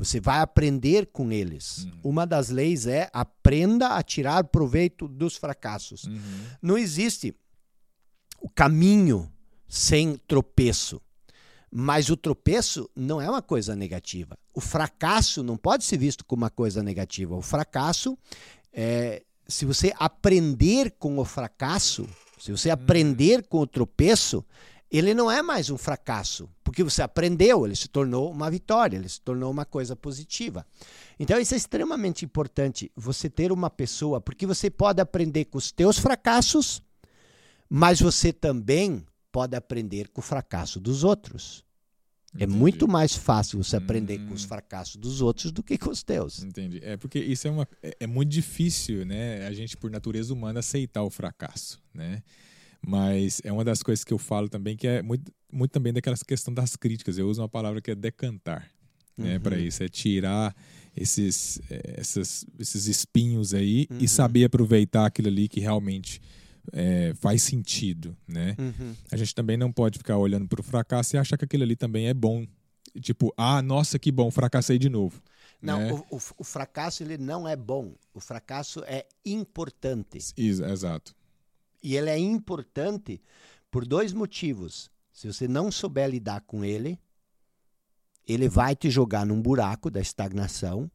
Você 0.00 0.18
vai 0.18 0.40
aprender 0.40 1.10
com 1.12 1.30
eles. 1.30 1.84
Uhum. 1.84 2.00
Uma 2.04 2.26
das 2.26 2.48
leis 2.48 2.86
é 2.86 3.10
aprenda 3.12 3.88
a 3.88 4.02
tirar 4.02 4.44
proveito 4.44 5.06
dos 5.06 5.36
fracassos. 5.36 6.04
Uhum. 6.04 6.46
Não 6.62 6.78
existe 6.78 7.36
o 8.40 8.48
caminho 8.48 9.30
sem 9.68 10.16
tropeço. 10.26 11.02
Mas 11.70 12.08
o 12.08 12.16
tropeço 12.16 12.88
não 12.96 13.20
é 13.20 13.28
uma 13.28 13.42
coisa 13.42 13.76
negativa. 13.76 14.38
O 14.54 14.60
fracasso 14.60 15.42
não 15.42 15.58
pode 15.58 15.84
ser 15.84 15.98
visto 15.98 16.24
como 16.24 16.44
uma 16.44 16.50
coisa 16.50 16.82
negativa. 16.82 17.36
O 17.36 17.42
fracasso, 17.42 18.16
é, 18.72 19.22
se 19.46 19.66
você 19.66 19.92
aprender 19.98 20.92
com 20.98 21.18
o 21.18 21.24
fracasso, 21.26 22.08
se 22.38 22.50
você 22.50 22.70
aprender 22.70 23.46
com 23.48 23.58
o 23.58 23.66
tropeço, 23.66 24.42
ele 24.98 25.14
não 25.14 25.30
é 25.30 25.40
mais 25.42 25.70
um 25.70 25.78
fracasso, 25.78 26.48
porque 26.64 26.82
você 26.82 27.00
aprendeu, 27.02 27.64
ele 27.64 27.76
se 27.76 27.88
tornou 27.88 28.30
uma 28.30 28.50
vitória, 28.50 28.96
ele 28.96 29.08
se 29.08 29.20
tornou 29.20 29.50
uma 29.50 29.64
coisa 29.64 29.94
positiva. 29.94 30.66
Então 31.18 31.38
isso 31.38 31.54
é 31.54 31.56
extremamente 31.56 32.24
importante, 32.24 32.90
você 32.96 33.30
ter 33.30 33.52
uma 33.52 33.70
pessoa, 33.70 34.20
porque 34.20 34.46
você 34.46 34.68
pode 34.70 35.00
aprender 35.00 35.44
com 35.46 35.58
os 35.58 35.70
teus 35.70 35.98
fracassos, 35.98 36.82
mas 37.68 38.00
você 38.00 38.32
também 38.32 39.06
pode 39.30 39.54
aprender 39.56 40.08
com 40.08 40.20
o 40.20 40.24
fracasso 40.24 40.80
dos 40.80 41.04
outros. 41.04 41.64
É 42.34 42.44
Entendi. 42.44 42.58
muito 42.58 42.86
mais 42.86 43.14
fácil 43.14 43.62
você 43.62 43.76
aprender 43.76 44.18
com 44.26 44.34
os 44.34 44.44
Hum. 44.44 44.48
fracassos 44.48 44.94
dos 44.96 45.20
outros 45.20 45.50
do 45.50 45.64
que 45.64 45.76
com 45.76 45.90
os 45.90 46.02
teus. 46.04 46.42
Entendi. 46.44 46.80
É 46.82 46.96
porque 46.96 47.18
isso 47.18 47.48
é, 47.48 47.50
uma, 47.50 47.68
é, 47.82 47.96
é 48.00 48.06
muito 48.06 48.30
difícil, 48.30 49.04
né? 49.04 49.46
A 49.48 49.52
gente, 49.52 49.76
por 49.76 49.90
natureza 49.90 50.32
humana, 50.32 50.60
aceitar 50.60 51.02
o 51.02 51.10
fracasso, 51.10 51.80
né? 51.92 52.22
Mas 52.86 53.40
é 53.44 53.52
uma 53.52 53.64
das 53.64 53.82
coisas 53.82 54.04
que 54.04 54.12
eu 54.12 54.18
falo 54.18 54.48
também, 54.48 54.76
que 54.76 54.86
é 54.86 55.02
muito, 55.02 55.30
muito 55.52 55.70
também 55.70 55.92
daquela 55.92 56.16
questão 56.16 56.52
das 56.52 56.76
críticas. 56.76 57.18
Eu 57.18 57.28
uso 57.28 57.42
uma 57.42 57.48
palavra 57.48 57.80
que 57.80 57.90
é 57.90 57.94
decantar, 57.94 58.70
né? 59.16 59.34
Uhum. 59.34 59.40
Para 59.40 59.58
isso, 59.58 59.82
é 59.82 59.88
tirar 59.88 60.54
esses, 60.96 61.60
eh, 61.70 61.94
essas, 61.98 62.44
esses 62.58 62.86
espinhos 62.86 63.52
aí 63.54 63.86
Uhum. 63.90 63.98
e 64.00 64.08
saber 64.08 64.44
aproveitar 64.44 65.06
aquilo 65.06 65.28
ali 65.28 65.46
que 65.48 65.60
realmente 65.60 66.20
eh, 66.72 67.12
faz 67.16 67.42
sentido, 67.42 68.16
né? 68.26 68.56
Uhum. 68.58 68.94
A 69.12 69.16
gente 69.16 69.34
também 69.34 69.56
não 69.56 69.70
pode 69.72 69.98
ficar 69.98 70.16
olhando 70.16 70.48
para 70.48 70.60
o 70.60 70.62
fracasso 70.64 71.16
e 71.16 71.18
achar 71.18 71.36
que 71.36 71.44
aquilo 71.44 71.62
ali 71.64 71.76
também 71.76 72.06
é 72.08 72.14
bom. 72.14 72.46
Tipo, 73.00 73.32
ah, 73.36 73.60
nossa, 73.62 73.98
que 73.98 74.10
bom, 74.10 74.30
fracassei 74.30 74.78
de 74.78 74.88
novo. 74.88 75.22
Não, 75.62 75.78
né? 75.78 75.92
o, 75.92 76.16
o- 76.16 76.20
o 76.38 76.44
fracasso 76.44 77.02
ele 77.02 77.18
não 77.18 77.46
é 77.46 77.54
bom. 77.54 77.94
O 78.14 78.20
fracasso 78.20 78.82
é 78.86 79.06
importante. 79.24 80.18
Exato. 80.36 81.14
E 81.82 81.96
ele 81.96 82.10
é 82.10 82.18
importante 82.18 83.20
por 83.70 83.86
dois 83.86 84.12
motivos. 84.12 84.90
Se 85.12 85.26
você 85.26 85.46
não 85.48 85.70
souber 85.70 86.08
lidar 86.08 86.40
com 86.42 86.64
ele, 86.64 86.98
ele 88.26 88.48
vai 88.48 88.76
te 88.76 88.90
jogar 88.90 89.26
num 89.26 89.40
buraco 89.40 89.90
da 89.90 90.00
estagnação. 90.00 90.90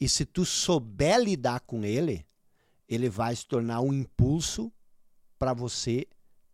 E 0.00 0.08
se 0.08 0.24
tu 0.24 0.44
souber 0.44 1.20
lidar 1.20 1.60
com 1.60 1.84
ele, 1.84 2.24
ele 2.88 3.08
vai 3.08 3.34
se 3.36 3.46
tornar 3.46 3.80
um 3.80 3.92
impulso 3.92 4.72
para 5.38 5.52
você 5.52 6.06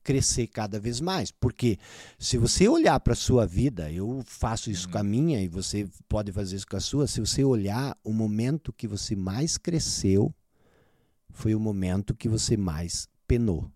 crescer 0.02 0.46
cada 0.46 0.78
vez 0.78 1.00
mais. 1.00 1.32
Porque 1.32 1.78
se 2.18 2.38
você 2.38 2.68
olhar 2.68 2.98
para 3.00 3.12
a 3.12 3.16
sua 3.16 3.44
vida, 3.44 3.90
eu 3.90 4.22
faço 4.24 4.70
isso 4.70 4.86
Uhum. 4.86 4.92
com 4.92 4.98
a 4.98 5.02
minha 5.02 5.42
e 5.42 5.48
você 5.48 5.88
pode 6.08 6.30
fazer 6.30 6.56
isso 6.56 6.66
com 6.66 6.76
a 6.76 6.80
sua, 6.80 7.06
se 7.08 7.18
você 7.20 7.42
olhar 7.42 7.96
o 8.04 8.12
momento 8.12 8.72
que 8.72 8.86
você 8.86 9.16
mais 9.16 9.58
cresceu, 9.58 10.32
foi 11.30 11.54
o 11.54 11.60
momento 11.60 12.14
que 12.14 12.28
você 12.28 12.56
mais 12.56 13.08
penou. 13.26 13.70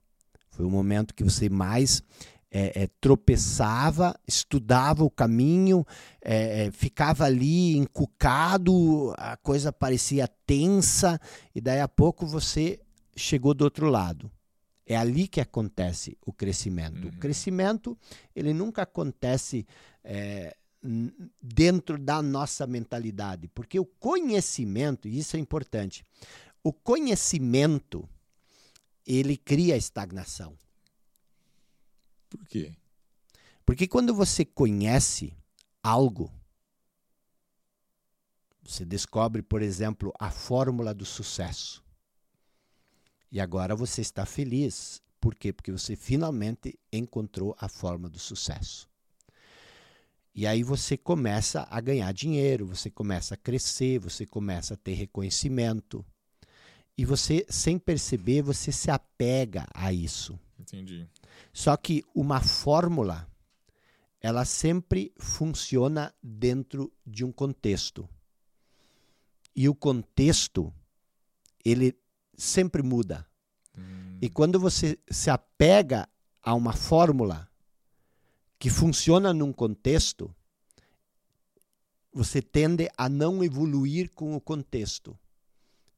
Foi 0.51 0.65
o 0.65 0.71
momento 0.71 1.15
que 1.15 1.25
você 1.25 1.49
mais 1.49 2.03
é, 2.51 2.83
é, 2.83 2.89
tropeçava, 3.01 4.19
estudava 4.27 5.05
o 5.05 5.11
caminho, 5.11 5.87
é, 6.21 6.67
é, 6.67 6.71
ficava 6.71 7.25
ali 7.25 7.77
encucado, 7.77 9.15
a 9.17 9.37
coisa 9.37 9.73
parecia 9.73 10.29
tensa, 10.47 11.21
e 11.55 11.61
daí 11.61 11.81
a 11.81 11.89
pouco 11.89 12.27
você 12.27 12.81
chegou 13.17 13.55
do 13.55 13.63
outro 13.63 13.89
lado. 13.89 14.31
É 14.85 14.97
ali 14.97 15.29
que 15.29 15.41
acontece 15.41 16.19
o 16.27 16.33
crescimento. 16.33 17.05
O 17.05 17.07
Uhum. 17.07 17.19
crescimento, 17.21 17.97
ele 18.35 18.53
nunca 18.53 18.83
acontece 18.83 19.65
é, 20.03 20.57
dentro 21.41 21.97
da 21.99 22.21
nossa 22.21 22.67
mentalidade, 22.67 23.47
porque 23.49 23.79
o 23.79 23.85
conhecimento, 23.85 25.07
e 25.07 25.19
isso 25.19 25.37
é 25.37 25.39
importante, 25.39 26.05
o 26.65 26.73
conhecimento, 26.73 28.09
ele 29.07 29.37
cria 29.37 29.77
estagnação. 29.77 30.57
Por 32.29 32.47
quê? 32.47 32.75
Porque 33.65 33.87
quando 33.87 34.15
você 34.15 34.45
conhece 34.45 35.37
algo, 35.83 36.33
você 38.63 38.85
descobre, 38.85 39.43
por 39.43 39.63
exemplo, 39.63 40.13
a 40.19 40.31
fórmula 40.31 40.95
do 40.95 41.05
sucesso. 41.05 41.83
E 43.33 43.41
agora 43.41 43.75
você 43.75 44.01
está 44.01 44.27
feliz. 44.27 45.03
Por 45.21 45.35
quê? 45.35 45.53
Porque 45.53 45.71
você 45.71 45.97
finalmente 45.97 46.79
encontrou 46.93 47.55
a 47.59 47.69
forma 47.69 48.09
do 48.09 48.19
sucesso. 48.19 48.89
E 50.35 50.47
aí 50.47 50.63
você 50.63 50.97
começa 50.97 51.67
a 51.71 51.81
ganhar 51.81 52.13
dinheiro, 52.13 52.67
você 52.67 52.89
começa 52.91 53.35
a 53.35 53.37
crescer, 53.37 53.99
você 53.99 54.25
começa 54.25 54.75
a 54.75 54.77
ter 54.77 54.95
reconhecimento. 54.95 56.05
E 56.97 57.05
você, 57.05 57.47
sem 57.49 57.79
perceber, 57.79 58.43
você 58.43 58.71
se 58.71 58.91
apega 58.91 59.67
a 59.73 59.93
isso. 59.93 60.39
Entendi. 60.59 61.09
Só 61.53 61.77
que 61.77 62.05
uma 62.15 62.41
fórmula, 62.41 63.27
ela 64.21 64.45
sempre 64.45 65.13
funciona 65.19 66.15
dentro 66.23 66.93
de 67.07 67.25
um 67.25 67.33
contexto. 67.33 68.09
E 69.57 69.69
o 69.69 69.75
contexto, 69.75 70.73
ele 71.65 71.97
sempre 72.37 72.83
muda. 72.83 73.27
Hum, 73.77 74.19
E 74.21 74.29
quando 74.29 74.61
você 74.61 74.99
se 75.11 75.31
apega 75.31 76.09
a 76.43 76.55
uma 76.55 76.73
fórmula 76.73 77.49
que 78.59 78.69
funciona 78.69 79.33
num 79.33 79.53
contexto, 79.53 80.35
você 82.13 82.43
tende 82.43 82.91
a 82.97 83.09
não 83.09 83.43
evoluir 83.43 84.11
com 84.11 84.35
o 84.37 84.41
contexto. 84.41 85.19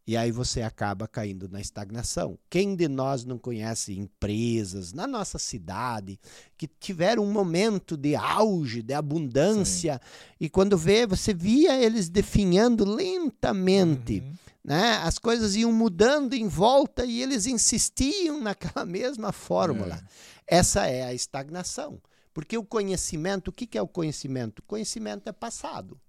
E 0.05 0.17
aí 0.17 0.33
você 0.33 0.63
acaba 0.63 1.07
caindo 1.07 1.49
na 1.49 1.61
estagnação. 1.61 2.37
Quem 2.51 2.75
de 2.75 2.89
nós 2.89 3.25
não 3.25 3.39
conhece 3.39 3.97
empresas 3.97 4.93
na 4.93 5.07
nossa 5.07 5.39
cidade 5.39 6.19
que 6.59 6.67
tiveram 6.67 7.25
um 7.25 7.33
momento 7.33 7.97
de 7.97 8.17
auge, 8.17 8.83
de 8.83 8.95
abundância, 8.95 10.01
e 10.41 10.51
quando 10.51 10.77
vê, 10.77 11.07
você 11.07 11.33
via 11.33 11.81
eles 11.81 12.09
definhando 12.09 12.85
lentamente 12.85 14.21
uhum. 14.21 14.35
né? 14.65 15.01
As 15.05 15.19
coisas 15.19 15.55
iam 15.55 15.73
mudando 15.73 16.35
em 16.35 16.49
volta 16.49 17.05
e 17.05 17.23
eles 17.23 17.47
insistiam 17.47 18.41
naquela 18.43 18.85
mesma 18.85 19.31
fórmula. 19.31 20.03
Essa 20.49 20.87
é 20.87 21.05
a 21.05 21.15
estagnação. 21.15 22.01
Porque 22.35 22.57
o 22.59 22.65
conhecimento, 22.65 23.49
o 23.49 23.53
que 23.53 23.67
que 23.67 23.79
é 23.79 23.83
o 23.83 23.87
conhecimento? 23.87 24.61
O 24.61 24.63
conhecimento 24.63 25.29
é 25.29 25.33
passado. 25.33 26.01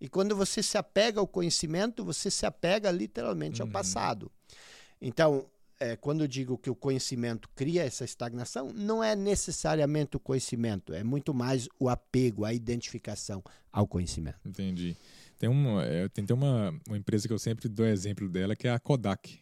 E 0.00 0.08
quando 0.08 0.36
você 0.36 0.62
se 0.62 0.76
apega 0.76 1.18
ao 1.20 1.26
conhecimento, 1.26 2.04
você 2.04 2.30
se 2.30 2.44
apega 2.46 2.90
literalmente 2.90 3.60
ao 3.62 3.66
Uhum. 3.66 3.72
passado. 3.72 4.30
Então, 5.00 5.46
é, 5.78 5.96
quando 5.96 6.22
eu 6.22 6.28
digo 6.28 6.56
que 6.56 6.70
o 6.70 6.74
conhecimento 6.74 7.48
cria 7.54 7.82
essa 7.82 8.04
estagnação, 8.04 8.72
não 8.74 9.02
é 9.02 9.14
necessariamente 9.14 10.16
o 10.16 10.20
conhecimento, 10.20 10.92
é 10.92 11.02
muito 11.04 11.34
mais 11.34 11.68
o 11.78 11.88
apego, 11.88 12.44
a 12.44 12.52
identificação 12.54 13.42
ao 13.72 13.86
conhecimento. 13.86 14.38
Entendi. 14.46 14.96
Tem, 15.38 15.48
uma, 15.50 15.82
é, 15.84 16.08
tem, 16.08 16.24
tem 16.24 16.34
uma, 16.34 16.74
uma 16.88 16.96
empresa 16.96 17.26
que 17.28 17.32
eu 17.34 17.38
sempre 17.38 17.68
dou 17.68 17.86
exemplo 17.86 18.28
dela, 18.28 18.56
que 18.56 18.66
é 18.66 18.70
a 18.72 18.78
Kodak. 18.78 19.38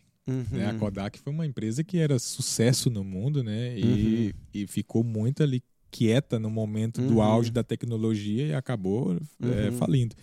né? 0.51 0.67
A 0.67 0.73
Uhum. 0.73 0.79
Kodak 0.79 1.19
foi 1.19 1.33
uma 1.33 1.47
empresa 1.47 1.85
que 1.85 1.99
era 1.99 2.19
sucesso 2.19 2.91
no 2.91 3.05
mundo, 3.05 3.45
né? 3.45 3.75
E, 3.79 4.35
e 4.53 4.67
ficou 4.67 5.05
muito 5.05 5.43
ali 5.43 5.63
quieta 5.91 6.41
no 6.41 6.51
momento 6.51 7.01
do 7.01 7.15
Uhum. 7.17 7.23
auge 7.23 7.53
da 7.53 7.63
tecnologia 7.63 8.49
e 8.49 8.55
acabou 8.55 9.17
é, 9.41 9.69
Uhum. 9.69 9.73
falindo. 9.79 10.17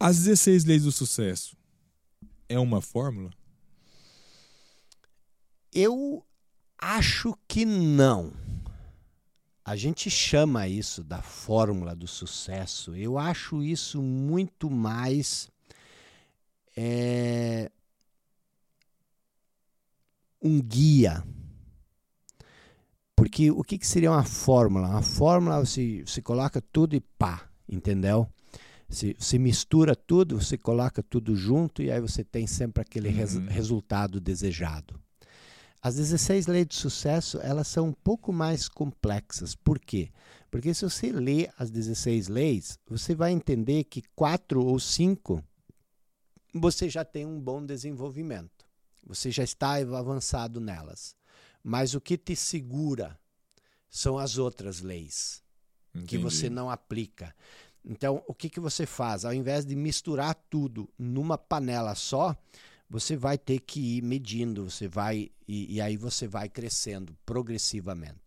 As 0.00 0.18
16 0.18 0.64
leis 0.64 0.84
do 0.84 0.92
sucesso 0.92 1.56
é 2.48 2.56
uma 2.58 2.80
fórmula? 2.80 3.30
Eu 5.72 6.24
acho 6.78 7.36
que 7.48 7.64
não. 7.64 8.32
A 9.64 9.74
gente 9.74 10.08
chama 10.08 10.68
isso 10.68 11.02
da 11.02 11.20
fórmula 11.20 11.96
do 11.96 12.06
sucesso. 12.06 12.94
Eu 12.94 13.18
acho 13.18 13.62
isso 13.62 14.00
muito 14.00 14.70
mais 14.70 15.50
é, 16.76 17.70
um 20.40 20.62
guia. 20.62 21.24
Porque 23.16 23.50
o 23.50 23.64
que, 23.64 23.76
que 23.76 23.86
seria 23.86 24.12
uma 24.12 24.24
fórmula? 24.24 24.88
Uma 24.88 25.02
fórmula 25.02 25.58
você, 25.58 26.04
você 26.06 26.22
coloca 26.22 26.62
tudo 26.72 26.94
e 26.94 27.00
pá, 27.00 27.50
entendeu? 27.68 28.32
Você, 28.88 29.14
você 29.18 29.38
mistura 29.38 29.94
tudo, 29.94 30.40
você 30.40 30.56
coloca 30.56 31.02
tudo 31.02 31.36
junto 31.36 31.82
e 31.82 31.90
aí 31.90 32.00
você 32.00 32.24
tem 32.24 32.46
sempre 32.46 32.80
aquele 32.82 33.08
res- 33.10 33.34
Uhum. 33.36 33.46
resultado 33.46 34.20
desejado. 34.20 34.98
As 35.80 35.94
16 35.96 36.46
leis 36.46 36.66
de 36.66 36.74
sucesso, 36.74 37.38
elas 37.40 37.68
são 37.68 37.88
um 37.88 37.92
pouco 37.92 38.32
mais 38.32 38.68
complexas. 38.68 39.54
Por 39.54 39.78
quê? 39.78 40.10
Porque 40.50 40.72
se 40.74 40.82
você 40.84 41.12
lê 41.12 41.48
as 41.58 41.70
16 41.70 42.28
leis, 42.28 42.78
você 42.88 43.14
vai 43.14 43.30
entender 43.32 43.84
que 43.84 44.02
quatro 44.16 44.64
ou 44.64 44.80
cinco 44.80 45.44
você 46.52 46.88
já 46.88 47.04
tem 47.04 47.26
um 47.26 47.38
bom 47.40 47.64
desenvolvimento. 47.64 48.66
Você 49.06 49.30
já 49.30 49.44
está 49.44 49.74
avançado 49.74 50.60
nelas. 50.60 51.14
Mas 51.62 51.94
o 51.94 52.00
que 52.00 52.16
te 52.16 52.34
segura 52.34 53.18
são 53.88 54.18
as 54.18 54.38
outras 54.38 54.80
leis 54.80 55.42
que 55.92 56.16
Entendi. 56.16 56.18
você 56.18 56.50
não 56.50 56.70
aplica. 56.70 57.34
Então, 57.88 58.22
o 58.28 58.34
que, 58.34 58.50
que 58.50 58.60
você 58.60 58.84
faz? 58.84 59.24
Ao 59.24 59.32
invés 59.32 59.64
de 59.64 59.74
misturar 59.74 60.34
tudo 60.50 60.88
numa 60.98 61.38
panela 61.38 61.94
só, 61.94 62.36
você 62.90 63.16
vai 63.16 63.38
ter 63.38 63.60
que 63.60 63.80
ir 63.96 64.02
medindo, 64.02 64.70
você 64.70 64.86
vai 64.86 65.30
e, 65.48 65.76
e 65.76 65.80
aí 65.80 65.96
você 65.96 66.28
vai 66.28 66.50
crescendo 66.50 67.16
progressivamente. 67.24 68.18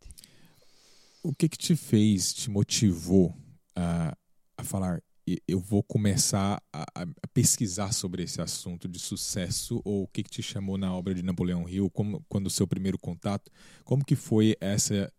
O 1.23 1.33
que 1.33 1.47
que 1.47 1.57
te 1.57 1.75
fez, 1.75 2.33
te 2.33 2.49
motivou 2.49 3.35
a, 3.75 4.17
a 4.57 4.63
falar, 4.63 4.99
"E- 5.27 5.39
eu 5.47 5.59
vou 5.59 5.83
começar 5.83 6.59
a, 6.73 6.81
a- 6.95 7.03
a 7.21 7.27
pesquisar 7.31 7.93
sobre 7.93 8.23
esse 8.23 8.41
assunto 8.41 8.87
de 8.87 8.97
sucesso? 8.97 9.79
Ou 9.85 10.03
o 10.03 10.07
que 10.07 10.23
que 10.23 10.29
te 10.31 10.41
chamou 10.41 10.77
na 10.79 10.91
obra 10.91 11.13
de 11.13 11.21
Napoleão 11.21 11.69
Hill, 11.69 11.91
como, 11.91 12.25
quando 12.27 12.47
o 12.47 12.49
seu 12.51 12.65
primeiro 12.67 12.97
contato? 12.97 13.51
Como 13.85 14.03
que 14.03 14.15
foi 14.15 14.57
essa 14.59 15.13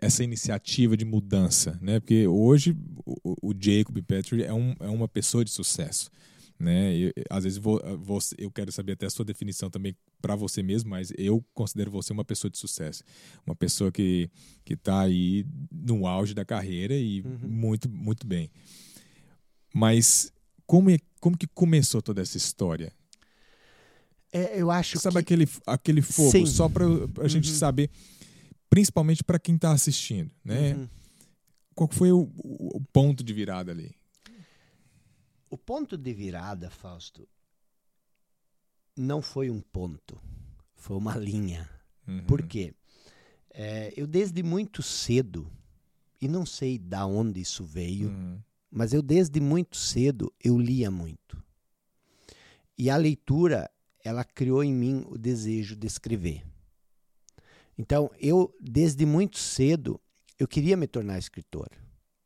essa 0.00 0.22
iniciativa 0.22 0.96
de 0.96 1.04
mudança, 1.04 1.78
né? 1.80 1.98
Porque 2.00 2.26
hoje 2.26 2.76
o, 3.04 3.50
o 3.50 3.54
Jacob 3.58 4.00
Petrie 4.02 4.44
é, 4.44 4.52
um, 4.52 4.74
é 4.80 4.88
uma 4.88 5.08
pessoa 5.08 5.44
de 5.44 5.50
sucesso, 5.50 6.10
né? 6.58 6.94
E, 6.94 7.12
às 7.28 7.44
vezes 7.44 7.58
vou, 7.58 7.80
você, 7.98 8.34
eu 8.38 8.50
quero 8.50 8.70
saber 8.70 8.92
até 8.92 9.06
a 9.06 9.10
sua 9.10 9.24
definição 9.24 9.68
também 9.68 9.96
para 10.20 10.36
você 10.36 10.62
mesmo, 10.62 10.90
mas 10.90 11.12
eu 11.18 11.44
considero 11.52 11.90
você 11.90 12.12
uma 12.12 12.24
pessoa 12.24 12.50
de 12.50 12.58
sucesso, 12.58 13.02
uma 13.46 13.56
pessoa 13.56 13.90
que 13.90 14.30
que 14.64 14.74
está 14.74 15.00
aí 15.00 15.44
no 15.72 16.06
auge 16.06 16.32
da 16.34 16.44
carreira 16.44 16.94
e 16.94 17.20
Uhum. 17.22 17.38
muito 17.48 17.88
muito 17.88 18.26
bem. 18.26 18.50
Mas 19.74 20.32
como 20.66 20.90
é, 20.90 20.98
como 21.20 21.36
que 21.36 21.46
começou 21.48 22.00
toda 22.02 22.20
essa 22.22 22.36
história? 22.36 22.92
É, 24.32 24.58
eu 24.60 24.70
acho 24.70 24.98
Sabe 24.98 25.14
que 25.14 25.18
aquele 25.20 25.48
aquele 25.66 26.00
fogo 26.02 26.30
Sim. 26.30 26.46
só 26.46 26.68
para 26.68 26.84
a 27.22 27.28
gente 27.28 27.50
Uhum. 27.50 27.56
saber, 27.56 27.90
principalmente 28.72 29.22
para 29.22 29.38
quem 29.38 29.56
está 29.56 29.70
assistindo, 29.70 30.30
né? 30.42 30.72
Uhum. 30.74 30.88
Qual 31.74 31.90
foi 31.92 32.10
o, 32.10 32.22
o- 32.38 32.76
o 32.78 32.80
ponto 32.90 33.22
de 33.22 33.30
virada 33.34 33.70
ali? 33.70 33.94
o 35.50 35.58
ponto 35.58 35.98
de 35.98 36.14
virada, 36.14 36.70
Fausto, 36.70 37.28
não 38.96 39.20
foi 39.20 39.50
um 39.50 39.60
ponto, 39.60 40.18
foi 40.74 40.96
uma 40.96 41.14
linha. 41.18 41.68
Uhum. 42.08 42.24
Por 42.24 42.42
quê? 42.46 42.72
É, 43.52 43.92
eu 43.94 44.06
desde 44.06 44.42
muito 44.42 44.82
cedo, 44.82 45.52
e 46.18 46.26
não 46.26 46.46
sei 46.46 46.78
da 46.78 47.04
onde 47.04 47.42
isso 47.42 47.66
veio, 47.66 48.08
Uhum. 48.08 48.40
mas 48.70 48.94
eu 48.94 49.02
desde 49.02 49.38
muito 49.38 49.76
cedo 49.76 50.32
eu 50.42 50.58
lia 50.58 50.90
muito. 50.90 51.44
E 52.78 52.88
a 52.88 52.96
leitura, 52.96 53.70
ela 54.02 54.24
criou 54.24 54.64
em 54.64 54.72
mim 54.72 55.04
o 55.10 55.18
desejo 55.18 55.76
de 55.76 55.86
escrever. 55.86 56.42
Então, 57.78 58.10
eu 58.20 58.54
desde 58.60 59.04
muito 59.06 59.38
cedo 59.38 60.00
eu 60.38 60.46
queria 60.48 60.76
me 60.76 60.86
tornar 60.86 61.18
escritor. 61.18 61.68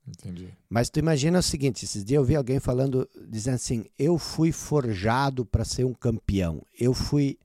Entendi. 0.07 0.49
Mas 0.69 0.89
tu 0.89 0.99
imagina 0.99 1.41
o 1.41 1.43
seguinte, 1.43 1.85
esses 1.85 2.05
dias 2.05 2.19
eu 2.21 2.25
vi 2.25 2.37
alguém 2.37 2.61
falando, 2.61 3.09
dizendo 3.29 3.57
assim, 3.57 3.85
eu 3.99 4.17
fui 4.19 4.53
forjado 4.53 5.45
para 5.45 5.65
ser 5.65 5.85
um 5.85 5.93
campeão. 5.93 6.63
Eu 6.79 6.95
fui 6.95 7.37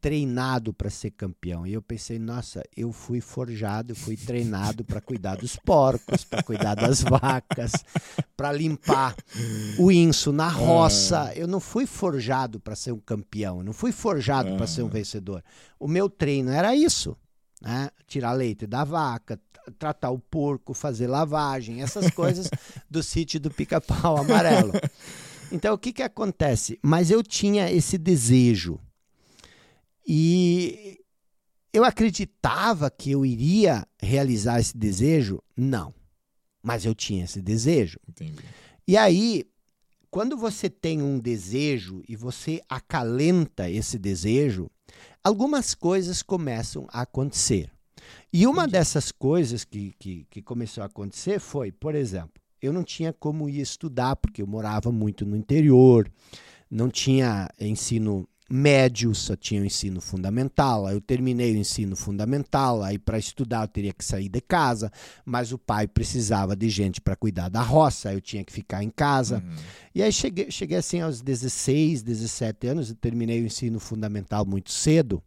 treinado 0.00 0.72
para 0.72 0.88
ser 0.90 1.10
campeão. 1.10 1.66
E 1.66 1.72
eu 1.72 1.82
pensei, 1.82 2.18
nossa, 2.18 2.62
eu 2.76 2.90
fui 2.92 3.20
forjado, 3.20 3.94
fui 3.94 4.16
treinado 4.16 4.84
para 4.84 5.00
cuidar 5.00 5.36
dos 5.36 5.56
porcos, 5.56 6.24
para 6.24 6.42
cuidar 6.42 6.74
das 6.74 7.02
vacas, 7.04 7.72
para 8.36 8.50
limpar 8.52 9.14
o 9.78 9.90
inso 9.92 10.32
na 10.32 10.48
roça. 10.48 11.32
Eu 11.34 11.46
não 11.46 11.60
fui 11.60 11.84
forjado 11.86 12.58
para 12.58 12.74
ser 12.76 12.92
um 12.92 13.00
campeão, 13.00 13.58
eu 13.58 13.64
não 13.64 13.72
fui 13.74 13.92
forjado 13.92 14.56
para 14.56 14.66
ser 14.66 14.82
um 14.82 14.86
Ah. 14.86 14.90
vencedor. 14.90 15.44
O 15.78 15.86
meu 15.86 16.08
treino 16.08 16.50
era 16.50 16.74
isso, 16.74 17.16
né? 17.60 17.90
Tirar 18.06 18.32
leite 18.32 18.66
da 18.66 18.84
vaca, 18.84 19.38
tra- 19.52 19.72
tratar 19.78 20.10
o 20.10 20.18
porco, 20.18 20.72
fazer 20.74 21.06
lavagem, 21.06 21.82
essas 21.82 22.10
coisas 22.14 22.48
do 22.88 23.02
sítio 23.02 23.38
do 23.40 23.50
pica-pau 23.50 24.16
amarelo. 24.16 24.72
Então, 25.52 25.74
o 25.74 25.78
que 25.78 25.92
que 25.92 26.02
acontece? 26.04 26.78
Mas 26.80 27.10
eu 27.10 27.24
tinha 27.24 27.68
esse 27.72 27.98
desejo. 27.98 28.78
E 30.06 31.00
eu 31.72 31.84
acreditava 31.84 32.90
que 32.90 33.10
eu 33.10 33.26
iria 33.26 33.86
realizar 34.00 34.60
esse 34.60 34.76
desejo? 34.76 35.42
Não. 35.56 35.92
Mas 36.62 36.84
eu 36.84 36.94
tinha 36.94 37.24
esse 37.24 37.42
desejo. 37.42 37.98
Entendi. 38.08 38.44
E 38.86 38.96
aí, 38.96 39.44
quando 40.10 40.36
você 40.36 40.70
tem 40.70 41.02
um 41.02 41.18
desejo 41.18 42.02
e 42.08 42.14
você 42.14 42.60
acalenta 42.68 43.68
esse 43.68 43.98
desejo, 43.98 44.70
algumas 45.22 45.74
coisas 45.74 46.22
começam 46.22 46.86
a 46.90 47.02
acontecer. 47.02 47.70
E 48.32 48.46
uma 48.46 48.66
dessas 48.66 49.12
coisas 49.12 49.64
que, 49.64 49.94
que, 49.98 50.26
que 50.30 50.42
começou 50.42 50.82
a 50.82 50.86
acontecer 50.86 51.38
foi, 51.38 51.70
por 51.70 51.94
exemplo, 51.94 52.40
eu 52.60 52.72
não 52.72 52.84
tinha 52.84 53.12
como 53.12 53.48
ir 53.48 53.60
estudar, 53.60 54.16
porque 54.16 54.42
eu 54.42 54.46
morava 54.46 54.92
muito 54.92 55.24
no 55.24 55.36
interior, 55.36 56.10
não 56.70 56.88
tinha 56.88 57.48
ensino 57.58 58.28
médio 58.50 59.14
só 59.14 59.36
tinha 59.36 59.62
o 59.62 59.64
ensino 59.64 60.00
fundamental. 60.00 60.86
Aí 60.86 60.94
eu 60.94 61.00
terminei 61.00 61.54
o 61.54 61.56
ensino 61.56 61.94
fundamental, 61.94 62.82
aí 62.82 62.98
para 62.98 63.18
estudar 63.18 63.62
eu 63.62 63.68
teria 63.68 63.92
que 63.92 64.04
sair 64.04 64.28
de 64.28 64.40
casa, 64.40 64.90
mas 65.24 65.52
o 65.52 65.58
pai 65.58 65.86
precisava 65.86 66.56
de 66.56 66.68
gente 66.68 67.00
para 67.00 67.14
cuidar 67.14 67.48
da 67.48 67.62
roça, 67.62 68.08
aí 68.08 68.16
eu 68.16 68.20
tinha 68.20 68.44
que 68.44 68.52
ficar 68.52 68.82
em 68.82 68.90
casa. 68.90 69.36
Uhum. 69.36 69.56
E 69.94 70.02
aí 70.02 70.12
cheguei, 70.12 70.50
cheguei 70.50 70.78
assim 70.78 71.00
aos 71.00 71.20
16, 71.20 72.02
17 72.02 72.66
anos, 72.66 72.90
eu 72.90 72.96
terminei 72.96 73.40
o 73.40 73.46
ensino 73.46 73.78
fundamental 73.78 74.44
muito 74.44 74.72
cedo, 74.72 75.22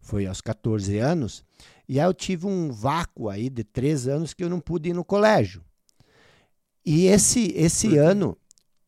foi 0.00 0.26
aos 0.26 0.40
14 0.40 0.98
anos, 0.98 1.42
e 1.88 1.98
aí 1.98 2.06
eu 2.06 2.14
tive 2.14 2.46
um 2.46 2.70
vácuo 2.70 3.30
aí 3.30 3.48
de 3.48 3.64
três 3.64 4.06
anos 4.06 4.34
que 4.34 4.44
eu 4.44 4.50
não 4.50 4.60
pude 4.60 4.90
ir 4.90 4.92
no 4.92 5.04
colégio. 5.04 5.64
E 6.84 7.06
esse, 7.06 7.52
esse 7.56 7.96
ano. 7.96 8.36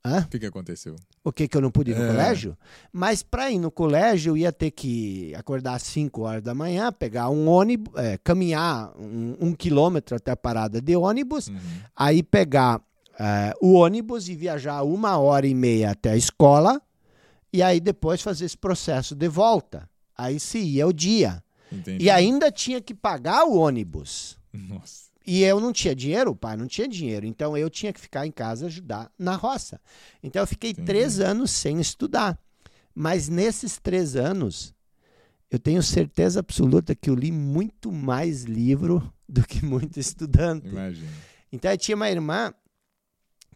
Hã? 0.04 0.20
O 0.20 0.28
que, 0.28 0.38
que 0.38 0.46
aconteceu? 0.46 0.94
O 1.24 1.32
que, 1.32 1.46
que 1.48 1.56
eu 1.56 1.60
não 1.60 1.70
pude 1.70 1.90
ir 1.90 1.94
no 1.98 2.04
É. 2.04 2.08
colégio? 2.08 2.56
Mas 2.92 3.22
para 3.22 3.50
ir 3.50 3.58
no 3.58 3.70
colégio 3.70 4.30
eu 4.32 4.36
ia 4.36 4.52
ter 4.52 4.70
que 4.70 5.34
acordar 5.34 5.74
às 5.74 5.82
5 5.82 6.22
horas 6.22 6.42
da 6.42 6.54
manhã, 6.54 6.92
pegar 6.92 7.28
um 7.28 7.48
ônibus, 7.48 7.92
é, 7.96 8.16
caminhar 8.18 8.92
um, 8.98 9.36
um 9.40 9.52
quilômetro 9.52 10.16
até 10.16 10.30
a 10.30 10.36
parada 10.36 10.80
de 10.80 10.96
ônibus, 10.96 11.48
Uhum. 11.48 11.58
aí 11.94 12.22
pegar 12.22 12.80
é, 13.20 13.52
o 13.60 13.72
ônibus 13.74 14.28
e 14.28 14.34
viajar 14.36 14.82
uma 14.84 15.18
hora 15.18 15.46
e 15.46 15.54
meia 15.54 15.90
até 15.90 16.10
a 16.12 16.16
escola, 16.16 16.80
e 17.52 17.62
aí 17.62 17.80
depois 17.80 18.22
fazer 18.22 18.44
esse 18.44 18.56
processo 18.56 19.14
de 19.14 19.26
volta. 19.28 19.88
Aí 20.16 20.38
se 20.38 20.58
ia 20.58 20.86
o 20.86 20.92
dia. 20.92 21.42
Entendi. 21.70 22.04
E 22.04 22.10
ainda 22.10 22.50
tinha 22.50 22.80
que 22.80 22.94
pagar 22.94 23.44
o 23.44 23.56
ônibus. 23.58 24.38
Nossa. 24.52 25.07
E 25.30 25.42
eu 25.42 25.60
não 25.60 25.74
tinha 25.74 25.94
dinheiro, 25.94 26.30
o 26.30 26.34
pai 26.34 26.56
não 26.56 26.66
tinha 26.66 26.88
dinheiro. 26.88 27.26
Então 27.26 27.54
eu 27.54 27.68
tinha 27.68 27.92
que 27.92 28.00
ficar 28.00 28.26
em 28.26 28.30
casa 28.30 28.64
ajudar 28.64 29.12
na 29.18 29.36
roça. 29.36 29.78
Então 30.22 30.40
eu 30.40 30.46
fiquei 30.46 30.70
Entendi. 30.70 30.86
três 30.86 31.20
anos 31.20 31.50
sem 31.50 31.78
estudar. 31.78 32.40
Mas 32.94 33.28
nesses 33.28 33.78
três 33.78 34.16
anos, 34.16 34.74
eu 35.50 35.58
tenho 35.58 35.82
certeza 35.82 36.40
absoluta 36.40 36.94
que 36.94 37.10
eu 37.10 37.14
li 37.14 37.30
muito 37.30 37.92
mais 37.92 38.44
livro 38.44 39.12
do 39.28 39.46
que 39.46 39.62
muito 39.62 40.00
estudante. 40.00 40.66
Imagina. 40.66 41.12
Então 41.52 41.70
eu 41.70 41.76
tinha 41.76 41.94
uma 41.94 42.08
irmã 42.08 42.50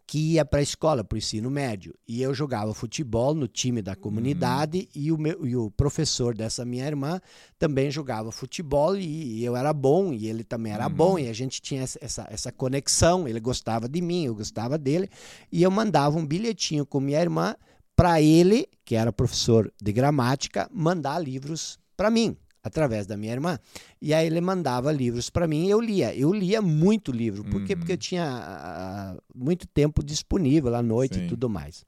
que 0.05 0.33
ia 0.33 0.45
para 0.45 0.59
a 0.59 0.63
escola, 0.63 1.03
para 1.03 1.15
o 1.15 1.17
ensino 1.17 1.49
médio. 1.49 1.93
E 2.07 2.21
eu 2.21 2.33
jogava 2.33 2.73
futebol 2.73 3.33
no 3.33 3.47
time 3.47 3.81
da 3.81 3.95
comunidade 3.95 4.89
e, 4.93 5.11
o 5.11 5.17
meu, 5.17 5.45
e 5.45 5.55
o 5.55 5.71
professor 5.71 6.35
dessa 6.35 6.65
minha 6.65 6.85
irmã 6.85 7.19
também 7.57 7.89
jogava 7.89 8.31
futebol 8.31 8.95
e, 8.97 9.39
e 9.39 9.45
eu 9.45 9.55
era 9.55 9.71
bom 9.73 10.13
e 10.13 10.27
ele 10.27 10.43
também 10.43 10.73
era 10.73 10.87
Uhum. 10.87 10.93
bom 10.93 11.19
e 11.19 11.29
a 11.29 11.33
gente 11.33 11.61
tinha 11.61 11.81
essa, 11.83 11.97
essa, 12.01 12.27
essa 12.29 12.51
conexão. 12.51 13.27
Ele 13.27 13.39
gostava 13.39 13.87
de 13.87 14.01
mim, 14.01 14.25
eu 14.25 14.35
gostava 14.35 14.77
dele. 14.77 15.09
E 15.51 15.63
eu 15.63 15.71
mandava 15.71 16.17
um 16.17 16.25
bilhetinho 16.25 16.85
com 16.85 16.99
minha 16.99 17.21
irmã 17.21 17.55
para 17.95 18.21
ele, 18.21 18.67
que 18.83 18.95
era 18.95 19.13
professor 19.13 19.71
de 19.81 19.91
gramática, 19.93 20.69
mandar 20.73 21.19
livros 21.19 21.79
para 21.95 22.09
mim. 22.09 22.35
Através 22.63 23.05
da 23.05 23.17
minha 23.17 23.33
irmã. 23.33 23.59
E 24.01 24.13
aí 24.13 24.25
ele 24.25 24.39
mandava 24.39 24.89
livros 24.91 25.29
para 25.29 25.45
mim 25.45 25.65
e 25.65 25.69
eu 25.69 25.81
lia. 25.81 26.15
Eu 26.15 26.31
lia 26.31 26.61
muito 26.61 27.11
livro. 27.11 27.43
Por 27.43 27.65
quê? 27.65 27.73
Uhum. 27.73 27.79
Porque 27.79 27.91
eu 27.91 27.97
tinha 27.97 28.25
ah, 28.25 29.17
muito 29.35 29.67
tempo 29.67 30.01
disponível 30.01 30.73
à 30.73 30.81
noite 30.81 31.15
Sim. 31.15 31.25
e 31.25 31.27
tudo 31.27 31.49
mais. 31.49 31.85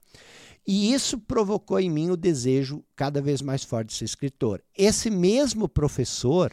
E 0.67 0.91
isso 0.91 1.17
provocou 1.19 1.79
em 1.79 1.89
mim 1.89 2.09
o 2.09 2.17
desejo 2.17 2.83
cada 2.95 3.21
vez 3.21 3.41
mais 3.41 3.63
forte 3.63 3.89
de 3.89 3.95
ser 3.95 4.05
escritor. 4.05 4.61
Esse 4.75 5.09
mesmo 5.09 5.69
professor, 5.69 6.51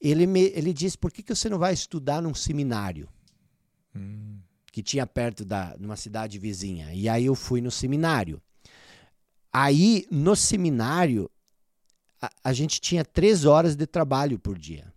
ele, 0.00 0.26
me, 0.26 0.50
ele 0.54 0.72
disse, 0.72 0.98
por 0.98 1.12
que, 1.12 1.22
que 1.22 1.34
você 1.34 1.48
não 1.48 1.58
vai 1.58 1.72
estudar 1.72 2.20
num 2.20 2.34
seminário? 2.34 3.08
Hum. 3.94 4.40
que 4.70 4.82
tinha 4.82 5.06
perto 5.06 5.42
da 5.42 5.74
numa 5.78 5.96
cidade 5.96 6.38
vizinha. 6.38 6.92
E 6.92 7.08
aí 7.08 7.24
eu 7.24 7.34
fui 7.34 7.62
no 7.62 7.70
seminário. 7.70 8.42
Aí 9.50 10.06
no 10.10 10.36
seminário 10.36 11.30
a, 12.20 12.30
a 12.44 12.52
gente 12.52 12.80
tinha 12.80 13.04
três 13.04 13.44
horas 13.44 13.76
de 13.76 13.86
trabalho 13.86 14.38
por 14.38 14.58
dia. 14.58 14.92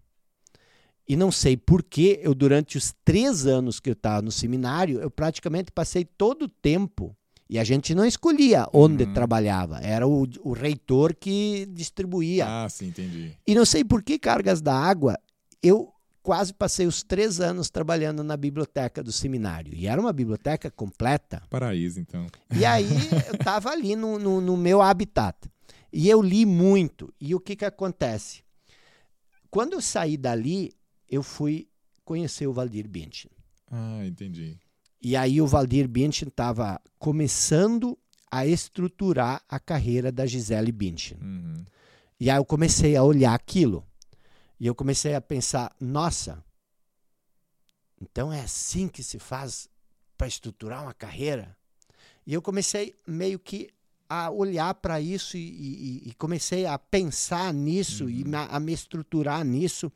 E 1.07 1.15
não 1.15 1.31
sei 1.31 1.57
por 1.57 1.81
que 1.83 2.19
eu 2.21 2.35
durante 2.35 2.77
os 2.77 2.93
três 3.03 3.45
anos 3.47 3.79
que 3.79 3.89
eu 3.89 3.93
estava 3.93 4.21
no 4.21 4.31
seminário 4.31 4.99
eu 5.01 5.09
praticamente 5.09 5.71
passei 5.71 6.05
todo 6.05 6.43
o 6.43 6.47
tempo 6.49 7.15
e 7.49 7.57
a 7.57 7.63
gente 7.63 7.95
não 7.95 8.05
escolhia 8.05 8.67
onde 8.71 9.05
Uhum. 9.05 9.13
trabalhava. 9.13 9.79
Era 9.79 10.07
o, 10.07 10.27
o 10.43 10.53
reitor 10.53 11.15
que 11.15 11.65
distribuía. 11.71 12.45
Ah, 12.47 12.69
sim, 12.69 12.89
entendi. 12.89 13.31
E 13.47 13.55
não 13.55 13.65
sei 13.65 13.83
por 13.83 14.03
que 14.03 14.19
cargas 14.19 14.61
da 14.61 14.75
água, 14.75 15.17
eu 15.63 15.91
quase 16.21 16.53
passei 16.53 16.85
os 16.85 17.01
três 17.01 17.39
anos 17.41 17.71
trabalhando 17.71 18.23
na 18.23 18.37
biblioteca 18.37 19.01
do 19.01 19.11
seminário. 19.11 19.73
E 19.73 19.87
era 19.87 19.99
uma 19.99 20.13
biblioteca 20.13 20.69
completa. 20.69 21.41
Paraíso, 21.49 21.99
então. 21.99 22.27
E 22.55 22.63
aí 22.63 22.85
eu 23.27 23.33
estava 23.33 23.71
ali 23.71 23.95
no, 23.95 24.19
no, 24.19 24.39
no 24.39 24.55
meu 24.55 24.79
habitat. 24.79 25.35
E 25.91 26.09
eu 26.09 26.21
li 26.21 26.45
muito. 26.45 27.13
E 27.19 27.33
o 27.33 27.39
que, 27.39 27.55
que 27.55 27.65
acontece? 27.65 28.43
Quando 29.49 29.73
eu 29.73 29.81
saí 29.81 30.17
dali, 30.17 30.71
eu 31.07 31.23
fui 31.23 31.67
conhecer 32.05 32.47
o 32.47 32.53
Valdir 32.53 32.87
Bündchen. 32.87 33.31
Ah, 33.71 34.05
entendi. 34.05 34.57
E 35.01 35.15
aí 35.15 35.41
o 35.41 35.47
Valdir 35.47 35.87
Bündchen 35.87 36.27
estava 36.27 36.79
começando 36.97 37.97
a 38.29 38.45
estruturar 38.45 39.43
a 39.47 39.59
carreira 39.59 40.11
da 40.11 40.25
Gisele 40.25 40.71
Bündchen. 40.71 41.17
Uhum. 41.21 41.65
E 42.19 42.29
aí 42.29 42.37
eu 42.37 42.45
comecei 42.45 42.95
a 42.95 43.03
olhar 43.03 43.33
aquilo. 43.33 43.85
E 44.59 44.67
eu 44.67 44.75
comecei 44.75 45.15
a 45.15 45.21
pensar, 45.21 45.73
nossa, 45.79 46.43
então 48.01 48.31
é 48.31 48.41
assim 48.41 48.87
que 48.87 49.01
se 49.01 49.17
faz 49.17 49.69
para 50.17 50.27
estruturar 50.27 50.83
uma 50.83 50.93
carreira? 50.93 51.55
E 52.27 52.33
eu 52.33 52.41
comecei 52.41 52.93
meio 53.07 53.39
que 53.39 53.69
a 54.09 54.31
olhar 54.31 54.73
para 54.73 54.99
isso 54.99 55.37
e, 55.37 55.41
e- 55.41 56.09
e 56.09 56.13
comecei 56.15 56.65
a 56.65 56.79
pensar 56.79 57.53
nisso 57.53 58.09
e 58.09 58.23
Uhum. 58.23 58.29
me- 58.31 58.47
a 58.49 58.59
me 58.59 58.73
estruturar 58.73 59.45
nisso. 59.45 59.91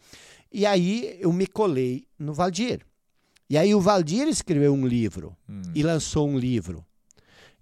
E 0.51 0.65
aí 0.65 1.17
eu 1.19 1.33
me 1.33 1.47
colei 1.47 2.05
no 2.19 2.33
Valdir. 2.33 2.85
E 3.49 3.57
aí 3.57 3.73
o 3.73 3.81
Valdir 3.81 4.27
escreveu 4.27 4.73
um 4.73 4.85
livro 4.85 5.35
Uhum. 5.49 5.61
e 5.73 5.81
lançou 5.81 6.27
um 6.29 6.37
livro. 6.37 6.85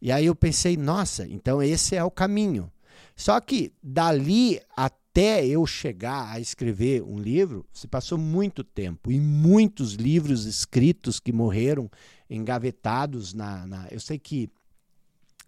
E 0.02 0.12
aí 0.12 0.26
eu 0.26 0.36
pensei, 0.36 0.76
nossa, 0.76 1.26
então 1.28 1.62
esse 1.64 1.96
é 1.96 2.04
o 2.04 2.12
caminho. 2.12 2.72
Só 3.16 3.40
que 3.40 3.72
dali 3.82 4.60
até 4.76 5.46
eu 5.46 5.66
chegar 5.66 6.32
a 6.32 6.40
escrever 6.40 7.04
um 7.04 7.18
livro, 7.20 7.66
se 7.72 7.88
passou 7.88 8.18
muito 8.18 8.64
tempo 8.64 9.12
e 9.12 9.20
muitos 9.20 9.94
livros 9.94 10.46
escritos 10.46 11.20
que 11.20 11.32
morreram 11.32 11.90
engavetados 12.30 13.34
na, 13.34 13.66
na- 13.68 13.88
eu 13.92 14.00
sei 14.00 14.18
que 14.18 14.50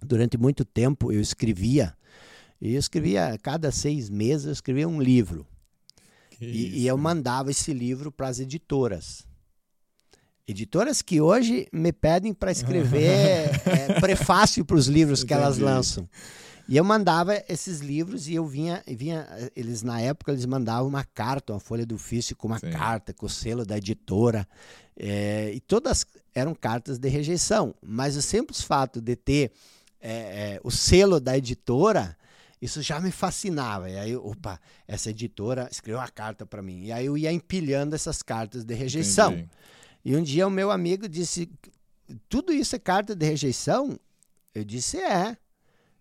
durante 0.03 0.37
muito 0.37 0.63
tempo 0.65 1.11
eu 1.11 1.21
escrevia 1.21 1.95
e 2.61 2.73
eu 2.73 2.79
escrevia 2.79 3.33
a 3.33 3.37
cada 3.37 3.71
seis 3.71 4.09
meses 4.09 4.45
eu 4.45 4.53
escrevia 4.53 4.87
um 4.87 5.01
livro 5.01 5.45
e, 6.39 6.81
e 6.81 6.87
eu 6.87 6.97
mandava 6.97 7.51
esse 7.51 7.73
livro 7.73 8.11
para 8.11 8.27
as 8.27 8.39
editoras. 8.39 9.25
Editoras 10.45 11.01
que 11.01 11.21
hoje 11.21 11.67
me 11.71 11.93
pedem 11.93 12.33
para 12.33 12.51
escrever 12.51 13.49
é, 13.65 13.99
prefácio 14.01 14.65
para 14.65 14.75
os 14.75 14.87
livros 14.87 15.23
que 15.23 15.33
elas 15.33 15.57
lançam. 15.57 16.07
E 16.67 16.77
eu 16.77 16.83
mandava 16.83 17.41
esses 17.47 17.79
livros 17.79 18.27
e 18.27 18.35
eu 18.35 18.45
vinha, 18.45 18.81
vinha, 18.87 19.27
eles 19.55 19.83
na 19.83 19.99
época 19.99 20.31
eles 20.31 20.45
mandavam 20.45 20.87
uma 20.87 21.03
carta, 21.03 21.53
uma 21.53 21.59
folha 21.59 21.85
do 21.85 21.95
ofício 21.95 22.35
com 22.35 22.47
uma 22.47 22.59
Sim. 22.59 22.71
carta, 22.71 23.13
com 23.13 23.25
o 23.25 23.29
selo 23.29 23.65
da 23.65 23.77
editora. 23.77 24.47
é, 24.97 25.51
e 25.53 25.59
todas 25.59 26.05
eram 26.33 26.53
cartas 26.55 26.97
de 26.97 27.07
rejeição. 27.09 27.73
Mas 27.81 28.15
o 28.15 28.21
simples 28.21 28.61
fato 28.61 29.01
de 29.01 29.15
ter 29.15 29.51
é, 30.03 30.11
é, 30.55 30.59
o 30.65 30.69
selo 30.69 31.17
da 31.17 31.37
editora, 31.37 32.17
isso 32.61 32.81
já 32.81 32.99
me 32.99 33.09
fascinava. 33.09 33.89
E 33.89 33.97
aí, 33.97 34.15
opa, 34.17 34.59
essa 34.85 35.09
editora 35.09 35.69
escreveu 35.71 36.01
uma 36.01 36.09
carta 36.09 36.45
para 36.45 36.61
mim. 36.61 36.83
E 36.83 36.91
aí 36.91 37.05
eu 37.05 37.17
ia 37.17 37.31
empilhando 37.31 37.95
essas 37.95 38.21
cartas 38.21 38.65
de 38.65 38.73
rejeição. 38.73 39.31
Entendi. 39.31 39.49
E 40.03 40.15
um 40.17 40.21
dia 40.21 40.45
o 40.45 40.51
meu 40.51 40.69
amigo 40.71 41.07
disse: 41.07 41.49
Tudo 42.27 42.51
isso 42.51 42.75
é 42.75 42.79
carta 42.79 43.15
de 43.15 43.25
rejeição? 43.25 43.97
Eu 44.53 44.65
disse: 44.65 44.97
É. 44.97 45.37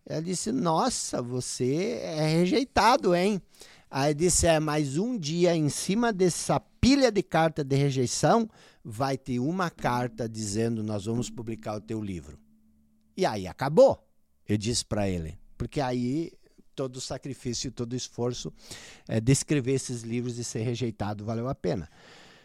Ela 0.05 0.21
disse: 0.21 0.51
Nossa, 0.51 1.23
você 1.23 2.01
é 2.03 2.27
rejeitado, 2.27 3.15
hein? 3.15 3.41
Aí 3.89 4.13
disse: 4.13 4.49
É, 4.49 4.59
mas 4.59 4.99
um 4.99 5.17
dia 5.17 5.55
em 5.55 5.69
cima 5.69 6.13
dessa 6.13 6.59
pilha 6.81 7.13
de 7.13 7.23
carta 7.23 7.63
de 7.63 7.77
rejeição 7.77 8.51
vai 8.85 9.17
ter 9.17 9.39
uma 9.39 9.71
carta 9.71 10.29
dizendo: 10.29 10.83
Nós 10.83 11.05
vamos 11.05 11.31
publicar 11.31 11.77
o 11.77 11.81
teu 11.81 12.03
livro. 12.03 12.37
E 13.17 13.27
aí 13.27 13.47
acabou. 13.47 14.07
Eu 14.49 14.57
disse 14.57 14.85
para 14.85 15.09
ele. 15.09 15.39
Porque 15.57 15.81
aí 15.81 16.33
todo 16.75 16.97
o 16.97 17.01
sacrifício, 17.01 17.71
todo 17.71 17.93
o 17.93 17.97
esforço 17.97 18.53
é, 19.07 19.21
de 19.21 19.33
escrever 19.33 19.73
esses 19.73 20.03
livros 20.03 20.39
e 20.39 20.45
ser 20.45 20.63
rejeitado 20.63 21.25
valeu 21.25 21.49
a 21.49 21.55
pena. 21.55 21.89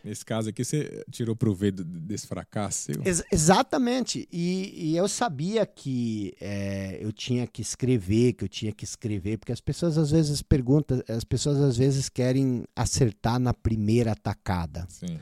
Nesse 0.04 0.24
caso 0.24 0.50
aqui, 0.50 0.64
você 0.64 1.04
tirou 1.12 1.36
proveito 1.36 1.84
desse 1.84 2.28
fracasso? 2.28 2.92
Ex- 3.04 3.24
exatamente. 3.32 4.28
E, 4.32 4.92
e 4.92 4.96
eu 4.96 5.08
sabia 5.08 5.66
que 5.66 6.34
é, 6.40 6.98
eu 7.02 7.12
tinha 7.12 7.46
que 7.46 7.62
escrever, 7.62 8.34
que 8.34 8.44
eu 8.44 8.48
tinha 8.48 8.72
que 8.72 8.86
escrever, 8.86 9.38
porque 9.38 9.52
as 9.52 9.60
pessoas 9.60 9.98
às 9.98 10.12
vezes 10.12 10.42
perguntam, 10.42 11.02
as 11.10 11.24
pessoas 11.24 11.58
às 11.58 11.76
vezes 11.76 12.08
querem 12.08 12.64
acertar 12.76 13.40
na 13.40 13.54
primeira 13.54 14.16
tacada. 14.16 14.88
Sim. 14.90 15.20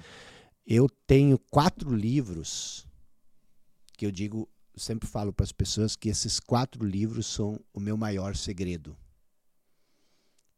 Eu 0.68 0.88
tenho 1.08 1.40
quatro 1.50 1.96
livros 1.96 2.86
que 3.98 4.06
eu 4.06 4.12
digo, 4.12 4.48
sempre 4.78 5.08
falo 5.08 5.32
para 5.34 5.44
as 5.44 5.52
pessoas 5.52 5.96
que 5.96 6.10
esses 6.10 6.40
quatro 6.40 6.86
livros 6.86 7.26
são 7.28 7.60
o 7.74 7.80
meu 7.80 7.96
maior 7.98 8.36
segredo. 8.36 8.96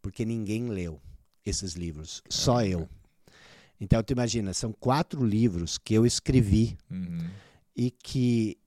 porque 0.02 0.23
ninguém 0.23 0.69
leu 0.69 1.02
esses 1.45 1.73
livros, 1.73 2.22
só 2.30 2.64
eu. 2.64 2.88
Então, 3.80 4.02
tu 4.02 4.11
imagina, 4.14 4.53
são 4.53 4.72
quatro 4.72 5.26
livros 5.26 5.77
que 5.77 5.94
eu 5.94 6.06
escrevi 6.06 6.77
Uhum. 6.89 7.30
e 7.76 7.91
que 7.91 8.57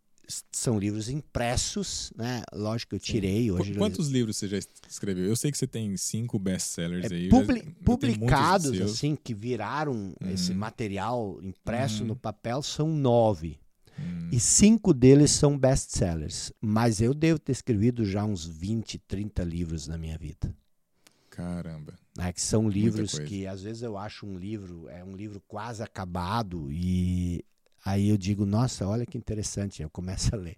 são 0.53 0.79
livros 0.79 1.09
impressos, 1.09 2.13
né? 2.15 2.43
Lógico 2.53 2.91
que 2.91 2.97
eu 2.97 3.01
tirei 3.01 3.49
Qu- 3.49 3.55
hoje. 3.55 3.75
Quantos 3.75 4.09
livros 4.09 4.37
você 4.37 4.49
já 4.49 4.59
es- 4.59 4.69
escreveu? 4.89 5.25
Eu 5.25 5.35
sei 5.35 5.51
que 5.51 5.57
você 5.57 5.67
tem 5.67 5.97
cinco 5.97 6.39
best-sellers 6.39 7.11
é, 7.11 7.15
aí. 7.15 7.29
publi- 7.31 7.61
eu 7.67 7.85
publicados 7.85 8.79
assim 8.83 9.17
que 9.17 9.33
viraram 9.35 10.15
esse 10.31 10.53
Uhum. 10.53 10.59
material 10.59 11.41
impresso 11.43 12.03
Uhum. 12.03 12.09
no 12.09 12.17
papel 12.17 12.63
são 12.63 12.89
nove 12.95 13.59
Hum, 14.01 14.29
e 14.33 14.41
cinco 14.41 14.95
deles 14.95 15.31
são 15.31 15.59
best-sellers. 15.59 16.53
Mas 16.61 17.01
eu 17.01 17.13
devo 17.13 17.39
ter 17.39 17.53
escrevido 17.53 18.05
já 18.05 18.25
uns 18.25 18.47
20, 18.47 18.99
30 18.99 19.45
livros 19.45 19.87
na 19.87 19.99
minha 19.99 20.17
vida. 20.17 20.55
caramba. 21.31 21.95
né, 22.17 22.33
que 22.33 22.41
são 22.41 22.69
livros 22.69 23.19
que 23.19 23.47
às 23.47 23.63
vezes 23.63 23.83
eu 23.83 23.97
acho 23.97 24.27
um 24.27 24.37
livro 24.37 24.89
é 24.89 25.03
um 25.03 25.17
livro 25.17 25.41
quase 25.47 25.83
acabado 25.83 26.71
e 26.71 27.43
aí 27.85 28.09
eu 28.09 28.17
digo 28.19 28.45
nossa 28.45 28.87
olha 28.87 29.07
que 29.07 29.17
interessante 29.17 29.81
eu 29.83 29.89
começo 29.89 30.35
a 30.35 30.39
ler 30.39 30.57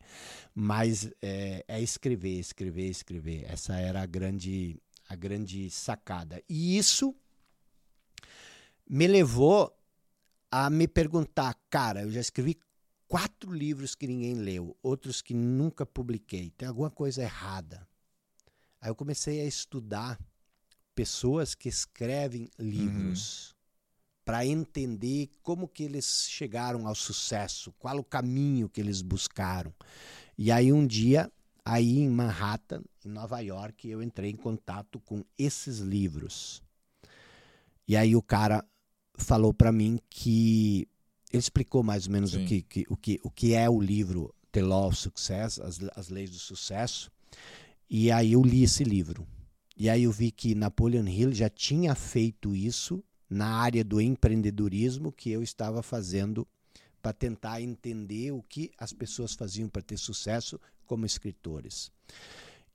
mas 0.55 1.11
é, 1.21 1.65
é 1.69 1.81
escrever 1.81 2.39
escrever 2.39 2.89
escrever 2.89 3.45
essa 3.49 3.77
era 3.77 4.03
a 4.03 4.07
grande 4.07 4.81
a 5.09 5.15
grande 5.15 5.71
sacada 5.71 6.43
e 6.49 6.77
isso 6.77 7.15
me 8.89 9.07
levou 9.07 9.73
a 10.51 10.69
me 10.71 10.89
perguntar 10.89 11.55
cara 11.71 12.03
eu 12.03 12.11
já 12.11 12.21
escrevi 12.21 12.59
quatro 13.13 13.53
livros 13.53 13.95
que 13.95 14.07
ninguém 14.07 14.35
leu 14.35 14.77
outros 14.83 15.21
que 15.21 15.35
nunca 15.35 15.85
publiquei 15.85 16.51
tem 16.51 16.67
alguma 16.67 16.91
coisa 16.91 17.23
errada 17.23 17.87
aí 18.81 18.89
eu 18.91 18.95
comecei 18.95 19.41
a 19.41 19.45
estudar 19.45 20.19
pessoas 20.95 21.55
que 21.55 21.69
escrevem 21.69 22.49
livros 22.59 23.55
para 24.25 24.47
entender 24.47 25.31
como 25.43 25.67
que 25.67 25.83
eles 25.83 26.27
chegaram 26.29 26.87
ao 26.87 26.95
sucesso, 26.95 27.73
qual 27.79 27.99
o 27.99 28.05
caminho 28.05 28.69
que 28.69 28.81
eles 28.81 29.03
buscaram. 29.03 29.75
E 30.39 30.51
aí 30.51 30.73
um 30.73 30.87
dia, 30.87 31.31
aí 31.65 31.99
em 31.99 32.09
Manhattan, 32.09 32.83
em 33.05 33.09
Nova 33.09 33.41
York, 33.41 33.89
eu 33.89 34.03
entrei 34.03 34.31
em 34.31 34.37
contato 34.37 35.01
com 35.01 35.25
esses 35.37 35.79
livros. 35.79 36.63
E 37.87 37.97
aí 37.97 38.15
o 38.15 38.23
cara 38.23 38.65
falou 39.17 39.53
para 39.53 39.73
mim 39.73 39.99
que 40.09 40.87
ele 41.33 41.41
explicou 41.41 41.83
mais 41.83 42.07
ou 42.07 42.13
menos 42.13 42.35
o 42.35 42.39
que, 42.47 42.63
que- 42.63 42.87
o, 42.89 42.97
que, 42.97 43.21
o 43.23 43.31
que 43.31 43.55
é 43.55 43.69
o 43.69 43.81
livro 43.81 44.35
The 44.53 44.63
Law 44.63 44.89
of 44.89 44.97
Success, 44.97 45.59
as, 45.59 45.81
as 45.97 46.09
leis 46.09 46.31
do 46.31 46.39
sucesso. 46.39 47.11
E 47.89 48.11
aí 48.11 48.33
eu 48.33 48.43
li 48.43 48.63
esse 48.63 48.85
livro. 48.85 49.27
E 49.77 49.89
aí 49.89 50.03
eu 50.05 50.13
vi 50.13 50.31
que 50.31 50.55
Napoleon 50.55 51.07
Hill 51.09 51.33
já 51.33 51.49
tinha 51.49 51.95
feito 51.95 52.55
isso 52.55 53.03
na 53.29 53.47
área 53.47 53.83
do 53.83 54.01
empreendedorismo 54.01 55.11
que 55.11 55.31
eu 55.31 55.43
estava 55.43 55.83
fazendo 55.83 56.47
para 57.01 57.13
tentar 57.13 57.61
entender 57.61 58.31
o 58.33 58.43
que 58.43 58.71
as 58.79 58.93
pessoas 58.93 59.33
faziam 59.35 59.69
para 59.69 59.83
ter 59.83 59.97
sucesso 59.99 60.61
como 60.87 61.05
escritores. 61.07 61.91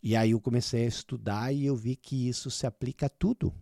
E 0.01 0.15
aí 0.15 0.31
eu 0.31 0.39
comecei 0.41 0.83
a 0.85 0.87
estudar 0.87 1.53
e 1.53 1.65
eu 1.65 1.75
vi 1.75 1.95
que 1.95 2.27
isso 2.27 2.49
se 2.51 2.65
aplica 2.65 3.05
a 3.05 3.09
tudo. 3.09 3.53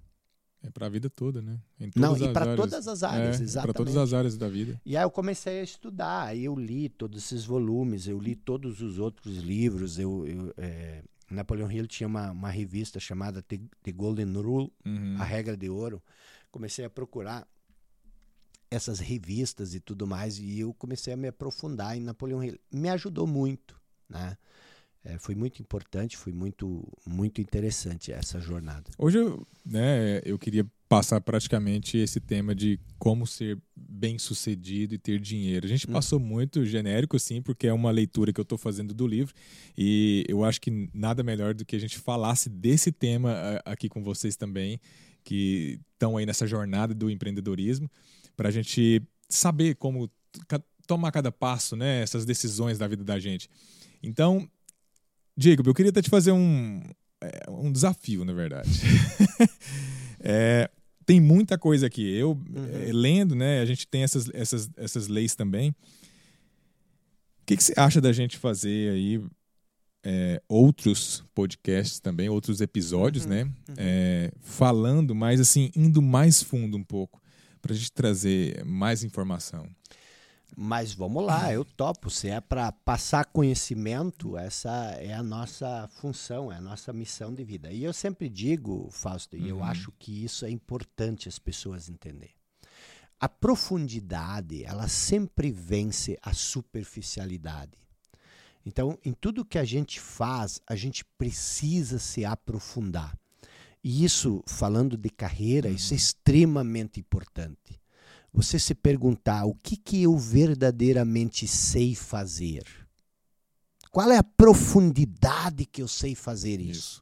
É 0.65 0.69
pra 0.71 0.89
vida 0.89 1.09
toda, 1.09 1.41
né? 1.41 1.59
Não, 1.95 2.17
e 2.17 2.33
para 2.33 2.55
todas 2.55 2.87
as 2.87 3.03
áreas, 3.03 3.39
é, 3.39 3.43
exatamente. 3.43 3.73
Para 3.73 3.85
todas 3.85 3.97
as 3.97 4.13
áreas 4.13 4.35
da 4.35 4.49
vida. 4.49 4.81
E 4.83 4.97
aí 4.97 5.03
eu 5.03 5.11
comecei 5.11 5.59
a 5.59 5.63
estudar, 5.63 6.23
aí 6.23 6.45
eu 6.45 6.55
li 6.55 6.89
todos 6.89 7.23
esses 7.23 7.45
volumes, 7.45 8.07
eu 8.07 8.19
li 8.19 8.35
todos 8.35 8.81
os 8.81 8.97
outros 8.97 9.37
livros. 9.37 9.99
Eu, 9.99 10.25
eu, 10.25 10.53
é, 10.57 11.03
Napoleon 11.29 11.69
Hill 11.69 11.87
tinha 11.87 12.07
uma, 12.07 12.31
uma 12.31 12.49
revista 12.49 12.99
chamada 12.99 13.43
The, 13.43 13.59
The 13.83 13.91
Golden 13.91 14.33
Rule, 14.33 14.71
Uhum. 14.83 15.17
A 15.19 15.23
Regra 15.23 15.55
de 15.55 15.69
Ouro. 15.69 16.01
Comecei 16.51 16.83
a 16.85 16.89
procurar 16.89 17.47
essas 18.71 18.99
revistas 18.99 19.75
e 19.75 19.79
tudo 19.79 20.07
mais, 20.07 20.39
e 20.39 20.59
eu 20.59 20.73
comecei 20.73 21.13
a 21.13 21.17
me 21.17 21.27
aprofundar 21.27 21.95
em 21.95 22.01
Napoleon 22.01 22.43
Hill. 22.43 22.59
Me 22.71 22.89
ajudou 22.89 23.27
muito, 23.27 23.79
né? 24.09 24.35
É, 25.07 25.19
foi 25.19 25.35
muito 25.35 25.61
importante, 25.61 26.17
foi 26.17 26.33
muito, 26.33 26.83
muito 27.05 27.39
interessante 27.39 28.11
essa 28.11 28.39
jornada. 28.39 28.89
Hoje 28.97 29.19
eu, 29.19 29.47
né, 29.63 30.19
eu 30.25 30.37
queria 30.39 30.65
passar 30.89 31.21
praticamente 31.21 31.95
esse 31.97 32.19
tema 32.19 32.55
de 32.55 32.79
como 32.97 33.27
ser 33.27 33.59
bem 33.75 34.17
sucedido 34.17 34.95
e 34.95 34.97
ter 34.97 35.19
dinheiro. 35.19 35.65
A 35.65 35.69
gente 35.69 35.87
Hum. 35.87 35.93
passou 35.93 36.19
muito 36.19 36.65
genérico, 36.65 37.15
assim, 37.15 37.39
porque 37.39 37.67
é 37.67 37.73
uma 37.73 37.91
leitura 37.91 38.33
que 38.33 38.39
eu 38.39 38.43
estou 38.43 38.57
fazendo 38.57 38.95
do 38.95 39.05
livro 39.05 39.33
e 39.77 40.25
eu 40.27 40.43
acho 40.43 40.59
que 40.59 40.89
nada 40.91 41.21
melhor 41.23 41.53
do 41.53 41.63
que 41.63 41.75
a 41.75 41.79
gente 41.79 41.99
falasse 41.99 42.49
desse 42.49 42.91
tema 42.91 43.61
aqui 43.63 43.87
com 43.87 44.03
vocês 44.03 44.35
também, 44.35 44.79
que 45.23 45.79
estão 45.93 46.17
aí 46.17 46.25
nessa 46.25 46.47
jornada 46.47 46.95
do 46.95 47.11
empreendedorismo, 47.11 47.89
para 48.35 48.49
a 48.49 48.51
gente 48.51 49.03
saber 49.29 49.75
como 49.75 50.09
tomar 50.87 51.11
cada 51.11 51.31
passo, 51.31 51.75
né, 51.75 52.01
essas 52.01 52.25
decisões 52.25 52.77
da 52.77 52.87
vida 52.87 53.03
da 53.03 53.19
gente. 53.19 53.49
Então, 54.03 54.47
Jacob, 55.37 55.67
eu 55.67 55.73
queria 55.73 55.89
até 55.89 56.01
te 56.01 56.09
fazer 56.09 56.31
um, 56.31 56.81
é, 57.21 57.49
um 57.49 57.71
desafio, 57.71 58.23
na 58.25 58.33
verdade. 58.33 58.69
É, 60.27 60.71
tem 61.05 61.21
muita 61.21 61.55
coisa 61.55 61.85
aqui. 61.85 62.01
Eu, 62.01 62.35
é, 62.55 62.91
lendo, 62.91 63.35
né, 63.35 63.61
a 63.61 63.65
gente 63.65 63.87
tem 63.87 64.01
essas, 64.01 64.27
essas, 64.33 64.71
essas 64.75 65.07
leis 65.07 65.35
também. 65.35 65.69
O 65.69 67.45
que, 67.45 67.55
que 67.55 67.63
você 67.63 67.73
acha 67.77 68.01
da 68.01 68.11
gente 68.11 68.35
fazer 68.39 68.91
aí 68.91 69.21
é, 70.03 70.41
outros 70.47 71.23
podcasts 71.33 71.99
também, 71.99 72.27
outros 72.27 72.61
episódios, 72.61 73.27
né? 73.27 73.47
É, 73.77 74.31
falando 74.41 75.13
mais 75.13 75.39
assim, 75.39 75.71
indo 75.75 76.01
mais 76.01 76.41
fundo 76.41 76.75
um 76.75 76.83
pouco, 76.83 77.21
para 77.61 77.73
a 77.73 77.75
gente 77.75 77.91
trazer 77.91 78.63
mais 78.65 79.03
informação. 79.03 79.67
Mas 80.55 80.93
vamos 80.93 81.23
lá, 81.25 81.51
eu 81.51 81.65
topo. 81.65 82.09
Se 82.09 82.29
é 82.29 82.39
para 82.39 82.71
passar 82.71 83.25
conhecimento, 83.25 84.37
essa 84.37 84.69
é 84.99 85.13
a 85.13 85.23
nossa 85.23 85.87
função, 85.99 86.51
é 86.51 86.57
a 86.57 86.61
nossa 86.61 86.93
missão 86.93 87.33
de 87.33 87.43
vida. 87.43 87.71
E 87.71 87.83
eu 87.83 87.93
sempre 87.93 88.29
digo, 88.29 88.89
Fausto, 88.91 89.35
e 89.35 89.49
eu 89.49 89.57
Uhum. 89.57 89.63
acho 89.63 89.91
que 89.99 90.23
isso 90.23 90.45
é 90.45 90.49
importante 90.49 91.27
as 91.27 91.37
pessoas 91.39 91.89
entenderem. 91.89 92.35
A 93.19 93.27
profundidade, 93.29 94.63
ela 94.63 94.87
sempre 94.87 95.51
vence 95.51 96.17
a 96.21 96.33
superficialidade. 96.33 97.77
Então, 98.65 98.97
em 99.03 99.13
tudo 99.13 99.45
que 99.45 99.57
a 99.57 99.63
gente 99.63 99.99
faz, 99.99 100.59
a 100.67 100.75
gente 100.75 101.03
precisa 101.17 101.99
se 101.99 102.25
aprofundar. 102.25 103.17
E 103.83 104.03
isso, 104.03 104.43
falando 104.47 104.97
de 104.97 105.09
carreira, 105.09 105.69
isso 105.69 105.93
é 105.93 105.97
extremamente 105.97 106.99
importante 106.99 107.79
você 108.35 108.59
se 108.59 108.75
perguntar 108.75 109.45
o 109.45 109.55
que, 109.55 109.77
que 109.77 110.03
eu 110.03 110.17
verdadeiramente 110.17 111.47
sei 111.47 111.95
fazer. 111.95 112.65
Qual 113.89 114.11
é 114.11 114.17
a 114.17 114.23
profundidade 114.23 115.65
que 115.65 115.81
eu 115.81 115.87
sei 115.87 116.15
fazer 116.15 116.59
isso? 116.59 117.01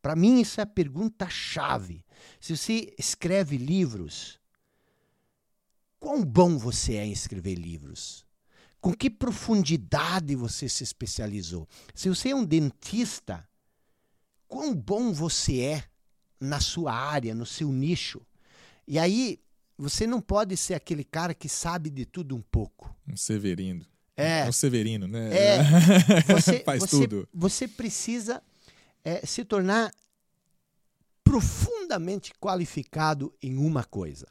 Para 0.00 0.16
mim, 0.16 0.40
isso 0.40 0.58
é 0.58 0.62
a 0.62 0.66
pergunta-chave. 0.66 2.02
Se 2.40 2.56
você 2.56 2.94
escreve 2.98 3.58
livros, 3.58 4.40
quão 6.00 6.24
bom 6.24 6.56
você 6.56 6.94
é 6.94 7.04
em 7.04 7.12
escrever 7.12 7.56
livros? 7.56 8.24
Com 8.80 8.94
que 8.94 9.10
profundidade 9.10 10.34
você 10.34 10.70
se 10.70 10.82
especializou? 10.82 11.68
Se 11.94 12.08
você 12.08 12.30
é 12.30 12.34
um 12.34 12.44
dentista, 12.44 13.46
quão 14.48 14.74
bom 14.74 15.12
você 15.12 15.60
é 15.60 15.84
na 16.40 16.60
sua 16.60 16.94
área, 16.94 17.34
no 17.34 17.44
seu 17.44 17.70
nicho? 17.70 18.24
E 18.88 18.98
aí, 18.98 19.38
você 19.78 20.06
não 20.06 20.20
pode 20.20 20.56
ser 20.56 20.74
aquele 20.74 21.04
cara 21.04 21.34
que 21.34 21.48
sabe 21.48 21.90
de 21.90 22.04
tudo 22.06 22.34
um 22.34 22.40
pouco. 22.40 22.94
Um 23.08 23.16
Severino. 23.16 23.84
É. 24.16 24.48
Um 24.48 24.52
Severino, 24.52 25.06
né? 25.06 25.36
É. 25.36 25.58
Você, 26.32 26.60
Faz 26.60 26.80
você, 26.80 26.96
tudo. 26.96 27.28
Você 27.34 27.68
precisa 27.68 28.42
é, 29.04 29.24
se 29.26 29.44
tornar 29.44 29.92
profundamente 31.22 32.32
qualificado 32.40 33.34
em 33.42 33.58
uma 33.58 33.84
coisa. 33.84 34.26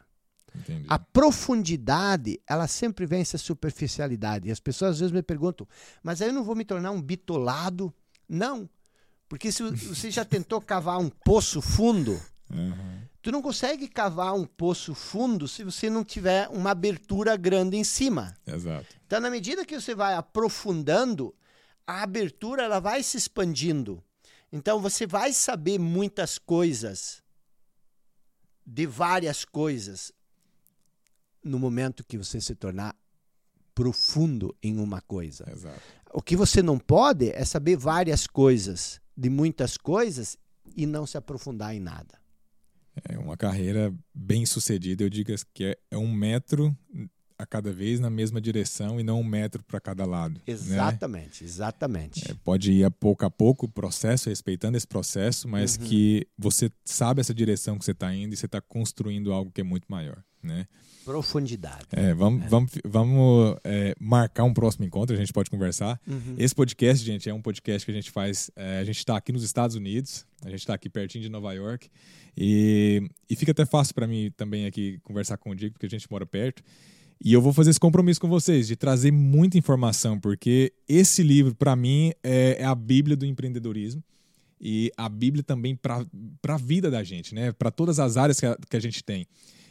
Entendi. 0.55 0.85
A 0.87 0.97
profundidade, 0.97 2.39
ela 2.47 2.67
sempre 2.67 3.05
vence 3.05 3.35
a 3.35 3.39
superficialidade. 3.39 4.47
E 4.47 4.51
as 4.51 4.59
pessoas 4.59 4.91
às 4.91 4.99
vezes 4.99 5.11
me 5.11 5.21
perguntam, 5.21 5.67
mas 6.01 6.21
aí 6.21 6.29
eu 6.29 6.33
não 6.33 6.43
vou 6.43 6.55
me 6.55 6.65
tornar 6.65 6.91
um 6.91 7.01
bitolado? 7.01 7.93
Não. 8.27 8.67
Porque 9.27 9.51
se 9.51 9.63
você 9.63 10.09
já 10.09 10.23
tentou 10.23 10.61
cavar 10.61 10.99
um 10.99 11.09
poço 11.09 11.61
fundo, 11.61 12.19
Aham. 12.51 13.01
tu 13.21 13.31
não 13.31 13.41
consegue 13.41 13.87
cavar 13.87 14.35
um 14.35 14.45
poço 14.45 14.93
fundo 14.93 15.47
se 15.47 15.63
você 15.63 15.89
não 15.89 16.03
tiver 16.03 16.47
uma 16.49 16.71
abertura 16.71 17.35
grande 17.35 17.75
em 17.75 17.83
cima. 17.83 18.37
Exato. 18.45 18.85
Então, 19.05 19.19
na 19.19 19.29
medida 19.29 19.65
que 19.65 19.79
você 19.79 19.95
vai 19.95 20.13
aprofundando, 20.13 21.33
a 21.87 22.03
abertura 22.03 22.63
ela 22.63 22.79
vai 22.79 23.01
se 23.01 23.17
expandindo. 23.17 24.03
Então, 24.51 24.79
você 24.79 25.07
vai 25.07 25.33
saber 25.33 25.79
muitas 25.79 26.37
coisas, 26.37 27.23
de 28.65 28.85
várias 28.85 29.43
coisas, 29.43 30.11
no 31.43 31.59
momento 31.59 32.03
que 32.03 32.17
você 32.17 32.39
se 32.39 32.55
tornar 32.55 32.95
profundo 33.73 34.55
em 34.63 34.79
uma 34.79 35.01
coisa. 35.01 35.45
Exato. 35.51 35.81
O 36.13 36.21
que 36.21 36.35
você 36.35 36.63
não 36.63 36.79
pode 36.79 37.29
é 37.31 37.43
saber 37.43 37.75
várias 37.75 38.25
coisas, 38.25 39.01
de 39.17 39.29
muitas 39.29 39.77
coisas, 39.77 40.37
e 40.75 40.85
não 40.85 41.05
se 41.05 41.17
aprofundar 41.17 41.75
em 41.75 41.79
nada. 41.79 42.24
É 43.09 43.17
uma 43.17 43.35
carreira 43.35 43.93
bem 44.13 44.45
sucedida. 44.45 45.03
Eu 45.03 45.09
digo 45.09 45.33
que 45.53 45.65
é, 45.65 45.77
é 45.91 45.97
um 45.97 46.11
metro 46.11 46.75
a 47.37 47.45
cada 47.45 47.71
vez 47.71 47.99
na 47.99 48.09
mesma 48.09 48.39
direção 48.39 48.99
e 48.99 49.03
não 49.03 49.19
um 49.19 49.23
metro 49.23 49.63
para 49.63 49.79
cada 49.79 50.05
lado. 50.05 50.35
Né? 50.35 50.41
Exatamente, 50.47 51.43
né? 51.43 51.49
exatamente. 51.49 52.31
É, 52.31 52.33
pode 52.43 52.71
ir 52.71 52.85
a 52.85 52.91
pouco 52.91 53.25
a 53.25 53.29
pouco 53.29 53.65
o 53.65 53.69
processo, 53.69 54.29
respeitando 54.29 54.77
esse 54.77 54.87
processo, 54.87 55.47
mas 55.47 55.75
uhum. 55.75 55.83
que 55.83 56.27
você 56.37 56.71
sabe 56.83 57.21
essa 57.21 57.33
direção 57.33 57.77
que 57.77 57.85
você 57.85 57.91
está 57.91 58.13
indo 58.13 58.33
e 58.33 58.37
você 58.37 58.45
está 58.45 58.61
construindo 58.61 59.33
algo 59.33 59.51
que 59.51 59.61
é 59.61 59.63
muito 59.63 59.85
maior. 59.89 60.23
Né? 60.45 60.67
Profundidade. 61.03 61.85
É, 61.91 62.13
vamos, 62.13 62.43
é. 62.43 62.47
vamos, 62.47 62.71
vamos 62.83 63.57
é, 63.63 63.95
marcar 63.99 64.43
um 64.43 64.53
próximo 64.53 64.85
encontro, 64.85 65.15
a 65.15 65.19
gente 65.19 65.31
pode 65.31 65.49
conversar. 65.49 65.99
Uhum. 66.07 66.35
Esse 66.37 66.55
podcast, 66.55 67.05
gente, 67.05 67.29
é 67.29 67.33
um 67.33 67.41
podcast 67.41 67.85
que 67.85 67.91
a 67.91 67.93
gente 67.93 68.09
faz. 68.09 68.49
É, 68.55 68.79
a 68.79 68.83
gente 68.83 68.97
está 68.97 69.15
aqui 69.15 69.31
nos 69.31 69.43
Estados 69.43 69.75
Unidos, 69.75 70.25
a 70.43 70.49
gente 70.49 70.59
está 70.59 70.73
aqui 70.73 70.89
pertinho 70.89 71.23
de 71.23 71.29
Nova 71.29 71.53
York. 71.53 71.89
E, 72.35 73.07
e 73.29 73.35
fica 73.35 73.51
até 73.51 73.65
fácil 73.65 73.93
para 73.93 74.07
mim 74.07 74.31
também 74.35 74.65
aqui 74.65 74.99
conversar 75.03 75.37
com 75.37 75.51
o 75.51 75.55
Diego, 75.55 75.73
porque 75.73 75.85
a 75.85 75.89
gente 75.89 76.09
mora 76.09 76.25
perto. 76.25 76.63
E 77.23 77.31
eu 77.31 77.41
vou 77.41 77.53
fazer 77.53 77.69
esse 77.69 77.79
compromisso 77.79 78.19
com 78.19 78.27
vocês 78.27 78.67
de 78.67 78.75
trazer 78.75 79.11
muita 79.11 79.57
informação, 79.57 80.19
porque 80.19 80.73
esse 80.87 81.23
livro, 81.23 81.55
para 81.55 81.75
mim, 81.75 82.11
é, 82.23 82.57
é, 82.59 82.65
a 82.65 82.75
Bíblia 82.75 83.15
do 83.15 83.25
empreendedorismo 83.25 84.03
e 84.59 84.91
a 84.97 85.07
Bíblia 85.07 85.43
também 85.43 85.75
para 85.75 86.05
a 86.47 86.57
vida 86.57 86.89
da 86.91 87.03
gente, 87.03 87.33
né? 87.33 87.51
para 87.51 87.71
todas 87.71 87.99
as 87.99 88.17
áreas 88.17 88.39
que 88.39 88.45
a, 88.45 88.57
que 88.69 88.75
a 88.75 88.79
gente 88.79 89.03
tem. 89.03 89.27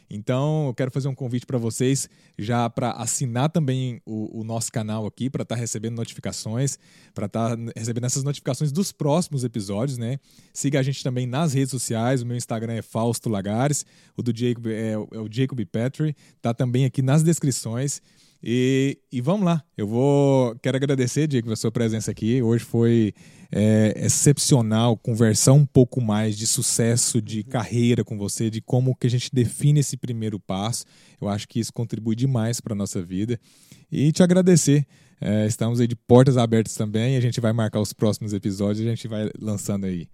Então, 0.09 0.67
eu 0.67 0.73
quero 0.73 0.91
fazer 0.91 1.07
um 1.07 1.15
convite 1.15 1.45
para 1.45 1.57
vocês 1.57 2.09
já 2.37 2.69
para 2.69 2.91
assinar 2.91 3.49
também 3.49 4.01
o, 4.05 4.41
o, 4.41 4.43
nosso 4.43 4.71
canal 4.71 5.05
aqui, 5.05 5.29
para 5.29 5.43
estar 5.43 5.55
tá 5.55 5.61
recebendo 5.61 5.95
notificações, 5.95 6.77
para 7.13 7.25
estar 7.25 7.55
tá 7.55 7.63
recebendo 7.75 8.05
essas 8.05 8.23
notificações 8.23 8.71
dos 8.71 8.91
próximos 8.91 9.43
episódios, 9.43 9.97
né? 9.97 10.19
Siga 10.53 10.79
a 10.79 10.83
gente 10.83 11.03
também 11.03 11.25
nas 11.25 11.53
redes 11.53 11.71
sociais, 11.71 12.21
o 12.21 12.25
meu 12.25 12.37
Instagram 12.37 12.73
é 12.73 12.81
Fausto 12.81 13.29
Lagares, 13.29 13.85
o 14.15 14.21
do 14.21 14.37
Jacob 14.37 14.67
é, 14.67 14.91
é 14.91 14.97
o 14.97 15.27
Jacob 15.29 15.59
Petri, 15.65 16.15
tá 16.41 16.53
também 16.53 16.85
aqui 16.85 17.01
nas 17.01 17.23
descrições. 17.23 18.01
E, 18.47 18.99
e 19.11 19.21
vamos 19.21 19.43
lá, 19.43 19.63
eu 19.75 19.87
vou. 19.87 20.55
Quero 20.61 20.77
agradecer, 20.77 21.25
Diego, 21.25 21.51
a 21.51 21.55
sua 21.55 21.71
presença 21.71 22.11
aqui. 22.11 22.43
Hoje 22.43 22.63
foi 22.63 23.11
é, 23.51 23.91
excepcional 24.05 24.95
conversar 24.95 25.53
um 25.53 25.65
pouco 25.65 25.99
mais 25.99 26.37
de 26.37 26.45
sucesso 26.45 27.19
de 27.19 27.39
uhum. 27.39 27.45
carreira 27.45 28.03
com 28.03 28.19
você, 28.19 28.51
de 28.51 28.61
como 28.61 28.95
que 28.95 29.07
a 29.07 29.09
gente 29.09 29.31
define 29.33 29.79
esse 29.79 29.97
primeiro 29.97 30.39
passo. 30.39 30.85
Eu 31.19 31.27
acho 31.27 31.47
que 31.47 31.59
isso 31.59 31.73
contribui 31.73 32.15
demais 32.15 32.61
para 32.61 32.73
a 32.73 32.75
nossa 32.75 33.01
vida. 33.01 33.39
E 33.91 34.11
te 34.11 34.21
agradecer. 34.21 34.85
É, 35.19 35.47
estamos 35.47 35.79
aí 35.79 35.87
de 35.87 35.95
portas 35.95 36.37
abertas 36.37 36.75
também. 36.75 37.17
A 37.17 37.21
gente 37.21 37.41
vai 37.41 37.51
marcar 37.51 37.79
os 37.79 37.93
próximos 37.93 38.31
episódios 38.31 38.81
e 38.81 38.87
a 38.87 38.91
gente 38.91 39.07
vai 39.07 39.27
lançando 39.41 39.85
aí. 39.85 40.07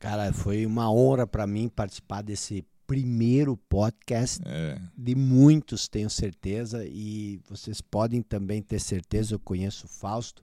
Cara, 0.00 0.32
foi 0.32 0.66
uma 0.66 0.92
honra 0.92 1.24
para 1.24 1.46
mim 1.46 1.68
participar 1.68 2.22
desse 2.22 2.64
primeiro 2.86 3.56
podcast 3.68 4.40
é. 4.46 4.78
de 4.96 5.14
muitos, 5.14 5.88
tenho 5.88 6.08
certeza, 6.08 6.84
e 6.86 7.40
vocês 7.48 7.80
podem 7.80 8.22
também 8.22 8.62
ter 8.62 8.80
certeza, 8.80 9.34
eu 9.34 9.38
conheço 9.38 9.86
o 9.86 9.88
Fausto, 9.88 10.42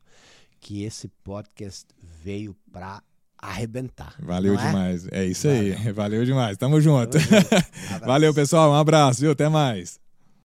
que 0.60 0.84
esse 0.84 1.08
podcast 1.24 1.86
veio 2.24 2.56
para 2.72 3.02
arrebentar. 3.38 4.16
Valeu 4.20 4.58
é? 4.58 4.66
demais. 4.66 5.08
É 5.12 5.26
isso 5.26 5.48
Valeu. 5.48 5.62
aí. 5.62 5.92
Valeu 5.92 6.26
demais. 6.26 6.58
Tamo 6.58 6.80
junto. 6.80 7.18
Valeu, 8.06 8.34
pessoal. 8.34 8.72
Um 8.72 8.76
abraço, 8.76 9.22
viu? 9.22 9.32
Até 9.32 9.50
mais. 9.50 10.03